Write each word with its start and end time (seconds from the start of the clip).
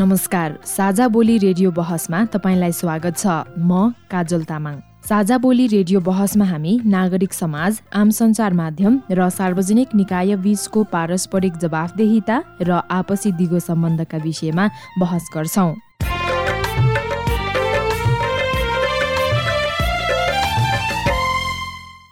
नमस्कार 0.00 0.52
साझा 0.66 1.06
बोली 1.08 1.36
रेडियो 1.38 1.70
बहसमा 1.70 2.18
तपाईँलाई 2.32 2.72
स्वागत 2.72 3.16
छ। 3.18 3.26
म 3.60 3.92
काजल 4.08 4.44
तामाङ। 4.48 4.76
साझा 5.04 5.36
बोली 5.38 5.66
रेडियो 5.66 6.00
बहसमा 6.00 6.44
हामी 6.44 6.72
नागरिक 6.86 7.32
समाज 7.32 7.80
आम 7.92 8.10
सञ्चार 8.10 8.52
माध्यम 8.62 8.98
र 9.12 9.28
सार्वजनिक 9.28 9.94
निकाय 9.94 10.36
बीचको 10.40 10.84
पारस्परिक 10.88 11.60
जवाफदेहिता 11.60 12.36
र 12.62 12.80
आपसी 12.90 13.32
दिगो 13.36 13.58
सम्बन्धका 13.60 14.18
विषयमा 14.24 14.68
बहस 15.00 15.28
गर्छौं। 15.36 15.70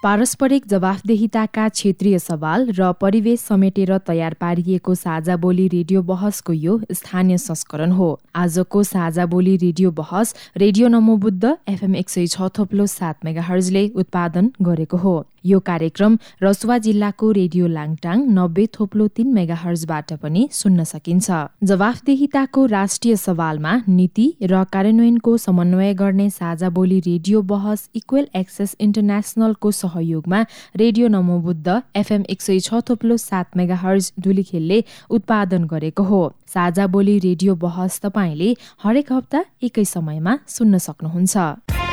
पारस्परिक 0.03 0.67
जवाफदेहिताका 0.69 1.69
क्षेत्रीय 1.69 2.19
सवाल 2.19 2.69
र 2.71 2.91
परिवेश 2.95 3.41
समेटेर 3.41 3.97
तयार 4.07 4.35
पारिएको 4.41 4.95
साझा 4.95 5.37
बोली 5.37 5.67
रेडियो 5.69 6.03
बहसको 6.11 6.53
यो 6.55 6.79
स्थानीय 6.93 7.39
संस्करण 7.39 7.93
हो। 7.93 8.09
आजको 8.35 8.83
साझा 8.85 9.27
बोली 9.27 9.57
रेडियो 9.57 9.91
बहस 9.93 10.35
रेडियो 10.57 10.89
नमोबुद्ध 10.89 11.57
एफएम 11.69 11.97
एक 11.97 12.11
सय 12.11 12.27
छ 12.29 12.51
थोप्लो 12.59 12.87
सात 12.89 13.25
मेगा 13.25 13.43
हर्जले 13.43 13.87
उत्पादन 13.97 14.53
गरेको 14.63 14.97
हो। 14.97 15.17
यो 15.49 15.59
कार्यक्रम 15.69 16.19
रसुवा 16.43 16.79
जिल्लाको 16.87 17.31
रेडियो 17.33 17.67
लाङटाङ 17.69 18.25
नब्बे 18.39 18.67
थोप्लो 18.75 19.07
तीन 19.17 19.33
मेगा 19.35 19.55
हर्जबाट 19.57 20.13
पनि 20.23 20.43
सुन्न 20.53 20.85
सकिन्छ। 20.85 21.27
जवाफदेहिताको 21.65 22.67
राष्ट्रिय 22.69 23.17
सवालमा 23.19 23.73
नीति 23.89 24.27
र 24.45 24.65
कार्यान्वयनको 24.73 25.37
समन्वय 25.39 25.95
गर्ने 25.95 26.29
साझा 26.31 26.69
बोली 26.71 27.01
रेडियो 27.07 27.43
बहस 27.51 27.89
इक्वेल 27.97 28.29
एक्सेस 28.37 28.77
इन्टरनेसनलको 28.81 29.71
सहयोगमा 29.75 30.41
रेडियो 30.77 31.09
नमोबुद्ध 31.09 31.81
एफएम 31.97 32.25
एक 32.31 32.43
सय 32.43 32.61
छ 32.61 32.83
थोप्लो 32.89 33.17
सात 33.19 33.57
मेगा 33.57 33.77
हर्ज 33.77 34.13
धुलीखेलले 34.21 34.83
उत्पादन 35.11 35.65
गरेको 35.67 36.03
हो। 36.05 36.23
साझा 36.49 36.87
बोली 36.89 37.19
रेडियो 37.21 37.55
बहस 37.65 38.01
तपाईँले 38.03 38.55
हरेक 38.85 39.13
हप्ता 39.13 39.45
एकै 39.63 39.85
समयमा 39.87 40.39
सुन्न 40.49 40.79
सक्नुहुन्छ। 40.79 41.88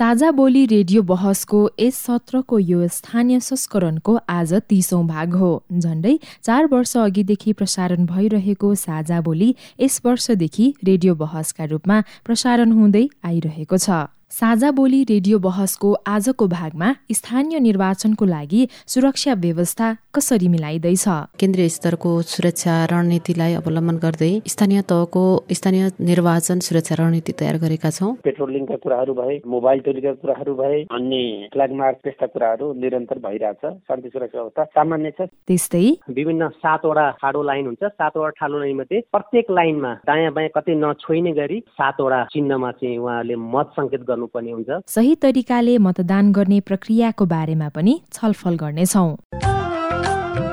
साझा 0.00 0.30
बोली 0.30 0.64
रेडियो 0.66 1.00
बहसको 1.02 1.58
यस 1.80 1.96
सत्रको 1.96 2.58
यो 2.58 2.86
स्थानीय 2.88 3.40
संस्करणको 3.40 4.14
आज 4.28 4.52
तीसौं 4.68 5.00
भाग 5.06 5.34
हो। 5.34 5.50
झण्डै 5.72 6.14
चार 6.42 6.66
वर्ष 6.66 6.96
अघिदेखि 6.96 7.52
प्रसारण 7.52 8.06
भइरहेको 8.06 8.74
साझा 8.82 9.20
बोली 9.20 9.48
यस 9.80 10.00
वर्षदेखि 10.04 10.72
रेडियो 10.84 11.14
बहसका 11.14 11.64
रूपमा 11.72 12.00
प्रसारण 12.24 12.72
हुँदै 12.72 13.04
आइरहेको 13.24 13.76
छ। 13.76 14.00
साझा 14.30 14.70
बोली 14.70 15.02
रेडियो 15.04 15.38
बहसको 15.44 15.88
आजको 16.06 16.46
भागमा 16.48 16.88
स्थानीय 17.12 17.58
निर्वाचनको 17.60 18.24
लागि 18.24 18.60
सुरक्षा 18.86 19.32
व्यवस्था 19.44 19.86
कसरी 20.14 20.48
मिलाइँदैछ? 20.48 21.04
केन्द्रीय 21.40 21.68
स्तरको 21.68 22.10
सुरक्षा 22.32 22.74
रणनीतिलाई 22.92 23.54
अवलम्बन 23.54 23.96
गर्दै 24.04 24.30
स्थानीय 24.46 24.82
तहको 24.90 25.22
स्थानीय 25.52 25.90
निर्वाचन 26.10 26.58
सुरक्षा 26.66 26.94
रणनीति 27.00 27.32
तयार 27.40 27.56
गरेका 27.64 27.90
छौँ। 27.90 28.12
पेट्रोलिङका 28.24 28.76
कुराहरू 28.84 29.14
भए 29.14 29.40
मोबाइल 29.46 29.80
टोलीका 29.86 30.12
कुराहरू 30.22 30.54
भए 30.62 30.78
अन्य 30.98 31.50
फ्ल्याग 31.52 31.72
मार्च 31.82 31.98
त्यस्ता 32.04 32.26
कुराहरू 32.30 32.72
निरन्तर 32.80 33.18
भइरहेछ। 33.26 33.66
शान्ति 33.90 34.08
सुरक्षा 34.14 34.38
व्यवस्था 34.38 34.64
सामान्य 34.78 35.10
छ। 35.18 35.28
त्यस्तै 35.50 35.84
विभिन्न 36.14 36.48
सातवटा 36.62 37.08
ठाडो 37.18 37.42
लाइन 37.50 37.66
हुन्छ। 37.66 37.82
सातवटा 37.98 38.30
ठाडो 38.38 38.58
लाइन 38.62 38.76
मध्ये 38.76 39.02
प्रत्येक 39.10 39.50
लाइनमा 39.58 39.92
दायाँ 40.06 40.32
बायाँ 40.38 40.54
कतै 40.56 40.78
नछोइने 40.86 41.32
गरी 41.42 41.60
सातवटा 41.74 42.24
चिन्हमा 42.32 42.72
चाहिँ 42.78 42.98
उहाँले 42.98 43.36
मत 43.50 43.76
सङ्केत 43.76 44.02
गर्नु 44.08 44.19
गर्नुपर्ने 44.20 44.50
हुन्छ। 44.52 44.80
सही 44.86 45.14
तरिकाले 45.16 45.78
मतदान 45.80 46.32
गर्ने 46.32 46.60
प्रक्रियाको 46.60 47.26
बारेमा 47.26 47.68
पनि 47.68 48.00
छलफल 48.12 48.56
गर्नेछौ। 48.56 49.06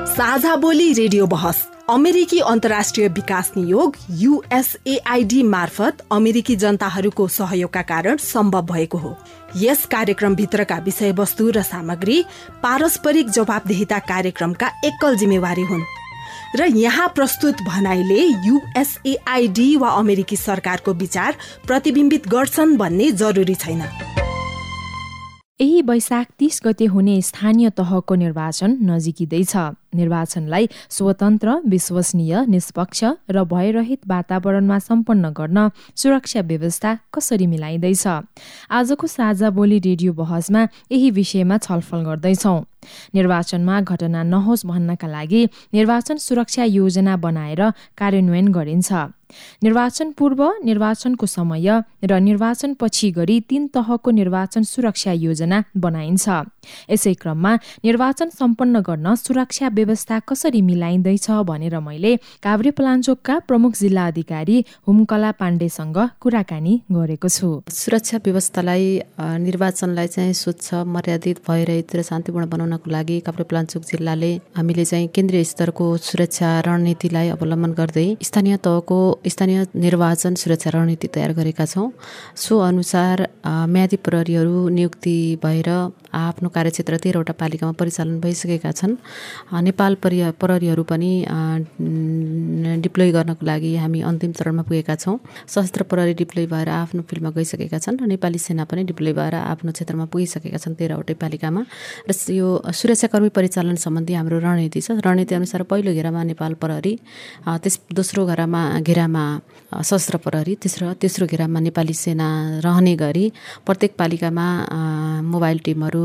साझा 0.08 0.54
बोली 0.56 0.92
रेडियो 0.92 1.26
बहस 1.26 1.66
अमेरिकी 1.90 2.38
अन्तर्राष्ट्रिय 2.38 3.08
विकास 3.08 3.52
नियोग 3.56 3.96
युएसएआइडी 4.10 5.42
मार्फत 5.42 6.02
अमेरिकी 6.12 6.56
जनताहरूको 6.56 7.28
सहयोगका 7.28 7.82
कारण 7.82 8.16
सम्भव 8.16 8.66
भएको 8.72 8.98
हो। 8.98 9.14
यस 9.56 9.84
कार्यक्रमभित्रका 9.86 10.78
विषयवस्तु 10.78 11.50
र 11.50 11.62
सामग्री 11.62 12.24
पारस्परिक 12.62 13.30
जवाबदेहिता 13.30 13.98
कार्यक्रमका 13.98 14.68
एकल 14.84 15.16
जिम्मेवारी 15.16 15.62
हुन्। 15.62 15.88
र 16.56 16.64
यहाँ 16.64 17.08
प्रस्तुत 17.08 17.54
भनाइले 17.62 18.20
युएसएआइडी 18.46 19.76
वा 19.76 19.88
अमेरिकी 19.88 20.36
सरकारको 20.36 20.94
विचार 20.94 21.36
प्रतिबिम्बित 21.66 22.28
गर्छन् 22.28 22.76
भन्ने 22.76 23.10
जरुरी 23.12 23.54
छैन। 23.54 23.82
यही 25.60 25.82
वैशाख 25.82 26.26
तीस 26.38 26.60
गते 26.64 26.84
हुने 26.84 27.20
स्थानीय 27.22 27.70
तहको 27.70 28.14
निर्वाचन 28.14 28.78
नजिकिँदैछ। 28.82 29.56
निर्वाचनलाई 29.94 30.68
स्वतन्त्र 30.90 31.48
विश्वसनीय 31.66 32.44
निष्पक्ष 32.48 33.04
र 33.30 33.44
भयरहित 33.44 34.00
वातावरणमा 34.08 34.78
सम्पन्न 34.78 35.30
गर्न 35.32 35.68
सुरक्षा 35.96 36.40
व्यवस्था 36.40 36.96
कसरी 37.14 37.46
मिलाइँदैछ? 37.46 38.06
आजको 38.70 39.06
साझा 39.06 39.50
बोली 39.50 39.78
रेडियो 39.78 40.12
बहसमा 40.12 40.62
यही 40.92 41.10
विषयमा 41.10 41.58
छलफल 41.58 42.04
गर्दैछौ। 42.04 42.58
निर्वाचनमा 43.14 43.80
घटना 43.80 44.22
नहोस् 44.22 44.66
भन्नका 44.66 45.08
लागि 45.08 45.42
निर्वाचन 45.74 46.16
सुरक्षा 46.16 46.64
योजना 46.64 47.16
बनाएर 47.16 47.60
कार्यान्वयन 47.98 48.48
गरिन्छ। 48.48 48.92
निर्वाचन 49.62 50.10
पूर्व 50.18 50.40
निर्वाचनको 50.64 51.26
समय 51.26 51.68
र 52.04 52.18
निर्वाचन 52.18 52.74
पछि 52.80 53.10
गरी 53.10 53.40
तीन 53.40 53.66
तहको 53.74 54.10
निर्वाचन 54.10 54.62
सुरक्षा 54.62 55.12
योजना 55.12 55.58
बनाइन्छ। 55.76 56.28
यसै 56.90 57.14
क्रममा 57.14 57.52
निर्वाचन 57.84 58.28
सम्पन्न 58.30 58.80
गर्न 58.80 59.14
सुरक्षा 59.14 59.68
व्यवस्था 59.78 60.18
कसरी 60.28 60.60
मिलाइँदैछ 60.62 61.30
भनेर 61.50 61.78
मैले 61.80 62.12
काभ्रे 62.42 62.70
पलाञ्चोकका 62.78 63.38
प्रमुख 63.48 63.72
जिल्ला 63.80 64.06
अधिकारी 64.06 64.56
हुमकला 64.86 65.30
पाण्डेसँग 65.40 65.98
कुराकानी 66.20 66.74
गरेको 66.92 67.28
छु। 67.28 67.48
सुरक्षा 67.72 68.18
व्यवस्थालाई 68.24 68.86
निर्वाचनलाई 69.46 70.06
चाहिँ 70.08 70.32
स्वच्छ 70.34 70.74
मर्यादित 70.94 71.38
भइरहित 71.48 71.96
र 71.96 72.02
शान्तिपूर्ण 72.02 72.46
बनाउनको 72.48 72.90
लागि 72.90 73.18
काभ्रे 73.26 73.44
पलाञ्चोक 73.50 73.82
जिल्लाले 73.90 74.32
हामीले 74.56 74.84
चाहिँ 74.84 75.08
केन्द्रीय 75.14 75.44
स्तरको 75.44 75.86
सुरक्षा 76.08 76.48
रणनीतिलाई 76.66 77.28
अवलम्बन 77.36 77.72
गर्दै 77.78 78.06
स्थानीय 78.22 78.56
तहको 78.64 78.98
स्थानीय 79.28 79.64
निर्वाचन 79.84 80.34
सुरक्षा 80.42 80.70
रणनीति 80.74 81.08
तयार 81.14 81.32
गरेका 81.38 81.64
छौँ। 81.66 81.90
सो 82.36 82.58
अनुसार 82.60 83.26
म्यादी 83.74 83.96
प्रहरीहरू 84.06 84.68
नियुक्ति 84.68 85.16
भएर 85.44 85.68
आफ्नो 86.08 86.48
कार्यक्षेत्र 86.48 86.96
तेह्रवटा 87.04 87.32
पालिकामा 87.40 87.72
परिचालन 87.80 88.20
भइसकेका 88.20 88.70
छन्। 88.72 88.96
नेपाल 89.68 89.94
परि 90.02 90.18
प्रहरीहरू 90.40 90.82
पनि 90.84 91.10
डिप्लोय 92.82 93.10
गर्नको 93.12 93.46
लागि 93.46 93.70
हामी 93.76 94.00
अन्तिम 94.10 94.32
चरणमा 94.38 94.62
पुगेका 94.68 94.94
छौँ। 94.96 95.16
सशस्त्र 95.46 95.82
प्रहरी 95.90 96.14
डिप्लोय 96.22 96.46
भएर 96.46 96.68
आफ्नो 96.68 97.02
फिल्डमा 97.08 97.30
गइसकेका 97.36 97.78
छन् 97.78 98.00
नेपाली 98.08 98.38
सेना 98.38 98.64
पनि 98.64 98.84
डिप्लोय 98.88 99.12
भएर 99.12 99.34
आफ्नो 99.34 99.72
क्षेत्रमा 99.72 100.04
पुगिसकेका 100.12 100.58
छन् 100.58 100.74
तेह्रवटै 100.80 101.14
पालिकामा। 101.20 101.60
र 102.08 102.12
यो 102.32 102.48
सुरक्षाकर्मी 102.72 103.30
परिचालन 103.36 103.76
सम्बन्धी 103.76 104.12
हाम्रो 104.14 104.38
रणनीति 104.38 104.80
छ। 104.80 104.98
रणनीति 105.04 105.34
अनुसार 105.34 105.62
पहिलो 105.70 105.92
घेरामा 105.92 106.22
नेपाल 106.32 106.52
प्रहरी 106.62 106.92
त्यस 107.62 107.74
दोस्रो 107.92 108.26
घेरामा 108.26 108.62
घेरामा 108.80 109.24
सशस्त्र 109.68 110.16
प्रहरी 110.24 110.54
तेस्रो 110.62 110.92
तेस्रो 111.02 111.26
घेरामा 111.26 111.60
नेपाली 111.60 111.94
सेना 111.94 112.28
रहने 112.64 112.94
गरी 112.96 113.26
प्रत्येक 113.66 113.92
पालिकामा 113.98 114.46
मोबाइल 115.22 115.58
टिमहरू 115.64 115.97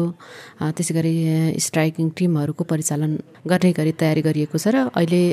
त्यसै 0.75 0.93
गरी 0.93 1.13
स्ट्राइकिङ 1.59 2.09
टिमहरूको 2.17 2.63
परिचालन 2.63 3.11
गर्ने 3.47 3.71
गरी 3.79 3.91
तयारी 4.01 4.21
गरिएको 4.27 4.57
छ 4.57 4.67
र 4.73 4.87
अहिले 4.91 5.23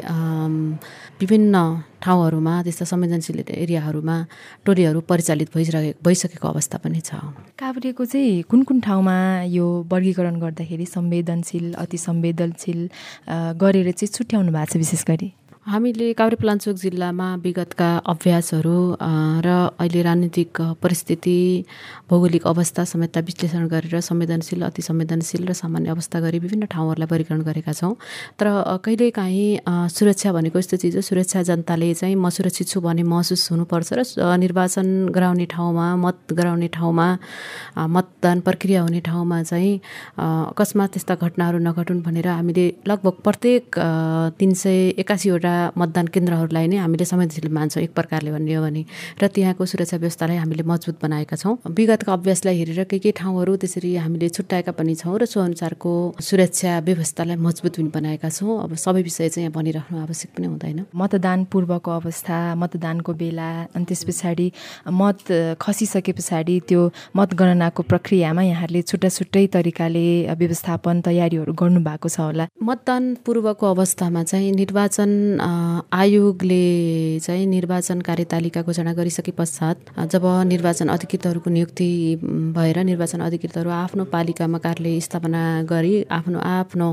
विभिन्न 1.21 1.55
ठाउँहरूमा 2.03 2.55
त्यस्ता 2.65 2.85
संवेदनशील 2.93 3.39
एरियाहरूमा 3.49 4.17
टोलीहरू 4.65 5.01
परिचालित 5.11 5.49
भइसके 5.55 5.93
भइसकेको 6.05 6.47
अवस्था 6.49 6.79
पनि 6.85 7.01
छ। 7.01 7.11
काभ्रेको 7.61 8.05
चाहिँ 8.05 8.43
कुन 8.51 8.62
कुन 8.69 8.81
ठाउँमा 8.81 9.17
यो 9.53 9.67
वर्गीकरण 9.93 10.41
गर्दाखेरि 10.41 10.87
संवेदनशील 10.87 11.67
अति 11.75 11.99
संवेदनशील 11.99 12.81
गरेर 13.61 13.91
चाहिँ 13.93 14.13
छुट्याउनु 14.17 14.53
भएको 14.53 14.73
छ 14.73 14.77
विशेष 14.77 15.05
गरी? 15.11 15.29
हामीले 15.70 16.06
काभ्रेपलाञ्चोक 16.19 16.76
जिल्लामा 16.82 17.26
विगतका 17.43 17.88
अभ्यासहरू 18.12 18.78
र 19.46 19.49
अहिले 19.78 20.00
राजनीतिक 20.02 20.61
परिस्थिति 20.82 21.38
भौगोलिक 22.11 22.46
अवस्था 22.46 22.84
समेत 22.90 23.19
विश्लेषण 23.28 23.67
गरेर 23.70 24.00
संवेदनशील 24.02 24.62
अति 24.67 24.82
संवेदनशील 24.82 25.46
र 25.46 25.52
सामान्य 25.55 25.90
अवस्था 25.94 26.20
गरी 26.20 26.38
विभिन्न 26.43 26.67
ठाउँहरूलाई 26.75 27.06
वर्गीकरण 27.06 27.43
गरेका 27.46 27.72
छौँ। 27.72 27.94
तर 28.34 28.46
कहिलेकाहीँ 28.82 29.87
सुरक्षा 29.94 30.32
भनेको 30.32 30.58
यस्तो 30.58 30.76
चिज 30.82 30.96
हो 30.96 31.02
सुरक्षा 31.06 31.43
जनताले 31.46 31.93
चाहिँ 31.94 32.17
म 32.19 32.28
सुरक्षित 32.34 32.67
छु 32.67 32.81
भन्ने 32.82 33.02
महसुस 33.06 33.46
हुनुपर्छ 33.50 33.90
र 33.94 34.02
निर्वाचन 34.43 35.14
गराउने 35.14 35.46
ठाउँमा 35.55 35.87
मत 36.02 36.34
गराउने 36.34 36.69
ठाउँमा 36.75 37.06
मतदान 37.94 38.40
प्रक्रिया 38.43 38.82
हुने 38.82 39.00
ठाउँमा 39.06 39.43
चाहिँ 39.46 39.75
अकस्मात 40.19 40.90
त्यस्ता 40.99 41.14
घटनाहरू 41.14 41.58
नघटुन् 41.62 42.02
भनेर 42.02 42.28
हामीले 42.28 42.67
लगभग 42.90 43.22
प्रत्येक 43.22 43.78
तिन 44.34 44.55
सय 44.58 44.99
एकासीवटा 44.99 45.55
मतदान 45.77 46.07
केन्द्रहरूलाई 46.15 46.67
नै 46.67 46.77
हामीले 46.85 47.05
संवेदनशील 47.05 47.49
मान्छौँ 47.53 47.83
एक 47.83 47.93
प्रकारले 47.95 48.31
भन्ने 48.33 48.55
हो 48.55 48.62
भने 48.62 48.83
र 49.23 49.27
त्यहाँको 49.35 49.67
सुरक्षा 49.67 49.97
व्यवस्थालाई 49.97 50.37
हामीले 50.43 50.62
मजबुत 50.67 50.97
बनाएका 51.03 51.37
छौँ। 51.37 51.57
विगतका 51.69 52.12
अभ्यासलाई 52.12 52.57
हेरेर 52.59 52.83
केही 52.91 53.01
केही 53.01 53.12
ठाउँहरू 53.21 53.57
त्यसरी 53.57 53.91
हामीले 53.97 54.29
छुट्याएका 54.29 54.73
पनि 54.73 54.95
छौँ 54.95 55.19
र 55.19 55.25
सो 55.27 55.41
अनुसारको 55.41 55.93
सुरक्षा 56.21 56.79
व्यवस्थालाई 56.89 57.37
मजबुत 57.37 57.77
पनि 57.77 57.91
बनाएका 57.95 58.29
छौँ। 58.29 58.59
अब 58.65 58.75
सबै 58.75 59.03
विषय 59.03 59.29
चाहिँ 59.29 59.45
यहाँ 59.45 59.55
भनिराख्नु 59.55 59.99
आवश्यक 60.01 60.31
पनि 60.37 60.47
हुँदैन। 60.47 60.79
मतदान 60.95 61.45
पूर्वको 61.53 61.91
अवस्था 61.91 62.37
मतदानको 62.55 63.13
बेला 63.15 63.49
अनि 63.75 63.85
त्यस 63.85 64.05
पछाडि 64.09 64.47
मत 64.91 65.19
खसिसके 65.61 66.13
पछाडि 66.13 66.61
त्यो 66.69 66.81
मतगणनाको 67.17 67.83
प्रक्रियामा 67.83 68.43
यहाँहरूले 68.43 68.83
छुट्टा 68.83 69.09
छुट्टै 69.09 69.47
तरिकाले 69.55 70.06
व्यवस्थापन 70.41 71.01
तयारीहरू 71.06 71.53
गर्नुभएको 71.53 72.09
छ 72.09 72.21
होला। 72.21 72.45
मतदान 72.63 73.03
पूर्वको 73.27 73.67
अवस्थामा 73.75 74.23
चाहिँ 74.23 74.51
निर्वाचन 74.53 75.11
आयोगले 75.93 77.19
चाहिँ 77.21 77.47
निर्वाचन 77.47 78.01
कार्यतालिका 78.01 78.63
घोषणा 78.63 78.93
गरिसके 78.93 79.33
पश्चात 79.33 79.91
जब 80.13 80.27
निर्वाचन 80.47 80.89
अधिकृतहरूको 80.89 81.51
नियुक्ति 81.51 81.91
भएर 82.57 82.83
निर्वाचन 82.85 83.21
अधिकृतहरू 83.21 83.71
आफ्नो 83.77 84.05
पालिकामा 84.13 84.59
कार्यालय 84.59 85.01
स्थापना 85.01 85.41
गरी 85.71 85.95
आफ्नो 86.11 86.39
आफ्नो 86.49 86.91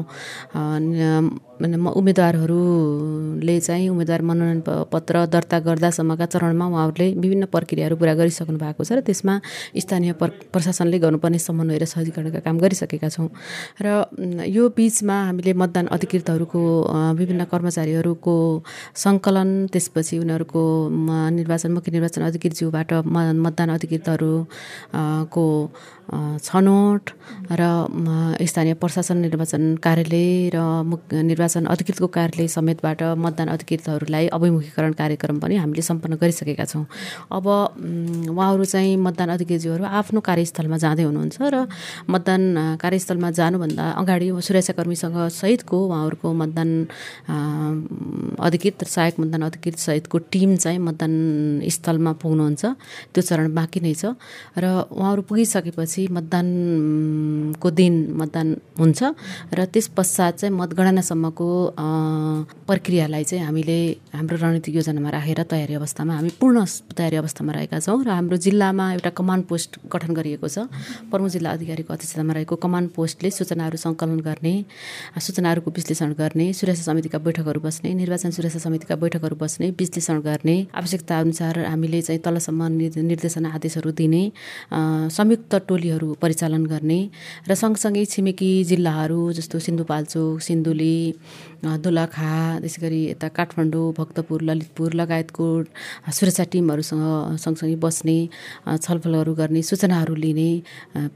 उम्मेदवारहरूले 1.61 3.55
चाहिँ 3.59 3.89
उम्मेदवार 3.89 4.21
मनोनयन 4.21 4.61
पत्र 4.93 5.25
दर्ता 5.25 5.57
गर्दासम्मका 5.59 6.25
चरणमा 6.25 6.65
उहाँहरूले 6.67 7.07
विभिन्न 7.17 7.45
प्रक्रियाहरू 7.49 7.95
पुरा 7.97 8.13
गरिसक्नु 8.13 8.57
भएको 8.57 8.83
छ 8.83 8.91
र 8.93 9.01
त्यसमा 9.01 9.33
स्थानीय 9.73 10.13
प्रशासनले 10.53 10.97
गर्नुपर्ने 10.99 11.39
समन्वय 11.39 11.77
र 11.81 11.85
सहजीकरणका 11.85 12.39
काम 12.45 12.57
गरिसकेका 12.61 13.09
छौँ। 13.09 13.29
र 13.81 14.05
यो 14.45 14.69
बिचमा 14.69 15.17
हामीले 15.27 15.53
मतदान 15.53 15.85
अधिकृतहरूको 15.97 16.61
विभिन्न 17.19 17.43
कर्मचारीहरूको 17.51 18.35
सङ्कलन 18.95 19.49
त्यसपछि 19.73 20.15
उनीहरूको 20.21 20.61
निर्वाचन 21.37 21.71
मुख्य 21.73 21.91
निर्वाचन 21.91 22.21
अधिकृतज्यूबाट 22.29 22.93
मतदान 23.45 23.69
अधिकृतहरूको 23.77 25.45
छनौट 26.07 27.09
र 27.51 27.61
स्थानीय 28.47 28.73
प्रशासन 28.79 29.17
निर्वाचन 29.17 29.63
कार्यालय 29.83 30.55
र 30.55 30.57
निर्वाचन 31.11 31.65
अधिकृतको 31.67 32.07
कार्यालय 32.07 32.47
समेतबाट 32.47 33.03
मतदान 33.19 33.47
अधिकृतहरूलाई 33.55 34.27
अभिमुखीकरण 34.31 34.91
कार्यक्रम 34.93 35.39
पनि 35.39 35.55
हामीले 35.57 35.81
सम्पन्न 35.81 36.15
गरिसकेका 36.21 36.65
छौँ। 36.65 36.85
अब 37.31 37.45
उहाँहरू 38.31 38.65
चाहिँ 38.65 38.95
मतदान 38.97 39.29
अधिकृतज्यूहरू 39.35 39.83
आफ्नो 39.83 40.19
कार्यस्थलमा 40.29 40.77
जाँदै 40.77 41.03
हुनुहुन्छ 41.03 41.37
र 41.43 41.67
मतदान 42.07 42.41
कार्यस्थलमा 42.79 43.29
जानुभन्दा 43.39 43.85
अगाडि 44.01 44.27
सुरक्षाकर्मीसँग 44.47 45.17
सहितको 45.41 45.77
उहाँहरूको 45.87 46.27
मतदान 46.33 46.69
अधिकृत 48.47 48.83
सहायक 48.87 49.19
मतदान 49.19 49.41
अधिकृत 49.49 49.77
सहितको 49.77 50.17
टिम 50.31 50.55
चाहिँ 50.55 50.79
मतदान 50.79 51.13
स्थलमा 51.67 52.11
पुग्नुहुन्छ। 52.23 52.63
त्यो 53.13 53.21
चरण 53.27 53.53
बाँकी 53.53 53.79
नै 53.83 53.93
छ। 53.93 54.15
र 54.55 54.65
उहाँहरू 54.87 55.21
पुगिसकेपछि 55.27 55.96
त्यसपछि 55.97 56.13
मतदानको 56.13 57.69
दिन 57.73 57.93
मतदान 58.13 58.47
हुन्छ 58.77 59.01
र 59.53 59.65
त्यस 59.73 59.87
पश्चात 59.97 60.33
चाहिँ 60.39 60.53
मतगणनासम्मको 60.53 61.47
प्रक्रियालाई 62.69 63.23
चाहिँ 63.23 63.43
हामीले 63.45 63.79
हाम्रो 64.13 64.37
रणनीतिक 64.37 64.75
योजनामा 64.75 65.09
राखेर 65.09 65.41
तयारी 65.49 65.73
अवस्थामा 65.73 66.13
हामी 66.13 66.31
पूर्ण 66.37 66.57
तयारी 66.97 67.17
अवस्थामा 67.17 67.51
रहेका 67.57 67.79
छौँ 67.81 67.97
र 68.05 68.09
हाम्रो 68.13 68.37
जिल्लामा 68.37 68.85
एउटा 68.93 69.11
कमान्ड 69.17 69.43
पोस्ट 69.49 69.71
गठन 69.89 70.11
गरिएको 70.13 70.47
छ। 70.47 70.69
प्रमुख 71.11 71.29
जिल्ला 71.35 71.49
अधिकारीको 71.57 71.93
अध्यक्षतामा 71.93 72.33
रहेको 72.37 72.55
कमान्ड 72.61 72.87
पोस्टले 72.93 73.29
सूचनाहरू 73.33 73.77
सङ्कलन 73.77 74.19
गर्ने 74.21 74.53
सूचनाहरूको 75.17 75.69
विश्लेषण 75.77 76.13
गर्ने 76.21 76.45
सुरक्षा 76.53 76.83
समितिका 76.89 77.17
बैठकहरू 77.25 77.59
बस्ने 77.65 77.89
निर्वाचन 78.01 78.29
सुरक्षा 78.37 78.59
समितिका 78.61 78.95
बैठकहरू 79.01 79.35
बस्ने 79.41 79.69
विश्लेषण 79.81 80.17
गर्ने 80.21 80.57
आवश्यकता 80.77 81.19
अनुसार 81.19 81.53
हामीले 81.65 82.01
चाहिँ 82.01 82.21
तलसम्म 82.21 82.61
निर्देशना 83.09 83.49
आदेशहरू 83.57 83.91
दिने 83.97 84.23
संयुक्त 85.17 85.55
टोली 85.67 85.86
टोलीहरू 85.87 86.13
परिचालन 86.21 86.65
गर्ने 86.65 86.99
र 87.47 87.55
सँगसँगै 87.55 88.03
छिमेकी 88.05 88.51
जिल्लाहरू 88.65 89.19
जस्तो 89.33 89.59
सिन्धुपाल्चोक 89.59 90.41
सिन्धुली 90.41 90.97
दोलखा 91.63 92.31
त्यसै 92.61 92.79
गरी 92.81 93.01
यता 93.11 93.27
काठमाडौँ 93.37 93.85
भक्तपुर 93.97 94.41
ललितपुर 94.49 94.93
लगायतको 94.93 95.45
सुरक्षा 96.17 96.43
टिमहरूसँग 96.53 97.37
सँगसँगै 97.43 97.75
बस्ने 97.81 98.17
छलफलहरू 98.85 99.33
गर्ने 99.33 99.61
सूचनाहरू 99.69 100.15
लिने 100.15 100.49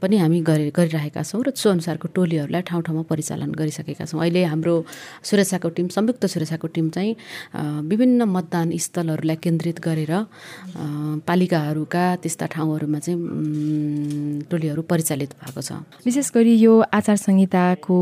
पनि 0.02 0.16
हामी 0.18 0.40
गरि 0.50 0.66
गरिरहेका 0.74 1.22
छौँ 1.22 1.42
र 1.46 1.54
सो 1.54 1.70
अनुसारको 1.70 2.08
टोलीहरूलाई 2.16 2.62
ठाउँ 2.68 2.82
ठाउँमा 2.82 3.02
परिचालन 3.06 3.50
गरिसकेका 3.54 4.04
छौँ। 4.10 4.20
अहिले 4.20 4.42
हाम्रो 4.50 4.74
सुरक्षाको 5.22 5.68
टिम 5.76 5.86
संयुक्त 5.94 6.26
सुरक्षाको 6.26 6.66
टिम 6.74 6.86
चाहिँ 6.90 7.12
विभिन्न 7.86 8.22
मतदान 8.26 8.76
स्थलहरूलाई 8.76 9.36
केन्द्रित 9.44 9.78
गरेर 9.78 10.12
पालिकाहरूका 11.22 12.04
त्यस्ता 12.22 12.46
ठाउँहरूमा 12.54 12.98
चाहिँ 12.98 13.18
टोलीहरू 14.50 14.82
परिचालित 14.90 15.30
भएको 15.38 15.60
छ। 15.62 15.72
विशेष 16.02 16.30
गरी 16.34 16.54
यो 16.58 16.72
आचार 16.90 17.16
संहिताको 17.16 17.98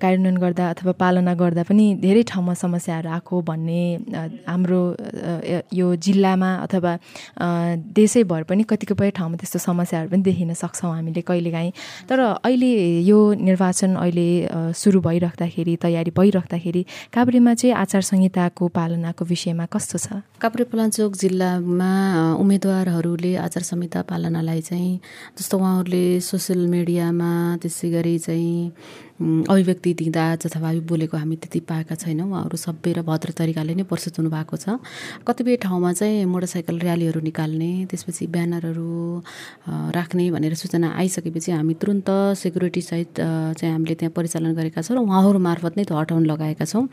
कार्यान्वयन 0.00 0.36
गर्दा 0.40 0.64
अथवा 0.70 0.92
पालना 0.96 1.34
गर्दा 1.34 1.48
पनि 1.52 1.84
धेरै 2.00 2.22
ठाउँमा 2.22 2.54
समस्याहरू 2.54 3.08
आएको 3.10 3.40
भन्ने 3.42 3.82
हाम्रो 4.46 4.80
यो 5.72 5.86
जिल्लामा 5.96 6.50
अथवा 6.66 6.92
देशैभर 7.98 8.42
पनि 8.50 8.62
कतिपय 8.70 9.10
ठाउँमा 9.18 9.36
त्यस्तो 9.36 9.58
समस्याहरू 9.58 10.08
पनि 10.10 10.22
देखिन 10.22 10.54
सक्छौँ 10.54 10.92
हामीले 10.94 11.20
कहिलेकाहीँ। 11.20 11.72
तर 12.08 12.18
अहिले 12.20 12.70
यो 13.02 13.18
निर्वाचन 13.34 13.94
अहिले 13.96 14.28
सुरु 14.74 15.00
भइराख्दाखेरि 15.00 15.76
तयारी 15.82 16.10
भइराख्दाखेरि 16.16 16.82
काभ्रेमा 17.12 17.54
चाहिँ 17.54 17.74
आचार 17.74 18.02
संहिताको 18.02 18.68
पालनाको 18.68 19.24
विषयमा 19.24 19.66
कस्तो 19.72 19.98
छ? 19.98 20.22
काभ्रे 20.40 20.64
पलाञ्चोक 20.72 21.12
जिल्लामा 21.20 21.92
उम्मेदवारहरूले 22.40 23.32
आचार 23.44 23.62
संहिता 23.62 24.00
पालनालाई 24.08 24.60
चाहिँ 24.64 24.96
जस्तो 25.36 25.58
उहाँहरूले 25.60 26.04
सोसियल 26.24 26.64
मिडियामा 26.66 27.60
त्यसै 27.60 27.88
गरी 27.92 28.16
चाहिँ 28.24 28.72
अभिव्यक्ति 29.20 29.92
दिँदा 30.00 30.24
जथाभावी 30.40 30.80
बोलेको 30.88 31.16
हामी 31.16 31.36
त्यति 31.36 31.60
पाएका 31.68 31.94
छैनौँ। 31.94 32.24
उहाँहरू 32.24 32.56
सभ्य 32.56 32.92
र 32.96 33.02
भद्र 33.04 33.30
तरिकाले 33.36 33.74
नै 33.76 33.84
प्रस्तुत 33.84 34.16
हुनुभएको 34.18 34.56
छ। 34.56 34.80
कतिपय 35.28 35.56
ठाउँमा 35.60 35.92
चाहिँ 35.92 36.24
मोटरसाइकल 36.24 36.78
र्यालीहरू 36.80 37.20
निकाल्ने 37.20 37.70
त्यसपछि 37.92 38.26
ब्यानरहरू 38.32 38.88
राख्ने 39.92 40.24
भनेर 40.32 40.54
सूचना 40.56 40.88
आइसकेपछि 40.96 41.52
हामी 41.52 41.74
तुरन्त 41.76 42.08
सेक्युरिटीसहित 42.40 43.20
चाहिँ 43.60 43.72
हामीले 43.76 43.94
त्यहाँ 44.00 44.12
परिचालन 44.16 44.56
गरेका 44.56 44.80
छौँ 44.88 44.96
र 44.96 45.00
उहाँहरू 45.04 45.38
मार्फत 45.38 45.76
नै 45.76 45.84
त्यो 45.84 45.96
हटाउन 46.00 46.24
लगाएका 46.24 46.64
छौँ। 46.64 46.88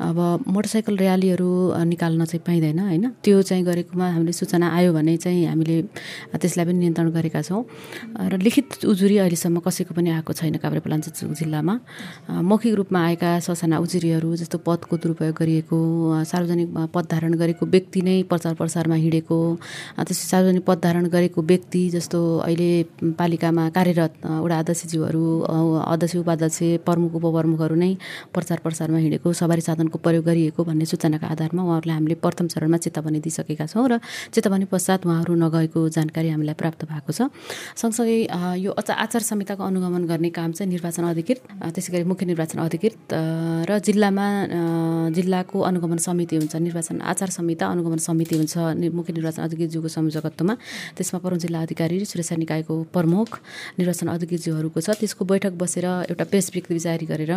अब 0.00 0.48
मोटरसाइकल 0.48 0.96
र्यालीहरू 0.96 1.50
निकाल्न 1.92 2.24
चाहिँ 2.24 2.40
पाइँदैन। 2.40 2.85
होइन? 2.86 3.06
त्यो 3.24 3.42
चाहिँ 3.42 3.64
गरेकोमा 3.64 4.06
हामीले 4.14 4.32
सूचना 4.32 4.66
आयो 4.76 4.92
भने 4.92 5.16
चाहिँ 5.16 5.46
हामीले 5.46 5.76
त्यसलाई 6.40 6.64
पनि 6.66 6.78
नियन्त्रण 6.78 7.10
गरेका 7.10 7.40
छौँ। 7.42 7.62
र 8.32 8.38
लिखित 8.38 8.84
उजुरी 8.84 9.16
अहिलेसम्म 9.18 9.58
कसैको 9.66 9.92
पनि 9.94 10.10
आएको 10.16 10.32
छैन 10.32 10.56
काभ्रेपलाञ्चोक 10.62 11.32
जिल्लामा। 11.40 11.74
मौखिक 12.30 12.74
रूपमा 12.74 13.00
आएका 13.06 13.30
ससाना 13.46 13.78
उजुरीहरू 13.78 14.36
जस्तो 14.36 14.58
पदको 14.66 14.94
दुरुपयोग 14.96 15.34
गरिएको 15.34 15.78
सार्वजनिक 16.24 16.68
पद 16.94 17.04
धारण 17.10 17.32
गरेको 17.34 17.66
व्यक्ति 17.66 18.00
नै 18.02 18.22
प्रचार 18.30 18.54
प्रसारमा 18.54 18.94
हिँडेको 18.94 19.36
त्यसपछि 19.96 20.26
सार्वजनिक 20.26 20.64
पद 20.66 20.78
धारण 20.82 21.06
गरेको 21.08 21.42
व्यक्ति 21.42 21.82
जस्तो 21.90 22.18
अहिले 22.38 22.70
पालिकामा 23.18 23.68
कार्यरत 23.76 24.12
वडा 24.44 24.58
अध्यक्षज्यूहरू 24.58 25.24
अध्यक्ष 25.86 26.16
उपाध्यक्ष 26.16 26.58
प्रमुख 26.86 27.14
उपप्रमुखहरू 27.14 27.74
नै 27.74 27.92
प्रचार 28.34 28.58
प्रसारमा 28.64 28.98
हिँडेको 28.98 29.32
सवारी 29.32 29.60
साधनको 29.60 29.98
प्रयोग 29.98 30.24
गरिएको 30.24 30.64
भन्ने 30.64 30.84
सूचनाका 30.84 31.26
आधारमा 31.26 31.62
उहाँहरूलाई 31.62 31.96
हामीले 31.96 32.14
प्रथम 32.24 32.46
चरणमा 32.52 32.75
चेतावनी 32.78 33.20
दिइसकेका 33.20 33.66
छौँ 33.66 33.86
र 33.88 33.98
चेतावनी 34.32 34.64
पश्चात 34.68 35.06
उहाँहरू 35.06 35.34
नगएको 35.34 35.80
जानकारी 35.96 36.28
हामीलाई 36.34 36.56
प्राप्त 36.60 36.84
भएको 36.90 37.12
छ। 37.12 37.20
सँगसँगै 37.76 38.18
यो 38.60 38.70
आचार 38.72 39.22
संहिताको 39.22 39.62
अनुगमन 39.62 40.04
गर्ने 40.06 40.30
काम 40.30 40.52
चाहिँ 40.52 40.70
निर्वाचन 40.70 41.04
अधिकृत 41.12 41.40
त्यसै 41.74 41.90
गरी 41.92 42.04
मुख्य 42.04 42.26
निर्वाचन 42.26 42.58
अधिकृत 42.66 43.14
र 43.68 43.70
जिल्लामा 43.86 44.26
जिल्लाको 45.16 45.58
अनुगमन 45.60 45.98
समिति 45.98 46.36
हुन्छ 46.36 46.54
निर्वाचन 46.56 47.00
आचार 47.00 47.30
संहिता 47.30 47.66
अनुगमन 47.66 48.00
समिति 48.08 48.34
हुन्छ 48.36 48.54
मुख्य 48.94 49.12
निर्वाचन 49.12 49.42
अधिकृतज्यूको 49.42 49.88
संयोजकत्वमा 49.88 50.54
त्यसमा 50.96 51.18
परौँ 51.24 51.38
जिल्ला 51.38 51.60
अधिकारी 51.66 52.04
सुरक्षा 52.04 52.36
निकायको 52.36 52.74
प्रमुख 52.92 53.28
निर्वाचन 53.78 54.06
अधिकृतज्यूहरूको 54.16 54.80
छ। 54.80 54.88
त्यसको 55.00 55.24
बैठक 55.24 55.52
बसेर 55.60 55.86
एउटा 56.10 56.24
प्रेस 56.30 56.50
विज्ञप्ति 56.54 56.78
जारी 56.78 57.06
गरेर 57.06 57.32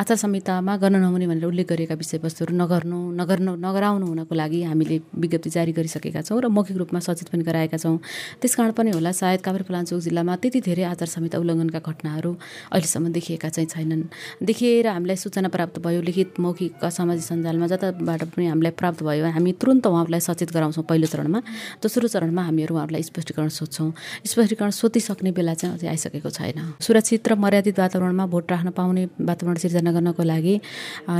आचार 0.00 0.16
संहितामा 0.16 0.76
गर्न 0.82 0.96
नहुने 1.04 1.26
भनेर 1.26 1.46
उल्लेख 1.46 1.66
गरेका 1.68 1.94
विषयवस्तुहरू 1.94 2.52
नगर्नु 2.54 2.98
नगर्नु 3.20 3.52
नगराउनु 3.66 4.06
हुनको 4.06 4.33
लागि 4.34 4.62
हामीले 4.62 5.00
विज्ञप्ति 5.14 5.50
जारी 5.50 5.72
गरिसकेका 5.72 6.22
छौँ 6.22 6.40
र 6.42 6.48
मौखिक 6.48 6.76
रूपमा 6.76 7.00
सचेत 7.00 7.28
पनि 7.32 7.42
गराएका 7.42 7.78
छौँ। 7.78 7.98
त्यस 8.40 8.54
कारण 8.54 8.72
पनि 8.74 8.90
होला 8.90 9.12
सायद 9.12 9.40
काभ्रेपलाञ्चोक 9.40 10.00
जिल्लामा 10.00 10.36
त्यति 10.42 10.60
धेरै 10.60 10.84
आचार 10.92 11.08
संहिता 11.08 11.38
उल्लङ्घनका 11.38 11.80
घटनाहरू 11.80 12.32
अहिलेसम्म 12.72 13.12
देखिएका 13.14 13.48
चाहिँ 13.48 13.68
छैनन्। 13.68 14.02
देखिएर 14.42 14.86
हामीलाई 14.88 15.16
सूचना 15.16 15.48
प्राप्त 15.48 15.78
भयो 15.80 16.00
लिखित 16.02 16.40
मौखिक 16.40 16.84
सामाजिक 16.84 17.24
सञ्जालमा 17.24 17.66
जताबाट 17.72 18.22
पनि 18.34 18.46
हामीलाई 18.46 18.72
प्राप्त 18.74 19.02
भयो 19.02 19.24
हामी 19.30 19.52
तुरन्त 19.60 19.86
उहाँहरूलाई 19.86 20.20
सचेत 20.20 20.50
गराउँछौँ 20.52 20.84
पहिलो 20.84 21.06
चरणमा। 21.06 21.40
दोस्रो 21.82 22.08
चरणमा 22.08 22.42
हामीहरू 22.42 22.74
उहाँहरूलाई 22.74 23.02
स्पष्टीकरण 23.02 23.48
सोध्छौँ। 23.48 23.90
स्पष्टीकरण 24.26 24.70
सोधिसक्ने 24.70 25.30
बेला 25.32 25.54
चाहिँ 25.54 25.74
अझै 25.76 25.88
आइसकेको 25.88 26.30
छैन। 26.30 26.58
सुरक्षित 26.80 27.28
र 27.28 27.34
मर्यादित 27.34 27.78
वातावरणमा 27.78 28.24
भोट 28.26 28.50
राख्न 28.52 28.70
पाउने 28.76 29.04
वातावरण 29.20 29.56
सिर्जना 29.62 29.92
गर्नको 29.92 30.22
लागि 30.22 30.54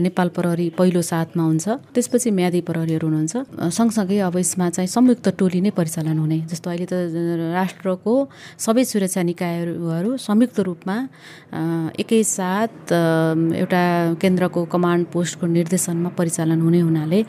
नेपाल 0.06 0.28
प्रहरी 0.36 0.68
पहिलो 0.78 1.02
साथमा 1.02 1.42
हुन्छ। 1.44 1.66
त्यसपछि 1.94 2.30
म्यादी 2.30 2.60
प्रहरीहरू 2.68 3.03
हुनुहुन्छ। 3.04 3.34
सँगसँगै 3.70 4.18
अब 4.28 4.36
यसमा 4.38 4.66
चाहिँ 4.74 4.88
संयुक्त 4.88 5.26
टोली 5.38 5.60
नै 5.60 5.70
परिचालन 5.76 6.18
हुने। 6.18 6.38
जस्तो 6.50 6.66
अहिले 6.70 6.86
त 6.88 6.94
राष्ट्रको 7.54 8.12
सबै 8.58 8.84
सुरक्षा 8.84 9.22
निकायहरू 9.30 10.16
संयुक्त 10.18 10.58
रूपमा 10.68 10.96
एकैसाथ 12.00 12.92
एउटा 13.62 13.82
केन्द्रको 14.22 14.60
कमान्ड 14.74 15.04
पोस्टको 15.12 15.44
निर्देशनमा 15.46 16.10
परिचालन 16.18 16.60
हुने 16.60 16.80
हुनाले 16.80 17.20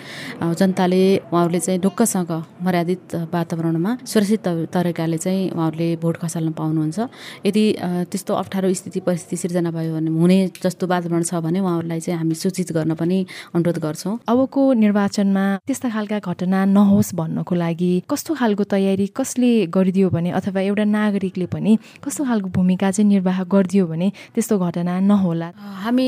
जनताले 0.41 1.03
उहाँहरूले 1.31 1.59
चाहिँ 1.59 1.79
ढुक्कसँग 1.81 2.31
मर्यादित 2.65 3.15
वातावरणमा 3.33 3.91
सुरक्षित 4.05 4.47
तरिकाले 4.73 5.17
चाहिँ 5.17 5.49
उहाँहरूले 5.51 5.89
भोट 6.01 6.15
खसाल्न 6.21 6.51
पाउनुहुन्छ। 6.59 6.99
यदि 7.45 7.63
त्यस्तो 8.11 8.33
अप्ठ्यारो 8.33 8.73
स्थिति 8.73 8.99
परिस्थिति 9.07 9.35
सिर्जना 9.37 9.71
भयो 9.71 9.93
भने 9.95 10.09
हुने 10.09 10.37
जस्तो 10.63 10.87
वातावरण 10.87 11.23
छ 11.23 11.33
भने 11.45 11.59
उहाँहरूलाई 11.59 11.99
चाहिँ 11.99 12.17
हामी 12.19 12.35
सूचित 12.35 12.71
गर्न 12.73 12.93
पनि 12.95 13.17
अनुरोध 13.55 13.77
गर्छौँ। 13.79 14.13
अबको 14.27 14.61
निर्वाचनमा 14.73 15.45
त्यस्ता 15.67 15.89
खालका 15.89 16.17
घटना 16.21 16.59
नहोस् 16.69 17.13
भन्नको 17.17 17.55
लागि 17.57 17.93
कस्तो 18.05 18.33
खालको 18.37 18.63
तयारी 18.69 19.05
कसले 19.17 19.49
गरिदियो 19.73 20.09
भने 20.13 20.29
अथवा 20.37 20.61
एउटा 20.61 20.83
नागरिकले 20.85 21.45
पनि 21.49 21.71
कस्तो 22.05 22.21
खालको 22.21 22.49
भूमिका 22.53 22.91
चाहिँ 22.93 23.09
निर्वाह 23.09 23.43
गरिदियो 23.49 23.85
भने 23.89 24.11
त्यस्तो 24.35 24.57
घटना 24.61 24.99
नहोला? 25.09 25.49
हामी 25.81 26.07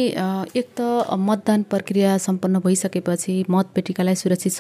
एक 0.62 0.68
त 0.78 1.10
मतदान 1.10 1.64
प्रक्रिया 1.74 2.18
सम्पन्न 2.22 2.60
भइसकेपछि 2.62 3.34
मतपेटिकालाई 3.50 4.16
सुरक्षित 4.22 4.54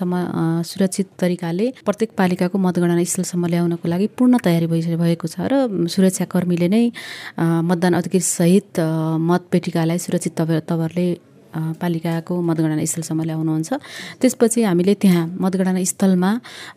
सुरक्षित 0.66 1.08
तरिकाले 1.22 1.70
प्रत्येक 1.86 2.18
पालिकाको 2.18 2.58
मतगणना 2.58 3.04
स्थलसम्म 3.06 3.46
ल्याउनको 3.54 3.86
लागि 3.94 4.08
पूर्ण 4.18 4.42
तयारी 4.42 4.68
भइसकेको 4.74 5.27
छ 5.30 5.46
र 5.46 5.54
सुरक्षाकर्मीले 5.94 6.74
नै 6.74 6.84
मतदान 7.70 8.01
अधिकृत 8.01 8.25
सहित 8.34 8.82
मतपेटिकालाई 9.30 9.98
सुरक्षित 10.01 10.42
तवरले 10.70 11.08
पालिकाको 11.54 12.34
मतगणना 12.42 12.86
स्थलसम्म 12.86 13.22
ल्याउनुहुन्छ 13.24 13.70
त्यसपछि 14.22 14.60
हामीले 14.63 14.94
त्यहाँ 15.01 15.25
मतगणना 15.39 15.84
स्थलमा 15.84 16.32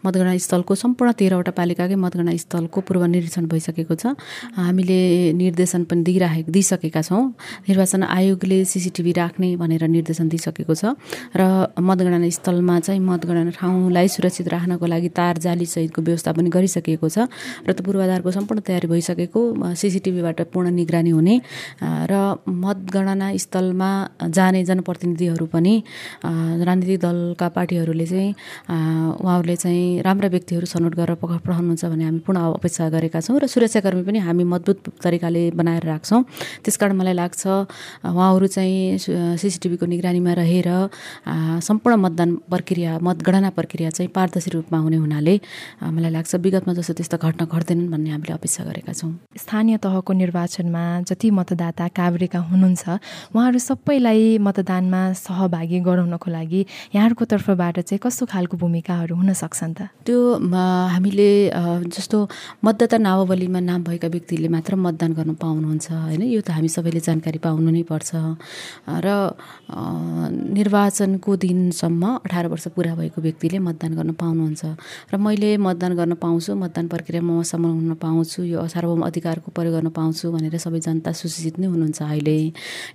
मतगणना 0.04 0.36
स्थलको 0.38 0.74
सम्पूर्ण 0.74 1.10
तेह्रवटा 1.20 1.52
पालिकाकै 1.58 1.94
मतगणना 1.94 2.36
स्थलको 2.36 2.78
पूर्व 2.86 3.04
निरीक्षण 3.14 3.44
भइसकेको 3.50 3.94
छ। 3.94 4.14
हामीले 4.56 5.00
निर्देशन 5.34 5.84
पनि 5.90 6.02
दिइराखेको 6.06 6.50
दिइसकेका 6.52 7.02
छौँ। 7.02 7.22
निर्वाचन 7.68 8.02
आयोगले 8.02 8.58
सिसिटिभी 8.64 9.12
राख्ने 9.12 9.48
भनेर 9.56 9.84
निर्देशन 9.88 10.28
दिइसकेको 10.28 10.74
छ। 10.74 10.96
र 11.36 11.72
मतगणना 11.78 12.28
स्थलमा 12.28 12.76
चाहिँ 12.80 13.00
मतगणना 13.00 13.50
ठाउँलाई 13.58 14.08
सुरक्षित 14.08 14.48
राख्नको 14.48 14.86
लागि 14.86 15.08
तार 15.18 15.38
जाली 15.44 15.66
सहितको 15.66 16.00
व्यवस्था 16.02 16.30
पनि 16.32 16.48
गरिसकिएको 16.50 17.08
छ। 17.08 17.26
र 17.66 17.72
त्यो 17.72 17.82
पूर्वाधारको 17.84 18.30
सम्पूर्ण 18.30 18.60
तयारी 18.66 18.88
भइसकेको 18.88 19.40
सिसिटिभीबाट 19.74 20.40
पूर्ण 20.52 20.70
निगरानी 20.70 21.10
हुने 21.10 21.34
र 21.82 22.12
मतगणना 22.48 23.28
स्थलमा 23.36 23.90
जाने 24.30 24.59
जनप्रतिनिधिहरू 24.64 25.46
पनि 25.46 25.74
राजनीतिक 26.24 26.98
दलका 27.00 27.48
पार्टीहरूले 27.56 28.06
चाहिँ 28.06 28.30
उहाँहरूले 29.20 29.56
चाहिँ 29.56 30.02
राम्रा 30.02 30.28
व्यक्तिहरू 30.28 30.66
छनौट 30.66 30.94
गरेर 30.94 31.14
पठाउनुहुन्छ 31.20 31.84
भन्ने 31.84 32.04
हामी 32.04 32.20
पूर्ण 32.26 32.38
अपेक्षा 32.60 32.88
गरेका 32.90 33.20
छौँ 33.20 33.38
र 33.40 33.46
सुरक्षाकर्मी 33.46 34.02
पनि 34.08 34.18
हामी 34.26 34.44
मजबुत 34.44 34.78
तरिकाले 35.04 35.42
बनाएर 35.58 35.84
राख्छौँ। 35.86 36.22
त्यस 36.64 36.76
कारण 36.76 36.94
मलाई 36.96 37.14
लाग्छ 37.14 37.42
उहाँहरू 38.04 38.46
चाहिँ 38.46 38.98
सिसिटिभीको 39.38 39.86
निगरानीमा 39.86 40.32
रहेर 40.40 40.68
सम्पूर्ण 41.60 41.96
मतदान 42.04 42.30
प्रक्रिया 42.50 42.98
मतगणना 43.02 43.50
प्रक्रिया 43.58 43.90
चाहिँ 43.90 44.10
पारदर्शी 44.14 44.50
रूपमा 44.50 44.78
हुने 44.78 44.96
हुनाले 44.96 45.34
मलाई 45.82 46.10
लाग्छ 46.10 46.34
विगतमा 46.44 46.72
जस्तो 46.74 46.94
त्यस्तो 47.00 47.16
घटना 47.18 47.44
घट्दैनन् 47.46 47.90
भन्ने 47.90 48.10
हामीले 48.10 48.32
अपेक्षा 48.32 48.64
गरेका 48.64 48.92
छौँ। 48.92 49.12
स्थानीय 49.36 49.76
तहको 49.84 50.12
निर्वाचनमा 50.12 50.84
जति 51.08 51.30
मतदाता 51.30 51.88
काभ्रेका 51.96 52.38
हुनुहुन्छ 52.50 52.84
उहाँहरू 53.34 53.58
सबैलाई 53.58 54.38
मतदानमा 54.50 55.00
सहभागी 55.14 55.78
गराउनको 55.86 56.28
लागि 56.30 56.60
यहाँहरूको 56.94 57.24
तर्फबाट 57.30 57.76
चाहिँ 57.86 58.02
कस्तो 58.02 58.26
खालको 58.26 58.56
भूमिकाहरू 58.58 59.14
हुन 59.14 59.30
सक्छन् 59.38 59.74
त? 59.78 59.80
त्यो 60.02 60.18
हामीले 60.90 61.30
जस्तो 61.86 62.18
मतदाता 62.66 62.98
नावावलीमा 62.98 63.60
नाम 63.62 63.80
भएका 63.86 64.08
व्यक्तिले 64.10 64.48
मात्र 64.50 64.74
मतदान 64.74 65.10
गर्न 65.14 65.32
पाउनुहुन्छ 65.38 65.86
होइन? 66.10 66.22
यो 66.34 66.40
त 66.42 66.50
हामी 66.50 66.68
सबैले 66.68 67.00
जानकारी 67.00 67.38
पाउनु 67.38 67.70
नै 67.70 67.82
पर्छ। 67.86 68.10
र 68.90 69.06
निर्वाचनको 70.58 71.30
दिनसम्म 71.30 72.02
अठार 72.26 72.46
वर्ष 72.50 72.66
पुरा 72.74 72.94
भएको 72.98 73.18
व्यक्तिले 73.22 73.58
मतदान 73.62 73.92
गर्न 73.94 74.10
पाउनुहुन्छ। 74.18 74.62
र 75.12 75.16
मैले 75.16 75.50
मतदान 75.62 75.92
गर्न 75.94 76.14
पाउँछु 76.18 76.50
मतदान 76.58 76.86
प्रक्रियामा 76.90 77.32
म 77.38 77.64
हुन 77.70 77.94
पाउँछु 78.02 78.42
यो 78.42 78.66
सार्वभौम 78.66 79.02
अधिकारको 79.06 79.48
प्रयोग 79.54 79.74
गर्न 79.78 79.88
पाउँछु 79.94 80.26
भनेर 80.34 80.58
सबै 80.58 80.80
जनता 80.80 81.12
सुसूचित 81.14 81.58
नै 81.60 81.66
हुनुहुन्छ 81.70 82.02
अहिले। 82.02 82.38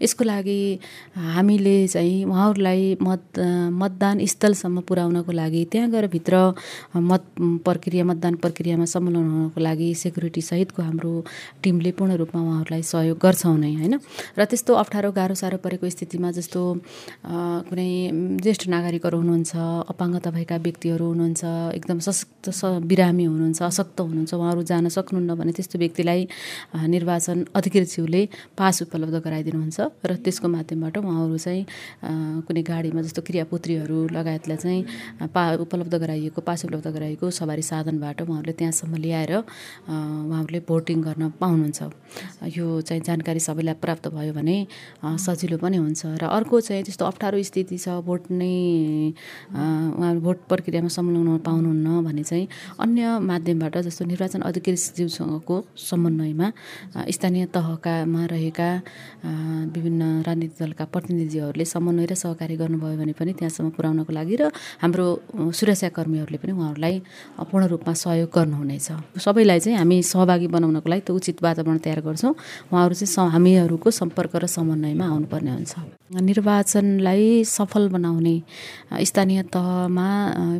यसको 0.01 0.23
लागि 0.25 0.59
हामीले 1.45 1.87
चाहिँ 1.87 2.23
उहाँहरूलाई 2.25 2.97
मत 2.97 3.37
मतदान 3.71 4.25
स्थलसम्म 4.25 4.81
पुर्याउनको 4.81 5.31
लागि 5.31 5.63
त्यहाँ 5.71 5.89
गएर 5.91 6.07
भित्र 6.09 6.35
मत 6.97 7.23
प्रक्रिया 7.61 8.03
मतदान 8.03 8.35
प्रक्रियामा 8.41 8.85
सम्मेलन 8.85 9.25
हुनको 9.29 9.61
लागि 9.61 9.93
सेक्युरिटी 9.95 10.41
सहितको 10.41 10.81
हाम्रो 10.81 11.13
टिमले 11.63 11.91
पूर्ण 11.93 12.15
रूपमा 12.17 12.41
उहाँहरूलाई 12.41 12.81
सहयोग 12.83 13.17
गर्छौँ 13.21 13.57
नै 13.57 13.73
होइन? 13.75 13.93
र 14.33 14.41
त्यस्तो 14.43 14.73
अप्ठ्यारो 14.73 15.11
गाह्रो 15.11 15.35
साह्रो 15.35 15.57
परेको 15.61 15.85
स्थितिमा 15.87 16.31
जस्तो 16.33 16.61
कुनै 17.69 17.89
ज्येष्ठ 18.41 18.63
नागरिकहरू 18.67 19.17
हुनुहुन्छ 19.17 19.53
अपाङ्गता 19.85 20.29
भएका 20.31 20.57
व्यक्तिहरू 20.65 21.05
हुनुहुन्छ 21.05 21.41
एकदम 21.77 21.99
सशक्त 22.01 22.49
बिरामी 22.83 23.25
हुनुहुन्छ 23.25 23.61
अशक्त 23.63 23.97
हुनुहुन्छ 24.01 24.33
उहाँहरू 24.33 24.61
जान 24.65 24.89
सक्नुहुन्न 24.89 25.37
भने 25.37 25.51
त्यस्तो 25.53 25.77
व्यक्तिलाई 25.77 26.21
निर्वाचन 26.87 27.37
अधिकृतज्यूले 27.53 28.21
पास 28.57 28.81
उपलब्ध 28.83 29.15
गराइदिनुहुन्छ 29.21 29.77
र 30.03 30.11
त्यसको 30.25 30.47
माध्यमबाट 30.49 30.97
उहाँहरू 30.97 31.34
चाहिँ 31.37 31.63
कुनै 32.47 32.61
गाडीमा 32.61 33.01
जस्तो 33.01 33.21
क्रियापुत्रीहरू 33.27 33.97
लगायतलाई 34.17 34.57
चाहिँ 34.57 34.81
पा 35.35 35.43
उपलब्ध 35.65 35.93
गराइएको 35.95 36.41
पास 36.41 36.65
उपलब्ध 36.65 36.87
गराइएको 36.87 37.29
सवारी 37.31 37.61
साधनबाट 37.61 38.21
उहाँहरूले 38.21 38.53
त्यहाँसम्म 38.59 38.95
ल्याएर 38.95 39.33
उहाँहरूले 39.35 40.59
भोटिङ 40.67 41.01
गर्न 41.01 41.23
पाउनुहुन्छ। 41.41 41.81
यो 42.57 42.65
चाहिँ 42.81 43.01
जानकारी 43.03 43.39
सबैलाई 43.39 43.75
प्राप्त 43.83 44.07
भयो 44.15 44.33
भने 44.33 44.57
सजिलो 45.25 45.57
पनि 45.57 45.77
हुन्छ। 45.77 46.05
र 46.21 46.23
अर्को 46.25 46.61
चाहिँ 46.61 46.83
त्यस्तो 46.83 47.05
अप्ठ्यारो 47.05 47.41
स्थिति 47.43 47.77
छ 47.77 48.01
भोट 48.05 48.31
नै 48.31 48.53
उहाँ 49.51 50.13
भोट 50.25 50.37
प्रक्रियामा 50.49 50.89
संलग्न 50.89 51.37
पाउनुहुन्न 51.45 52.03
भने 52.05 52.23
चाहिँ 52.23 52.47
अन्य 52.79 53.19
माध्यमबाट 53.19 53.77
जस्तो 53.87 54.05
निर्वाचन 54.05 54.41
अधिकृतज्यूसँगको 54.41 55.55
समन्वयमा 55.89 56.47
स्थानीय 57.15 57.45
तहकामा 57.55 58.25
रहेका 58.25 58.69
विभिन्न 59.75 60.01
राजनीतिक 60.27 60.57
दलका 60.59 60.85
प्रतिनिधिहरूले 61.25 61.65
समन्वय 61.65 62.05
र 62.05 62.13
सहकारी 62.15 62.55
गर्नुभयो 62.55 62.97
भने 62.97 63.13
पनि 63.17 63.33
त्यहाँसम्म 63.33 63.69
पुर्याउनको 63.75 64.11
लागि 64.13 64.35
र 64.35 64.43
हाम्रो 64.81 65.05
सुरक्षाकर्मीहरूले 65.51 66.37
पनि 66.37 66.51
उहाँहरूलाई 66.53 66.95
पूर्ण 67.49 67.65
रूपमा 67.65 67.93
सहयोग 67.93 68.29
गर्नुहुनेछ। 68.29 69.17
सबैलाई 69.17 69.59
चाहिँ 69.59 69.77
हामी 69.77 69.97
सहभागी 70.03 70.47
बनाउनको 70.47 70.87
लागि 70.89 71.01
त 71.01 71.11
उचित 71.11 71.41
वातावरण 71.41 71.77
तयार 71.81 71.99
गर्छौँ। 72.05 72.33
उहाँहरू 72.69 72.93
चाहिँ 72.93 73.29
हामीहरूको 73.33 73.89
सम्पर्क 73.91 74.33
र 74.37 74.45
समन्वयमा 74.45 75.05
आउनुपर्ने 75.05 75.51
हुन्छ। 75.51 75.73
निर्वाचनलाई 76.05 77.43
सफल 77.43 77.89
बनाउने 77.89 78.35
स्थानीय 78.93 79.41
तहमा 79.49 80.07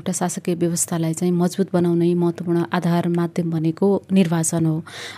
एउटा 0.02 0.12
शासकीय 0.12 0.56
व्यवस्थालाई 0.58 1.14
चाहिँ 1.14 1.34
मजबुत 1.34 1.70
बनाउने 1.74 2.14
महत्त्वपूर्ण 2.14 2.66
आधार 2.74 3.08
माध्यम 3.14 3.52
भनेको 3.52 3.88
निर्वाचन 4.12 4.66
हो। 4.66 4.76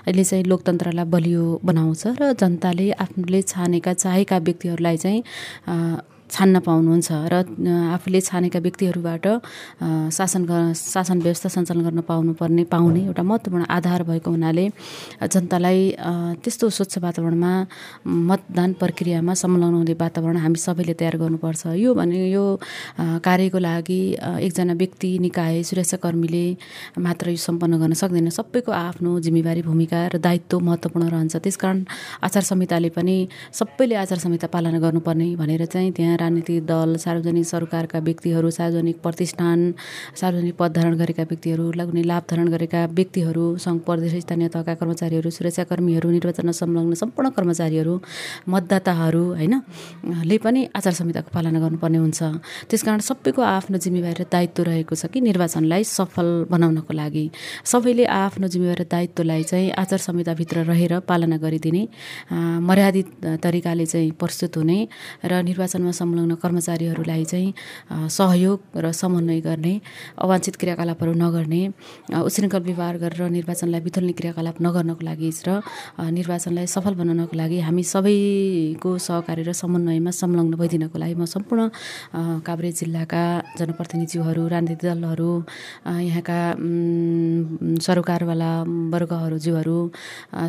अहिले 0.07 0.23
चाहिँ 0.23 0.43
लोकतन्त्रलाई 0.43 1.05
बलियो 1.07 1.43
बनाउँछ 1.63 2.03
र 2.19 2.33
जनताले 2.35 2.91
आफूले 2.91 3.41
छानेका 3.41 3.93
चाहेका 3.93 4.37
व्यक्तिहरूलाई 4.37 4.97
चाहिँ 4.97 5.23
uh, 5.67 6.01
छान्न 6.29 6.59
पाउनुहुन्छ 6.67 7.09
र 7.31 7.35
आफूले 7.95 8.19
छानेका 8.21 8.59
व्यक्तिहरूबाट 8.59 9.25
शासन 10.17 10.43
शासन 10.75 11.17
व्यवस्था 11.25 11.49
सञ्चालन 11.55 11.81
गर्न 11.87 12.01
पाउनुपर्ने 12.09 12.63
पाउने 12.73 13.01
एउटा 13.07 13.23
महत्त्वपूर्ण 13.23 13.65
आधार 13.77 14.03
भएको 14.09 14.29
हुनाले 14.31 14.65
जनतालाई 15.23 15.79
त्यस्तो 16.43 16.69
स्वच्छ 16.77 16.97
वातावरणमा 17.05 17.51
मतदान 18.29 18.69
प्रक्रियामा 18.81 19.33
संलग्न 19.33 19.73
हुने 19.81 19.93
वातावरण 20.03 20.37
हामी 20.43 20.59
सबैले 20.59 20.93
तयार 20.99 21.15
गर्नुपर्छ। 21.17 21.63
यो 21.83 21.93
भने 21.93 22.29
यो 22.29 22.45
कार्यको 23.23 23.59
लागि 23.59 24.01
एकजना 24.45 24.73
व्यक्ति 24.81 25.11
निकाय 25.25 25.63
सुरक्षाकर्मीले 25.69 26.45
मात्र 26.99 27.29
यो 27.29 27.39
सम्पन्न 27.47 27.79
गर्न 27.81 27.93
सक्दैन। 28.03 28.29
सबैको 28.35 28.71
आफ्नो 28.71 29.19
जिम्मेवारी 29.25 29.61
भूमिका 29.63 29.99
र 30.13 30.17
दायित्व 30.19 30.59
महत्त्वपूर्ण 30.59 31.07
रहन्छ। 31.07 31.35
त्यसकारण 31.39 31.77
आचार 32.23 32.43
संहिताले 32.51 32.89
पनि 32.97 33.17
सबैले 33.59 33.95
आचार 34.03 34.19
संहिता 34.19 34.47
पालना 34.53 34.79
गर्नुपर्ने 34.79 35.27
भनेर 35.39 35.65
चाहिँ 35.65 35.91
त्यहाँ 35.95 36.16
राजनीतिक 36.17 36.65
दल 36.65 36.95
सार्वजनिक 37.05 37.45
सरकारका 37.45 37.99
व्यक्तिहरू 38.07 38.49
सार्वजनिक 38.49 38.97
प्रतिष्ठान 39.05 39.59
सार्वजनिक 40.21 40.55
पद 40.59 40.71
धारण 40.77 40.93
गरेका 41.01 41.23
व्यक्तिहरू 41.31 41.65
कुनै 41.87 42.03
लाभ 42.03 42.23
धारण 42.29 42.47
गरेका 42.53 42.85
व्यक्तिहरू 42.97 43.45
सङ्घ 43.65 43.79
प्रदेश 43.87 44.13
स्थानीय 44.25 44.47
तहका 44.55 44.73
कर्मचारीहरू 44.81 45.29
सुरक्षाकर्मीहरू 45.37 46.09
निर्वाचनमा 46.09 46.53
संलग्न 46.61 46.93
सम्पूर्ण 47.03 47.29
कर्मचारीहरू 47.37 47.95
मतदाताहरू 48.53 49.23
होइन? 49.39 49.53
ले 50.29 50.37
पनि 50.43 50.61
आचार 50.77 50.93
संहिताको 50.99 51.29
पालना 51.35 51.59
गर्नुपर्ने 51.59 51.97
हुन्छ। 51.97 52.19
त्यस 52.69 52.81
कारण 52.87 52.99
सबैको 53.09 53.41
आफ्नो 53.41 53.77
जिम्मेवारी 53.77 54.23
र 54.23 54.25
दायित्व 54.27 54.63
रहेको 54.69 54.95
छ 54.95 55.05
कि 55.13 55.19
निर्वाचनलाई 55.21 55.83
सफल 55.83 56.27
बनाउनको 56.51 56.93
लागि। 56.93 57.25
सबैले 57.63 58.05
आफ्नो 58.05 58.47
जिम्मेवारी 58.47 58.83
र 58.83 58.87
दायित्वलाई 58.87 59.43
चाहिँ 59.43 59.69
आचार 59.77 59.99
संहिताभित्र 60.07 60.57
रहेर 60.71 60.93
पालना 61.07 61.37
गरिदिने 61.37 61.83
मर्यादित 62.67 63.07
तरिकाले 63.43 63.85
चाहिँ 63.85 64.11
प्रस्तुत 64.19 64.57
हुने 64.57 64.79
र 65.25 65.41
निर्वाचनमा 65.49 65.91
संलग्न 66.07 66.35
कर्मचारीहरूलाई 66.35 67.23
चाहिँ 67.25 67.53
सहयोग 68.09 68.59
र 68.75 68.91
समन्वय 68.91 69.39
गर्ने 69.41 69.73
अवाञ्छित 70.17 70.55
क्रियाकलापहरू 70.55 71.13
नगर्ने 71.13 71.61
उशृङ्खल 72.23 72.61
व्यवहार 72.63 72.97
गरेर 72.97 73.29
निर्वाचनलाई 73.29 73.81
बिथुल्ने 73.81 74.13
क्रियाकलाप 74.19 74.57
नगर्नको 74.61 75.03
लागि 75.03 75.31
र 75.47 75.61
निर्वाचनलाई 76.17 76.67
सफल 76.67 76.93
बनाउनको 77.01 77.35
लागि 77.37 77.59
हामी 77.59 77.83
सबैको 77.83 78.89
सहकारी 78.97 79.43
र 79.43 79.51
समन्वयमा 79.53 80.11
संलग्न 80.11 80.53
भइदिनको 80.55 80.97
लागि 80.97 81.15
म 81.15 81.25
सम्पूर्ण 81.27 81.61
काभ्रे 82.47 82.71
जिल्लाका 82.79 83.23
जनप्रतिनिधिहरू 83.59 84.43
राजनीतिक 84.47 84.79
दलहरू 84.87 85.31
यहाँका 86.07 86.39
सरोकारवाला 87.85 88.51
वर्गहरूज्यूहरू 88.93 89.77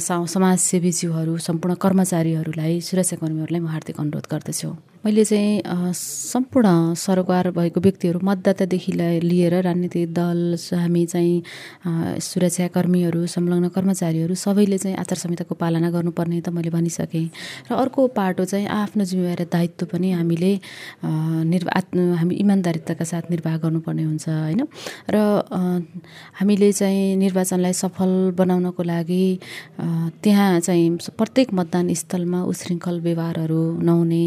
समाजसेवीज्यूहरू 0.07 1.35
सम्पूर्ण 1.49 1.75
कर्मचारीहरूलाई 1.85 2.81
सुरक्षाकर्मीहरूलाई 2.81 3.61
म 3.61 3.69
हार्दिक 3.75 3.97
अनुरोध 4.01 4.27
गर्दछु। 4.33 4.71
मैले 5.05 5.25
चाहिँ 5.25 5.93
सम्पूर्ण 5.95 6.95
सरोकार 6.99 7.51
भएको 7.55 7.81
व्यक्तिहरू 7.81 8.21
मतदातादेखि 8.21 8.93
लिएर 9.23 9.55
राजनीतिक 9.63 10.13
दल 10.15 10.57
हामी 10.75 11.05
चाहिँ 11.07 12.19
सुरक्षाकर्मीहरू 12.21 13.27
संलग्न 13.27 13.69
कर्मचारीहरू 13.77 14.35
सबैले 14.35 14.79
चाहिँ 14.79 14.97
आचार 14.99 15.19
संहिताको 15.19 15.55
पालना 15.55 15.91
गर्नुपर्ने 15.91 16.41
त 16.41 16.49
मैले 16.51 16.71
भनिसकेँ। 16.71 17.27
र 17.71 17.75
अर्को 17.75 18.07
पाटो 18.11 18.45
चाहिँ 18.45 18.67
आफ्नो 18.67 19.05
जिम्मेवारी 19.05 19.45
दायित्व 19.47 19.87
पनि 19.87 20.13
हामीले 20.19 20.53
निर्वाह 21.47 21.79
हामी 22.19 22.35
इमान्दारिताका 22.35 23.05
साथ 23.05 23.31
निर्वाह 23.31 23.57
गर्नुपर्ने 23.63 24.03
हुन्छ 24.03 24.29
होइन? 24.29 24.67
र 25.15 25.17
हामीले 26.43 26.73
चाहिँ 26.73 27.17
निर्वाचनलाई 27.17 27.73
सफल 27.73 28.35
बनाउनको 28.35 28.83
लागि 28.83 29.25
त्यहाँ 30.23 30.61
चाहिँ 30.61 30.91
प्रत्येक 31.19 31.55
मतदान 31.55 31.95
स्थलमा 31.95 32.43
उशृङ्खल 32.51 33.01
व्यवहारहरू 33.01 33.63
नहुने 33.79 34.25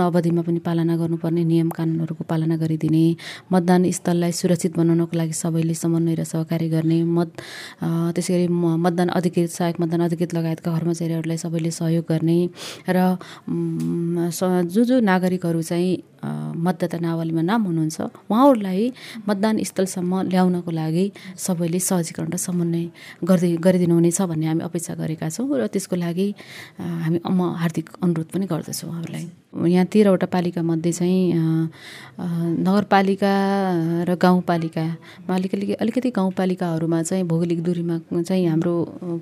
अवधिमा 0.00 0.42
पनि 0.42 0.60
पालना 0.66 0.96
गर्नुपर्ने 0.96 1.42
नियम 1.44 1.68
कानुनहरूको 1.76 2.24
पालना 2.30 2.56
गरिदिने 2.56 3.04
मतदान 3.52 3.90
स्थललाई 3.90 4.32
सुरक्षित 4.32 4.76
बनाउनको 4.76 5.16
लागि 5.16 5.34
सबैले 5.42 5.74
समन्वय 5.74 6.14
र 6.20 6.24
सहकारी 6.24 6.68
गर्ने 6.74 7.02
मत 7.16 7.30
त्यसै 8.14 8.32
गरी 8.34 8.46
मतदान 8.84 9.08
अधिकृत 9.18 9.50
सहायक 9.50 9.80
मतदान 9.80 10.00
अधिकृत 10.08 10.34
लगायतका 10.34 10.70
कर्मचारीहरूलाई 10.78 11.36
सबैले 11.44 11.70
सहयोग 11.80 12.04
गर्ने 12.08 12.38
र 12.88 12.98
जो 14.74 14.84
जो 14.84 15.00
नागरिकहरू 15.00 15.62
चाहिँ 15.62 15.92
मतदाता 16.22 16.98
नावलीमा 17.02 17.42
नाम 17.42 17.62
हुनुहुन्छ 17.66 17.98
उहाँहरूलाई 18.30 18.92
मतदान 19.28 19.62
स्थलसम्म 19.70 20.22
ल्याउनको 20.32 20.70
लागि 20.70 21.04
सबैले 21.46 21.80
सहजीकरण 21.88 22.30
र 22.30 22.38
समन्वय 22.46 22.84
गर्दै 23.26 23.52
गरिदिनु 23.66 23.94
हुनेछ 23.98 24.20
भन्ने 24.30 24.46
हामी 24.46 24.62
अपेक्षा 24.70 24.94
गरेका 25.02 25.28
छौँ 25.34 25.50
र 25.50 25.66
त्यसको 25.66 25.96
लागि 25.98 26.28
हामी 26.78 27.18
म 27.26 27.40
हार्दिक 27.62 27.86
अनुरोध 28.02 28.28
पनि 28.32 28.46
गर्दछौँ 28.46 28.90
उहाँहरूलाई। 28.90 29.41
यहाँ 29.52 29.84
तेह्रवटा 29.86 30.26
पालिकामध्ये 30.26 30.92
चाहिँ 30.92 31.32
नगरपालिका 32.64 33.32
र 34.08 34.14
गाउँपालिकामा 34.16 35.34
अलिकति 35.34 35.72
अलिकति 35.74 36.10
गाउँपालिकाहरूमा 36.10 37.02
चाहिँ 37.02 37.24
भौगोलिक 37.24 37.62
दूरीमा 37.62 37.98
चाहिँ 38.22 38.46
हाम्रो 38.46 38.74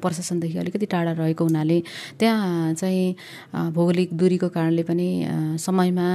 प्रशासनदेखि 0.02 0.58
अलिकति 0.58 0.86
टाढा 0.86 1.12
रहेको 1.12 1.44
हुनाले 1.44 1.82
त्यहाँ 2.18 2.74
चाहिँ 2.74 3.14
भौगोलिक 3.74 4.16
दूरीको 4.16 4.48
कारणले 4.48 4.82
पनि 4.82 5.08
समयमा 5.58 6.08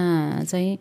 चाहिँ 0.43 0.77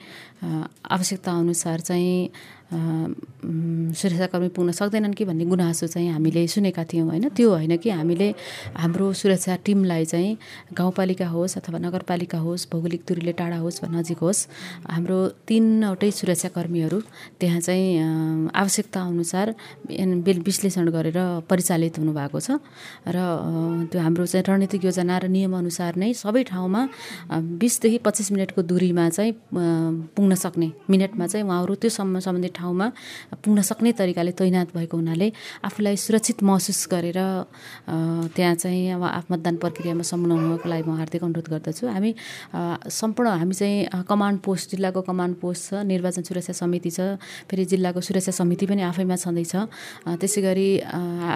आवश्यकता 0.87 1.33
अनुसार 1.33 1.81
चाहिँ 1.81 2.31
सुरक्षाकर्मी 2.75 4.49
पुग्न 4.57 4.71
सक्दैनन् 4.73 5.15
कि 5.15 5.25
भन्ने 5.25 5.45
गुनासो 5.45 5.87
चाहिँ 5.87 6.11
हामीले 6.11 6.47
सुनेका 6.49 6.85
थियौँ 6.91 7.09
होइन? 7.09 7.29
त्यो 7.37 7.49
होइन 7.51 7.77
कि 7.77 7.91
हामीले 7.91 8.29
हाम्रो 8.77 9.13
सुरक्षा 9.13 9.57
टिमलाई 9.65 10.05
चाहिँ 10.05 10.37
गाउँपालिका 10.75 11.29
होस् 11.29 11.57
अथवा 11.59 11.79
नगरपालिका 11.79 12.39
होस् 12.39 12.67
भौगोलिक 12.73 13.03
दूरीले 13.09 13.33
टाढा 13.39 13.59
होस् 13.65 13.83
वा 13.83 13.89
नजिक 13.95 14.19
होस् 14.19 14.41
हाम्रो 14.91 15.19
तिनवटै 15.49 16.11
सुरक्षाकर्मीहरू 16.11 16.99
त्यहाँ 17.41 17.61
चाहिँ 17.61 18.51
आवश्यकता 18.55 19.01
अनुसार 19.03 19.47
विश्लेषण 20.45 20.89
गरेर 20.91 21.19
परिचालित 21.51 21.99
हुनुभएको 21.99 22.39
छ। 22.41 22.59
र 23.07 23.17
त्यो 23.93 24.01
हाम्रो 24.01 24.25
चाहिँ 24.27 24.45
रणनीतिक 24.49 24.85
योजना 24.85 25.19
र 25.19 25.29
नियमअनुसार 25.29 25.93
नै 25.97 26.13
सबै 26.13 26.43
ठाउँमा 26.51 26.81
बिसदेखि 27.61 27.99
पच्चिस 28.07 28.33
मिनटको 28.33 28.63
दूरीमा 28.63 29.05
चाहिँ 29.09 29.33
पुग्न 30.17 30.35
सक्ने 30.35 30.69
मिनटमा 30.91 31.27
चाहिँ 31.27 31.45
उहाँहरू 31.47 31.75
त्यो 31.75 31.91
सम्बन्धित 31.91 32.53
ठाउँमा 32.65 32.87
पुग्न 33.45 33.61
सक्ने 33.61 33.93
तरिकाले 33.93 34.33
तैनात 34.41 34.73
भएको 34.73 34.97
हुनाले 34.97 35.29
आफूलाई 35.69 35.97
सुरक्षित 36.01 36.43
महसुस 36.49 36.81
गरेर 36.89 37.21
त्यहाँ 38.33 38.55
चाहिँ 38.57 38.97
अब 38.97 39.05
मतदान 39.31 39.57
प्रक्रियामा 39.61 40.03
सम्लग्न 40.03 40.41
हुनको 40.49 40.69
लागि 40.69 40.83
म 40.89 40.97
हार्दिक 40.97 41.23
अनुरोध 41.25 41.49
गर्दछु। 41.53 41.85
हामी 41.93 42.11
सम्पूर्ण 42.89 43.29
हामी 43.45 43.55
चाहिँ 43.55 44.05
कमान्ड 44.09 44.39
पोस्ट 44.41 44.71
जिल्लाको 44.73 45.01
कमान्ड 45.05 45.35
पोस्ट 45.43 45.63
छ 45.65 45.85
निर्वाचन 45.85 46.23
सुरक्षा 46.25 46.53
समिति 46.57 46.91
छ 46.91 47.21
फेरि 47.51 47.65
जिल्लाको 47.73 48.01
सुरक्षा 48.01 48.33
समिति 48.33 48.65
पनि 48.67 48.83
आफैमा 48.89 49.17
छँदैछ। 49.17 49.55
त्यसै 50.21 50.41
गरी 50.41 50.69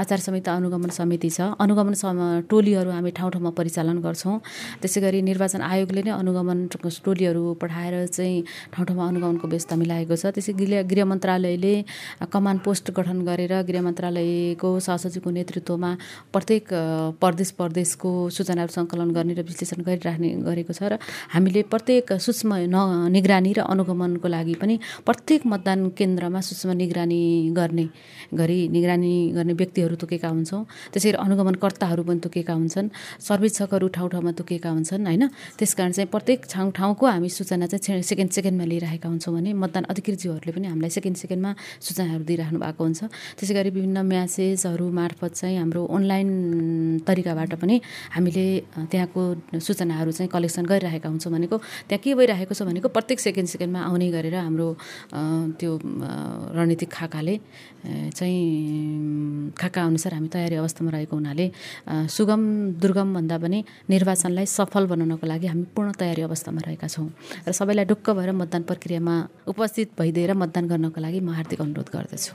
आचार 0.01 0.19
संहिता 0.25 0.51
अनुगमन 0.57 0.91
समिति 0.97 1.31
छ। 1.31 1.53
अनुगमन 1.61 1.95
टोलीहरू 2.49 2.91
हामी 2.91 3.11
ठाउँ 3.19 3.31
ठाउँमा 3.33 3.51
परिचालन 3.59 3.99
गर्छौँ। 4.01 4.37
त्यसै 4.81 5.01
गरी 5.01 5.23
निर्वाचन 5.29 5.61
आयोगले 5.61 6.03
नै 6.09 6.13
अनुगमन 6.17 6.59
टोलीहरू 7.05 7.43
पठाएर 7.61 8.07
चाहिँ 8.07 8.37
ठाउँ 8.73 8.87
ठाउँमा 8.87 9.05
अनुगमनको 9.09 9.47
व्यवस्था 9.49 9.75
मिलाएको 9.77 10.15
छ। 10.17 10.33
त्यसै 10.37 10.53
गृह 10.61 10.83
गृह 10.89 11.05
मन्त्रालयले 11.11 11.75
कमान्ड 12.33 12.61
पोस्ट 12.61 12.91
गठन 12.91 13.19
गरेर 13.29 13.53
गृह 13.69 13.83
मन्त्रालयको 13.83 14.69
सहसचिवको 14.81 15.31
नेतृत्वमा 15.31 15.91
प्रत्येक 16.33 16.65
प्रदेश 17.23 17.51
प्रदेशको 17.59 18.11
सूचनाहरू 18.31 18.73
सङ्कलन 18.73 19.11
गर्ने 19.17 19.35
र 19.35 19.43
विश्लेषण 19.43 19.83
गरिराख्ने 19.83 20.29
गरेको 20.47 20.73
छ 20.73 20.83
र 20.91 20.99
हामीले 21.35 21.63
प्रत्येक 21.73 22.13
सूक्ष्म 22.19 22.51
न 22.67 22.77
निगरानी 23.11 23.53
र 23.53 23.61
अनुगमनको 23.65 24.29
लागि 24.29 24.55
पनि 24.61 24.75
प्रत्येक 25.05 25.47
मतदान 25.47 25.79
केन्द्रमा 25.99 26.41
सूक्ष्म 26.41 26.71
निगरानी 26.79 27.23
गर्ने 27.53 27.87
गरी 28.35 28.59
निगरानी 28.69 29.15
गर्ने 29.33 29.53
व्यक्तिहरू 29.53 29.95
तोकेका 29.97 30.29
हुन्छौँ। 30.29 30.63
त्यसै 30.93 31.09
गरी 31.09 31.19
अनुगमनकर्ताहरू 31.25 32.03
पनि 32.05 32.21
तोकेका 32.21 32.53
हुन्छन्। 32.53 32.89
सर्वेक्षकहरू 33.21 33.87
ठाउँ 33.89 34.09
ठाउँमा 34.11 34.33
तोकेका 34.39 34.71
हुन्छन् 34.71 35.07
होइन? 35.07 35.25
त्यस 35.59 35.73
कारण 35.75 35.93
चाहिँ 35.93 36.09
प्रत्येक 36.09 36.41
ठाउँ 36.53 36.71
ठाउँको 36.73 37.05
हामी 37.07 37.29
सूचना 37.29 37.67
चाहिँ 37.67 38.03
सेकेन्ड 38.03 38.31
सेकेन्डमा 38.31 38.65
लिइरहेका 38.65 39.09
हुन्छौँ 39.09 39.35
भने 39.35 39.53
मतदान 39.55 39.85
अधिकृतज्यूहरूले 39.89 40.53
पनि 40.53 40.67
हामीलाई 40.69 40.91
सेकेन्ड 40.99 41.17
सेकेन्डमा 41.23 41.51
सूचनाहरू 41.87 42.25
दिइराख्नु 42.27 42.59
भएको 42.59 42.83
हुन्छ। 42.85 43.01
त्यसै 43.39 43.55
गरी 43.55 43.71
विभिन्न 43.79 43.99
म्यासेजहरू 44.03 44.87
मार्फत 44.91 45.33
चाहिँ 45.41 45.57
हाम्रो 45.63 45.83
अनलाइन 45.87 46.29
तरिकाबाट 47.07 47.53
पनि 47.63 47.77
हामीले 48.15 48.47
त्यहाँको 48.91 49.23
सूचनाहरू 49.63 50.11
चाहिँ 50.19 50.31
कलेक्सन 50.35 50.65
गरिरहेका 50.67 51.09
हुन्छौँ 51.09 51.33
भनेको 51.33 51.57
त्यहाँ 51.89 52.03
के 52.03 52.11
भइरहेको 52.19 52.53
छ 52.59 52.63
भनेको 52.69 52.89
प्रत्येक 52.91 53.19
सेकेन्ड 53.21 53.49
सेकेन्डमा 53.49 53.81
आउने 53.89 54.09
गरेर 54.11 54.35
हाम्रो 54.35 54.69
त्यो 55.59 55.71
रणनीतिक 56.57 56.91
खाकाले 56.91 57.35
चाहिँ 58.19 59.53
खाका 59.55 59.81
अनुसार 59.85 60.13
हामी 60.15 60.29
तयारी 60.35 60.57
अवस्थामा 60.59 60.91
रहेको 60.91 61.15
हुनाले 61.17 61.47
सुगम 62.11 62.43
दुर्गम 62.83 63.09
भन्दा 63.15 63.37
पनि 63.39 63.59
निर्वाचनलाई 63.89 64.47
सफल 64.47 64.87
बनाउनको 64.93 65.27
लागि 65.27 65.47
हामी 65.47 65.65
पूर्ण 65.77 65.93
तयारी 66.01 66.23
अवस्थामा 66.29 66.61
रहेका 66.67 66.87
छौँ। 66.89 67.09
र 67.49 67.53
सबैलाई 67.53 67.85
ढुक्क 67.87 68.11
भएर 68.19 68.33
मतदान 68.35 68.63
प्रक्रियामा 68.71 69.15
उपस्थित 69.49 69.89
भइदिएर 69.99 70.33
मतदान 70.35 70.65
गर्नको 70.89 71.01
लागि 71.01 71.21
म 71.21 71.31
हार्दिक 71.37 71.61
अनुरोध 71.61 71.89
गर्दछु। 71.93 72.33